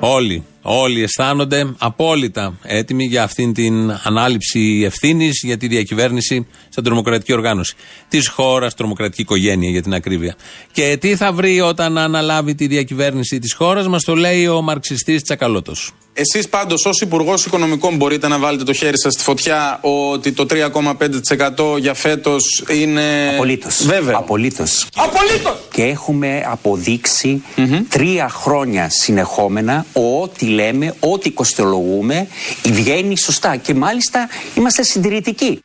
Όλοι, 0.00 0.44
όλοι 0.62 1.02
αισθάνονται 1.02 1.74
απόλυτα 1.78 2.54
έτοιμοι 2.62 3.04
για 3.04 3.22
αυτήν 3.22 3.52
την 3.52 4.00
ανάληψη 4.02 4.82
ευθύνης 4.84 5.40
για 5.44 5.56
τη 5.56 5.66
διακυβέρνηση 5.66 6.46
σαν 6.68 6.84
τρομοκρατική 6.84 7.32
οργάνωση. 7.32 7.74
Της 8.08 8.28
χώρας, 8.28 8.74
τρομοκρατική 8.74 9.20
οικογένεια 9.20 9.70
για 9.70 9.82
την 9.82 9.94
ακρίβεια. 9.94 10.36
Και 10.72 10.96
τι 11.00 11.16
θα 11.16 11.32
βρει 11.32 11.60
όταν 11.60 11.98
αναλάβει 11.98 12.54
τη 12.54 12.66
διακυβέρνηση 12.66 13.38
της 13.38 13.52
χώρας, 13.52 13.88
μας 13.88 14.04
το 14.04 14.14
λέει 14.14 14.46
ο 14.46 14.62
μαρξιστής 14.62 15.22
Τσακαλώτος. 15.22 15.92
Εσείς 16.14 16.48
πάντως, 16.48 16.86
ως 16.86 17.00
Υπουργός 17.00 17.44
Οικονομικών, 17.44 17.96
μπορείτε 17.96 18.28
να 18.28 18.38
βάλετε 18.38 18.64
το 18.64 18.72
χέρι 18.72 19.00
σας 19.00 19.12
στη 19.12 19.22
φωτιά 19.22 19.78
ότι 19.82 20.32
το 20.32 20.46
3,5% 20.46 21.78
για 21.78 21.94
φέτος 21.94 22.64
είναι. 22.82 23.30
Απολύτως. 23.34 23.86
Βέβαια. 23.86 24.16
Απολύτως. 24.16 24.86
Απολύτως! 24.94 25.56
Και 25.72 25.82
έχουμε 25.82 26.42
αποδείξει 26.46 27.42
τρία 27.88 28.28
χρόνια 28.28 28.88
συνεχόμενα 28.90 29.86
ό,τι 29.92 30.46
λέμε, 30.54 30.94
ό,τι 31.00 31.30
κοστολογούμε, 31.30 32.26
βγαίνει 32.64 33.18
σωστά. 33.18 33.56
Και 33.56 33.74
μάλιστα 33.74 34.28
είμαστε 34.54 34.82
συντηρητικοί. 34.82 35.60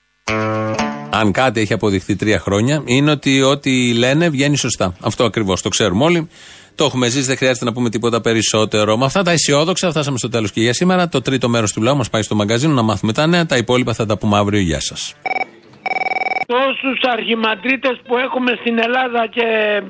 Αν 1.10 1.32
κάτι 1.32 1.60
έχει 1.60 1.74
αποδειχθεί 1.74 2.16
τρία 2.16 2.40
χρόνια, 2.40 2.82
είναι 2.86 3.12
ότι 3.12 3.42
ό,τι 3.42 3.94
λένε 3.94 4.30
βγαίνει 4.30 4.58
σωστά. 4.58 4.96
Αυτό 5.02 5.24
ακριβώς. 5.24 5.62
Το 5.62 5.70
ξέρουμε 5.70 6.04
όλοι. 6.04 6.28
Το 6.76 6.86
έχουμε 6.86 7.08
ζήσει, 7.08 7.26
δεν 7.26 7.38
χρειάζεται 7.38 7.66
να 7.66 7.74
πούμε 7.74 7.90
τίποτα 7.90 8.22
περισσότερο. 8.22 8.98
Με 8.98 9.06
αυτά 9.06 9.24
τα 9.24 9.32
αισιόδοξα, 9.32 9.90
φτάσαμε 9.90 10.18
στο 10.18 10.30
τέλος 10.30 10.52
και 10.52 10.62
για 10.62 10.74
σήμερα. 10.74 11.10
Το 11.10 11.22
τρίτο 11.22 11.50
μέρος 11.50 11.74
του 11.74 11.82
λαού 11.82 11.96
μας 11.98 12.10
πάει 12.10 12.22
στο 12.22 12.36
μαγκαζίνο 12.36 12.74
να 12.74 12.82
μάθουμε 12.82 13.14
τα 13.14 13.28
νέα. 13.28 13.46
Τα 13.46 13.58
υπόλοιπα 13.58 13.94
θα 13.94 14.06
τα 14.06 14.18
πούμε 14.18 14.38
αύριο. 14.38 14.60
Γεια 14.60 14.80
σας. 14.80 15.14
Τόσους 16.54 17.00
αρχιμαντρίτες 17.16 17.96
που 18.08 18.18
έχουμε 18.18 18.52
στην 18.62 18.76
Ελλάδα 18.86 19.22
και 19.36 19.46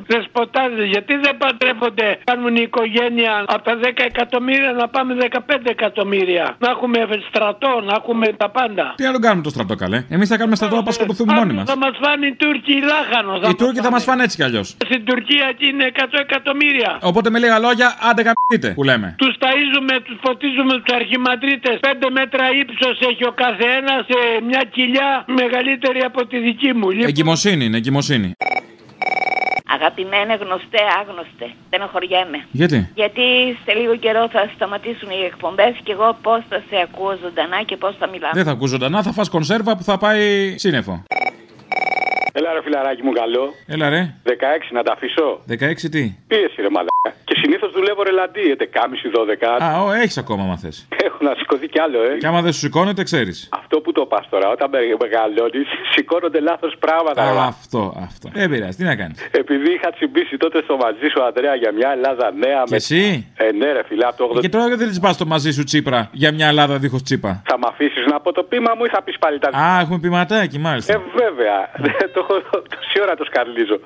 δεσποτάδες 0.08 0.86
γιατί 0.93 1.14
δεν 1.26 1.38
παντρεύονται 1.38 2.08
κάνουν 2.24 2.55
η 2.55 2.64
οικογένεια 2.70 3.34
από 3.47 3.64
τα 3.64 3.76
10 3.82 3.89
εκατομμύρια 4.12 4.72
να 4.72 4.88
πάμε 4.88 5.16
15 5.32 5.39
εκατομμύρια 5.64 6.55
να 6.60 6.70
έχουμε 6.70 6.99
στρατό, 7.30 7.74
να 7.89 7.93
έχουμε 7.99 8.28
τα 8.41 8.49
πάντα 8.49 8.93
Τι 8.95 9.05
άλλο 9.05 9.20
κάνουμε 9.20 9.43
το 9.43 9.49
στρατό 9.49 9.76
καλέ; 9.76 9.99
Εμείς 10.10 10.28
θα 10.30 10.38
κάνουμε 10.38 10.55
στρατό 10.55 10.82
να 10.82 10.91
σκοτωθούμε 10.91 11.34
μόνοι 11.34 11.53
μας. 11.53 11.66
θα 11.70 11.78
μας 11.78 11.95
φάνε 12.01 12.26
οι 12.26 12.36
Τούρκοι 12.41 12.76
λάχανος 12.91 13.49
Οι 13.49 13.55
Τούρκοι 13.55 13.80
θα 13.80 13.91
μας 13.91 14.03
φάνε 14.03 14.24
έτσι 14.24 14.36
κι 14.38 14.43
αλλιώς. 14.43 14.68
στην 14.86 15.05
Τουρκία 15.05 15.45
εκεί 15.49 15.68
είναι 15.68 15.91
100 15.95 16.20
εκατομμύρια 16.28 16.97
Οπότε 17.01 17.30
με 17.30 17.39
λίγα 17.39 17.60
λόγια, 17.60 17.88
άντε 18.10 18.22
γαμπείτε 18.28 18.70
που 18.78 18.84
λέμε. 18.84 19.16
Τους 19.18 19.36
ταΐζουμε, 19.43 19.95
τους 20.05 20.18
φωτίζουμε 20.26 20.74
τους 20.82 20.95
αρχιμαντρίτες. 20.95 21.80
Πέντε 21.80 22.08
μέτρα 22.10 22.43
ύψος 22.62 22.99
έχει 23.10 23.24
ο 23.32 23.34
καθένας 23.43 23.99
σε 24.12 24.20
μια 24.49 24.64
κοιλιά 24.76 25.10
μεγαλύτερη 25.41 26.01
από 26.10 26.26
τη 26.26 26.38
δική 26.50 26.70
μου. 26.74 26.89
Λοιπόν, 26.89 27.08
Εγκυμοσύνη 27.08 27.66
είναι, 27.66 27.78
εγκυμοσύνη. 27.78 28.32
Αγαπημένε 29.76 30.34
γνωστέ, 30.43 30.82
άγνωστε. 31.00 31.48
Στενοχωριέμαι. 31.68 32.39
Γιατί; 32.52 32.78
Γιατί 33.02 33.26
σε 33.66 33.72
λίγο 33.80 33.95
καιρό 33.95 34.24
θα 34.36 34.52
σταματήσουν 34.56 35.10
οι 35.10 35.24
εκπομπές 35.32 35.74
και 35.84 35.91
εγώ 35.91 36.18
πώς 36.22 36.41
θα 36.50 36.60
σε 36.70 36.76
ακούω 36.86 37.14
ζωντανά 37.24 37.60
και 37.70 37.78
πώς 37.78 37.93
θα 38.00 38.08
μιλάω. 38.08 38.32
Δεν 38.34 38.43
θα 38.43 38.52
ακούς 38.52 38.70
ζωντανά, 38.70 39.04
θα 39.04 39.12
φας 39.12 39.30
κονσέρβα 39.30 39.78
που 39.78 39.84
θα 39.84 39.98
πάει 39.98 40.24
σύννεφο. 40.58 41.04
Έλα 42.40 42.54
ρε 42.54 42.62
φιλαράκι 42.64 43.04
μου 43.04 43.12
καλό. 43.12 43.54
Έλα 43.68 43.90
ρε. 43.90 44.02
16 44.26 44.32
να 44.72 44.84
τα 44.84 44.92
αφήσω. 44.96 45.28
16 45.50 45.90
τι; 45.92 46.04
Πίεση 46.28 46.62
ρε 46.66 46.70
μαλάκα. 46.76 47.10
Και 47.24 47.36
συνήθως 47.42 47.72
δουλεύω 47.72 48.04
ρελαντί, 48.04 48.42
11.30-12. 48.60 49.64
Α, 49.64 49.84
ο, 49.84 49.92
έχεις 49.92 50.18
ακόμα 50.18 50.44
μα 50.44 50.58
θες. 50.58 50.88
Έχω 51.06 51.18
να 51.22 51.34
σηκωθεί 51.38 51.68
κι 51.68 51.80
άλλο, 51.80 52.00
ε. 52.04 52.18
Και 52.18 52.28
άμα 52.28 52.42
δεν 52.42 52.52
σου 52.54 52.60
σηκώνεται, 52.60 53.04
ξέρεις. 53.04 53.50
Αυτό 53.52 53.80
που 53.82 53.92
το 53.92 54.06
πας 54.06 54.30
τώρα, 54.30 54.50
όταν 54.50 54.70
με- 54.70 54.80
μεγαλώνεις, 55.02 55.68
σηκώνονται 55.94 56.40
λάθος 56.40 56.74
πράγματα. 56.80 57.26
ρε, 57.28 57.34
μα. 57.36 57.44
Αυτό, 57.44 57.94
αυτό. 58.08 58.30
Δεν 58.34 58.50
πειράζει, 58.50 58.78
τι 58.78 58.84
να 58.84 58.96
κάνεις. 58.96 59.18
Επειδή 59.32 59.74
είχα 59.74 59.90
τσιμπήσει 59.92 60.38
τότε 60.38 60.62
στο 60.64 60.78
μαζί 60.78 61.08
σου, 61.12 61.24
Αντρέα, 61.24 61.56
για 61.56 61.72
μια 61.74 61.90
Ελλάδα 61.92 62.32
νέα. 62.32 62.64
Και 62.66 62.76
εσύ; 62.76 63.28
Ε, 63.38 63.52
ναι, 63.52 63.72
ρε 63.72 63.84
φιλά, 63.88 64.08
από 64.08 64.18
το 64.18 64.34
80. 64.38 64.40
Και 64.42 64.50
τώρα 64.50 64.64
γιατί 64.68 64.80
δεν 64.84 64.90
της 64.90 65.00
πας 65.00 65.18
το 65.18 65.26
μαζί 65.26 65.52
σου 65.52 65.64
τσίπρα 65.64 66.10
για 66.12 66.32
μια 66.34 66.48
Ελλάδα 66.48 66.78
δίχως 66.78 67.04
τσίπα; 67.04 67.42
Θα 67.46 67.58
με 67.58 67.66
αφήσεις 67.70 68.06
να 68.06 68.20
πω 68.20 68.32
το 68.32 68.44
πείμα 68.44 68.72
μου 68.78 68.86
ή 68.86 68.90
θα 68.90 69.02
πεις 69.04 69.18
πάλι 69.20 69.40
τα 69.40 69.50
Α, 69.58 69.80
έχουμε 69.80 70.00
ποιηματάκι, 70.00 70.60
μάλιστα. 70.60 70.94
Ε, 70.94 70.98
βέβαια. 71.16 71.58
το 72.16 72.22
έχω 72.28 72.36
τόση 72.73 72.97
ώρα 73.05 73.13
το 73.19 73.25
σκαρλίζω. 73.30 73.78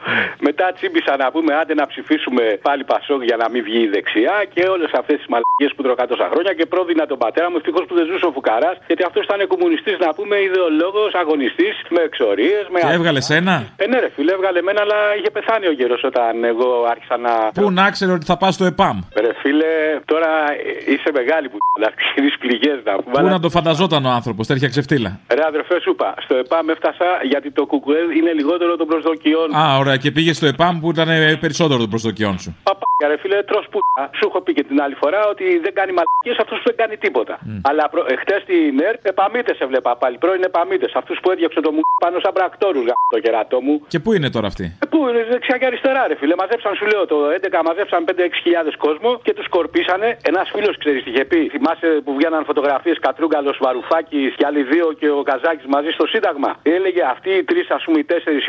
Μετά 0.47 0.65
τσίμπησα 0.75 1.13
να 1.23 1.27
πούμε 1.33 1.51
άντε 1.59 1.73
να 1.81 1.85
ψηφίσουμε 1.91 2.43
πάλι 2.67 2.83
Πασόκ 2.91 3.21
για 3.29 3.37
να 3.41 3.47
μην 3.51 3.61
βγει 3.67 3.81
η 3.87 3.89
δεξιά 3.95 4.37
και 4.53 4.63
όλες 4.75 4.91
αυτές 4.99 5.17
τις 5.19 5.27
μαλακίες 5.33 5.71
που 5.75 5.81
τρώγα 5.85 6.05
τόσα 6.11 6.27
χρόνια 6.31 6.53
και 6.57 6.65
πρόδινα 6.73 7.03
τον 7.11 7.19
πατέρα 7.23 7.47
μου. 7.49 7.57
Ευτυχώς 7.61 7.83
που 7.87 7.95
δεν 7.99 8.05
ζούσε 8.09 8.25
ο 8.29 8.31
Φουκαράς 8.35 8.75
γιατί 8.89 9.03
αυτός 9.09 9.23
ήταν 9.27 9.39
κομμουνιστής 9.53 9.97
να 10.05 10.09
πούμε 10.17 10.35
ιδεολόγος, 10.47 11.11
αγωνιστής 11.23 11.75
με 11.95 12.01
εξορίες. 12.09 12.63
Με... 12.73 12.79
Και 12.79 12.95
έβγαλε 12.99 13.21
ένα. 13.39 13.55
Ε, 13.83 13.85
ναι, 13.91 13.97
ρε 14.03 14.09
φίλε, 14.15 14.31
έβγαλε 14.37 14.59
εμένα, 14.63 14.79
αλλά 14.85 14.99
είχε 15.17 15.29
πεθάνει 15.37 15.65
ο 15.71 15.73
γέρος 15.79 16.01
όταν 16.11 16.43
εγώ 16.51 16.69
άρχισα 16.93 17.15
να. 17.25 17.33
Πού 17.59 17.71
να 17.79 17.85
ξέρει 17.95 18.11
ότι 18.17 18.25
θα 18.31 18.37
πας 18.41 18.53
στο 18.57 18.65
ΕΠΑΜ; 18.71 18.97
Ρε 19.25 19.33
φίλε, 19.41 19.73
τώρα 20.05 20.31
ε, 20.51 20.91
είσαι 20.93 21.09
μεγάλη 21.19 21.49
που 21.49 21.57
να 21.85 21.89
ξέρει 21.99 22.29
πληγές 22.43 22.77
να 22.83 22.93
πούμε. 22.95 23.11
Πού 23.13 23.19
αλλά- 23.19 23.29
να 23.29 23.39
το 23.39 23.49
φανταζόταν 23.49 24.05
ο 24.05 24.09
άνθρωπος, 24.09 24.47
τέτοια 24.47 24.67
ξεφτύλα; 24.73 25.19
Ρε 25.37 25.43
αδερφέ 25.51 25.79
σου 25.83 25.89
είπα, 25.89 26.13
στο 26.23 26.35
ΕΠΑΜ 26.35 26.69
έφτασα 26.69 27.09
γιατί 27.23 27.51
το 27.51 27.65
κουκουέ 27.65 28.01
είναι 28.17 28.30
λιγότερο 28.33 28.75
των 28.77 28.87
προσδοκιών. 28.87 29.55
Α, 29.55 29.77
ωραία, 29.77 29.97
και 29.97 30.11
πήγες 30.11 30.35
στο 30.37 30.45
ΕΠΑΜ 30.45 30.79
που 30.79 30.89
ήταν 30.89 31.09
ε, 31.09 31.37
περισσότερο 31.43 31.79
των 31.79 31.89
προσδοκιών 31.89 32.39
σου. 32.39 32.49
Παπάκια, 32.63 33.07
ρε 33.07 33.17
φίλε, 33.21 33.43
τρως 33.43 33.65
που. 33.71 33.79
Σου 34.17 34.25
έχω 34.29 34.41
πει 34.41 34.51
και 34.53 34.63
την 34.63 34.81
άλλη 34.81 34.95
φορά 35.01 35.19
ότι 35.33 35.45
δεν 35.65 35.73
κάνει 35.79 35.91
μαλακίες 35.97 36.37
αυτός 36.43 36.57
που 36.57 36.63
δεν 36.71 36.77
κάνει 36.81 36.97
τίποτα. 37.05 37.35
Αλλά 37.69 37.83
προ... 37.89 38.01
χτες 38.21 38.41
στην 38.41 38.73
ΕΡ, 38.87 38.95
επαμίτες 39.01 39.57
έβλεπα 39.59 39.91
πάλι. 40.01 40.15
Πρώην 40.23 40.43
επαμίτες. 40.43 40.91
Αυτούς 41.01 41.17
που 41.21 41.31
έδιωξε 41.31 41.59
το 41.65 41.71
μου 41.71 41.81
πάνω 42.03 42.19
σαν 42.23 42.33
πρακτόρου 42.37 42.81
γα... 42.87 42.93
το 43.13 43.19
κερατό 43.19 43.61
μου. 43.65 43.75
Και 43.93 43.99
πού 44.03 44.09
είναι 44.13 44.29
τώρα 44.35 44.47
αυτή. 44.47 44.65
Ε, 44.83 44.85
Πού 44.91 44.97
είναι, 45.09 45.21
δεξιά 45.31 45.57
και 45.57 45.65
αριστερά, 45.65 46.01
ρε 46.07 46.15
φίλε. 46.19 46.35
Μαζέψαν, 46.41 46.73
σου 46.79 46.85
λέω, 46.91 47.03
το 47.11 47.17
11 47.41 47.61
μαζέψαν 47.69 48.01
5-6 48.07 48.11
χιλιάδες 48.43 48.75
κόσμο 48.85 49.09
και 49.25 49.33
τους 49.33 49.45
σκορπίσανε. 49.49 50.17
Ένας 50.31 50.47
φίλος, 50.53 50.77
ξέρεις 50.77 51.03
τι 51.03 51.09
είχε 51.11 51.25
πει. 51.31 51.39
Θυμάσαι 51.53 51.87
που 52.05 52.11
βγαίναν 52.17 52.41
φωτογραφίες 52.45 52.97
Κατρούγκαλος, 53.05 53.57
Βαρουφάκης 53.65 54.31
και 54.37 54.45
άλλοι 54.49 54.63
δύο 54.63 54.85
και 54.99 55.09
ο 55.19 55.21
Καζάκης 55.29 55.67
μαζί 55.75 55.89
στο 55.97 56.05
Σύνταγμα. 56.13 56.51
Έλεγε 56.77 57.03
αυτοί 57.13 57.29
οι 57.37 57.43
τρεις, 57.43 57.65
ας 57.77 57.83
πούμε, 57.85 57.97
οι 57.99 58.03
τέσσερις 58.23 58.45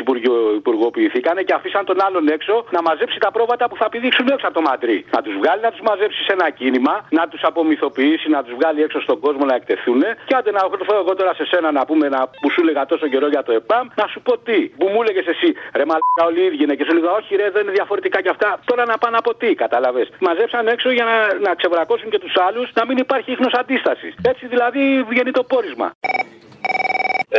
υπουργοποιηθήκανε 0.59 1.41
και 1.47 1.53
αφήσαν 1.53 1.85
τον 1.85 1.97
άλλον 2.05 2.27
έξω 2.27 2.65
να 2.75 2.81
μαζέψει 2.81 3.17
τα 3.19 3.31
πρόβατα 3.31 3.65
που 3.69 3.77
θα 3.81 3.87
πηδήξουν 3.89 4.27
έξω 4.33 4.45
από 4.49 4.55
το 4.59 4.61
μαντρί. 4.69 5.05
Να 5.15 5.21
τους 5.21 5.33
βγάλει, 5.39 5.61
να 5.67 5.71
τους 5.71 5.81
μαζέψει 5.89 6.19
σε 6.27 6.31
ένα 6.37 6.49
κίνημα, 6.49 6.95
να 7.09 7.23
τους 7.27 7.41
απομυθοποιήσει, 7.49 8.27
να 8.29 8.43
τους 8.43 8.53
βγάλει 8.59 8.79
έξω 8.87 8.99
στον 9.01 9.19
κόσμο 9.19 9.45
να 9.45 9.55
εκτεθούν. 9.55 10.01
Και 10.27 10.35
άντε 10.37 10.51
να 10.51 10.61
έρθω 10.81 10.95
εγώ 11.03 11.13
τώρα 11.19 11.33
σε 11.33 11.45
σένα 11.51 11.71
να 11.71 11.85
πούμε 11.85 12.05
να 12.15 12.19
που 12.41 12.49
σου 12.53 12.61
έλεγα 12.63 12.85
τόσο 12.85 13.07
καιρό 13.07 13.27
για 13.27 13.43
το 13.43 13.51
ΕΠΑΜ, 13.59 13.87
να 14.01 14.05
σου 14.11 14.19
πω 14.21 14.33
τι. 14.37 14.59
Που 14.79 14.87
μου 14.93 14.99
έλεγες 15.01 15.25
εσύ, 15.33 15.49
ρε 15.77 15.85
μαλάκα 15.89 16.23
όλοι 16.29 16.39
οι 16.41 16.45
ίδιοι 16.45 16.63
είναι 16.63 16.75
και 16.75 16.83
σου 16.85 16.91
έλεγα, 16.95 17.11
Όχι, 17.19 17.35
ρε, 17.35 17.49
δεν 17.55 17.61
είναι 17.63 17.71
διαφορετικά 17.79 18.21
κι 18.21 18.31
αυτά. 18.35 18.49
Τώρα 18.65 18.85
να 18.85 18.97
πάνε 18.97 19.17
από 19.17 19.31
τι, 19.35 19.49
κατάλαβες. 19.63 20.07
Μαζέψαν 20.19 20.67
έξω 20.67 20.89
για 20.91 21.05
να, 21.11 21.15
να 21.47 21.51
ξεβρακώσουν 21.55 22.09
και 22.09 22.19
τους 22.19 22.35
άλλους, 22.47 22.67
να 22.73 22.85
μην 22.85 22.97
υπάρχει 22.97 23.31
ίχνος 23.31 23.53
αντίστασης. 23.53 24.13
Έτσι 24.31 24.47
δηλαδή 24.47 25.03
βγαίνει 25.09 25.31
το 25.31 25.43
πόρισμα. 25.43 25.87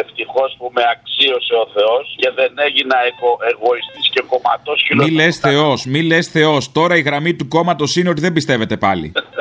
Ευτυχώς 0.02 0.50
που 0.58 0.70
με 0.74 0.82
αξίωσε 0.94 1.54
ο 1.64 1.66
Θεός 1.74 2.04
και 2.20 2.30
δεν 2.38 2.52
έγινα 2.66 2.96
εγω, 3.08 3.30
εγωιστής 3.50 4.06
και 4.14 4.22
κομματός 4.32 4.78
Μη 4.96 5.10
λες 5.10 5.36
Θεός, 5.38 5.84
μη 5.84 6.02
λες 6.02 6.26
Θεός. 6.28 6.72
Τώρα 6.72 6.96
η 6.96 7.00
γραμμή 7.00 7.34
του 7.34 7.48
κόμματος 7.48 7.96
είναι 7.96 8.08
ότι 8.08 8.20
δεν 8.20 8.32
πιστεύετε 8.32 8.76
πάλι. 8.76 9.12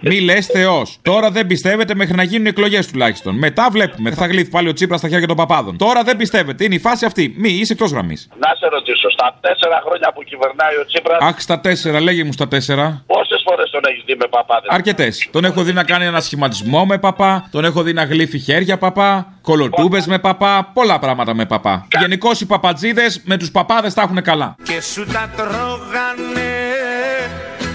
Μη 0.00 0.20
λες 0.20 0.46
Θεός. 0.46 0.98
Τώρα 1.02 1.30
δεν 1.30 1.46
πιστεύετε 1.46 1.94
μέχρι 1.94 2.14
να 2.14 2.22
γίνουν 2.22 2.46
εκλογές 2.46 2.86
τουλάχιστον. 2.86 3.34
Μετά 3.38 3.68
βλέπουμε. 3.70 4.10
Θα 4.10 4.26
γλύφει 4.26 4.50
πάλι 4.50 4.68
ο 4.68 4.72
Τσίπρας 4.72 4.98
στα 5.00 5.08
χέρια 5.08 5.26
των 5.26 5.36
παπάδων. 5.36 5.76
Τώρα 5.76 6.02
δεν 6.02 6.16
πιστεύετε. 6.16 6.64
Είναι 6.64 6.74
η 6.74 6.78
φάση 6.78 7.04
αυτή. 7.04 7.34
Μη 7.38 7.48
είσαι 7.48 7.72
εκτός 7.72 7.90
γραμμής. 7.90 8.28
Να 8.38 8.48
σε 8.58 8.66
ρωτήσω, 8.72 9.10
στα 9.10 9.36
τέσσερα 9.40 9.82
χρόνια 9.84 10.12
που 10.14 10.22
κυβερνάει 10.22 10.74
ο 10.82 10.84
Τσίπρας, 10.86 11.18
Αχ, 11.20 11.40
στα 11.40 11.60
τέσσερα, 11.60 12.00
λέγε 12.00 12.24
μου 12.24 12.32
στα 12.32 12.48
τέσσερα. 12.48 13.02
πόσες 13.06 13.42
φορές 13.48 13.70
τον 13.70 13.80
έχεις 13.84 14.02
δει 14.06 14.14
με 14.18 14.26
παπάδε. 14.30 14.66
Αρκετές. 14.70 15.28
Τον 15.30 15.44
έχω 15.44 15.62
δει 15.62 15.72
να 15.72 15.84
κάνει 15.84 16.04
ένα 16.04 16.20
σχηματισμό 16.20 16.84
με 16.86 16.98
παπά. 16.98 17.48
Τον 17.50 17.64
έχω 17.64 17.82
δει 17.82 17.92
να 17.92 18.04
γλύφει 18.04 18.38
χέρια 18.38 18.78
παπά. 18.78 19.32
Κολοτούμπε 19.42 20.02
με 20.06 20.18
παπά. 20.18 20.70
Πολλά 20.74 20.98
πράγματα 20.98 21.34
με 21.34 21.46
παπά. 21.46 21.86
Γενικώς 22.00 22.40
οι 22.40 22.46
παπατζίδες 22.46 23.20
με 23.24 23.36
τους 23.36 23.50
παπάδες 23.50 23.94
τα 23.94 24.02
έχουν 24.02 24.22
καλά. 24.22 24.54
Και 24.62 24.80
σου 24.80 25.06
τα 25.06 25.30
τρώγανε 25.36 26.50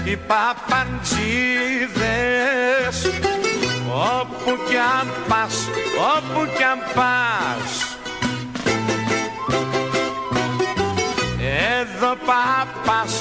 οι 0.04 0.16
παπαντζίδες 0.26 2.05
Όπου 3.96 4.50
κι 4.68 4.78
αν 4.96 5.06
πας, 5.28 5.54
όπου 6.14 6.40
κι 6.56 6.64
αν 6.72 6.78
πας 6.96 7.70
Εδώ 11.78 12.12
παπάς, 12.28 13.12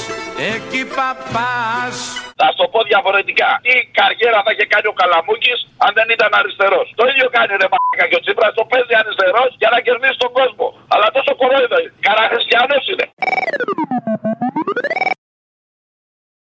εκεί 0.53 0.82
παπάς 0.97 1.95
Θα 2.39 2.47
σου 2.51 2.57
το 2.61 2.67
πω 2.73 2.80
διαφορετικά. 2.91 3.49
Τι 3.65 3.73
καριέρα 3.97 4.39
θα 4.45 4.51
είχε 4.53 4.65
κάνει 4.73 4.88
ο 4.93 4.95
Καλαμούκης 4.99 5.59
αν 5.86 5.91
δεν 5.97 6.07
ήταν 6.15 6.32
αριστερός; 6.39 6.88
Το 6.99 7.03
ίδιο 7.11 7.28
κάνει 7.36 7.51
ρε 7.61 7.67
μαλάκα 7.73 8.05
και 8.09 8.17
ο 8.19 8.21
Τσίπρας 8.23 8.53
το 8.59 8.63
παίζει 8.71 8.93
αριστερός 9.01 9.49
για 9.61 9.69
να 9.73 9.80
κερδίσει 9.86 10.17
τον 10.23 10.32
κόσμο. 10.39 10.67
Αλλά 10.93 11.07
τόσο 11.15 11.32
κορόιδο 11.41 11.78
είναι. 11.82 11.93
Καραχριστιανός 12.07 12.84
είναι. 12.91 13.05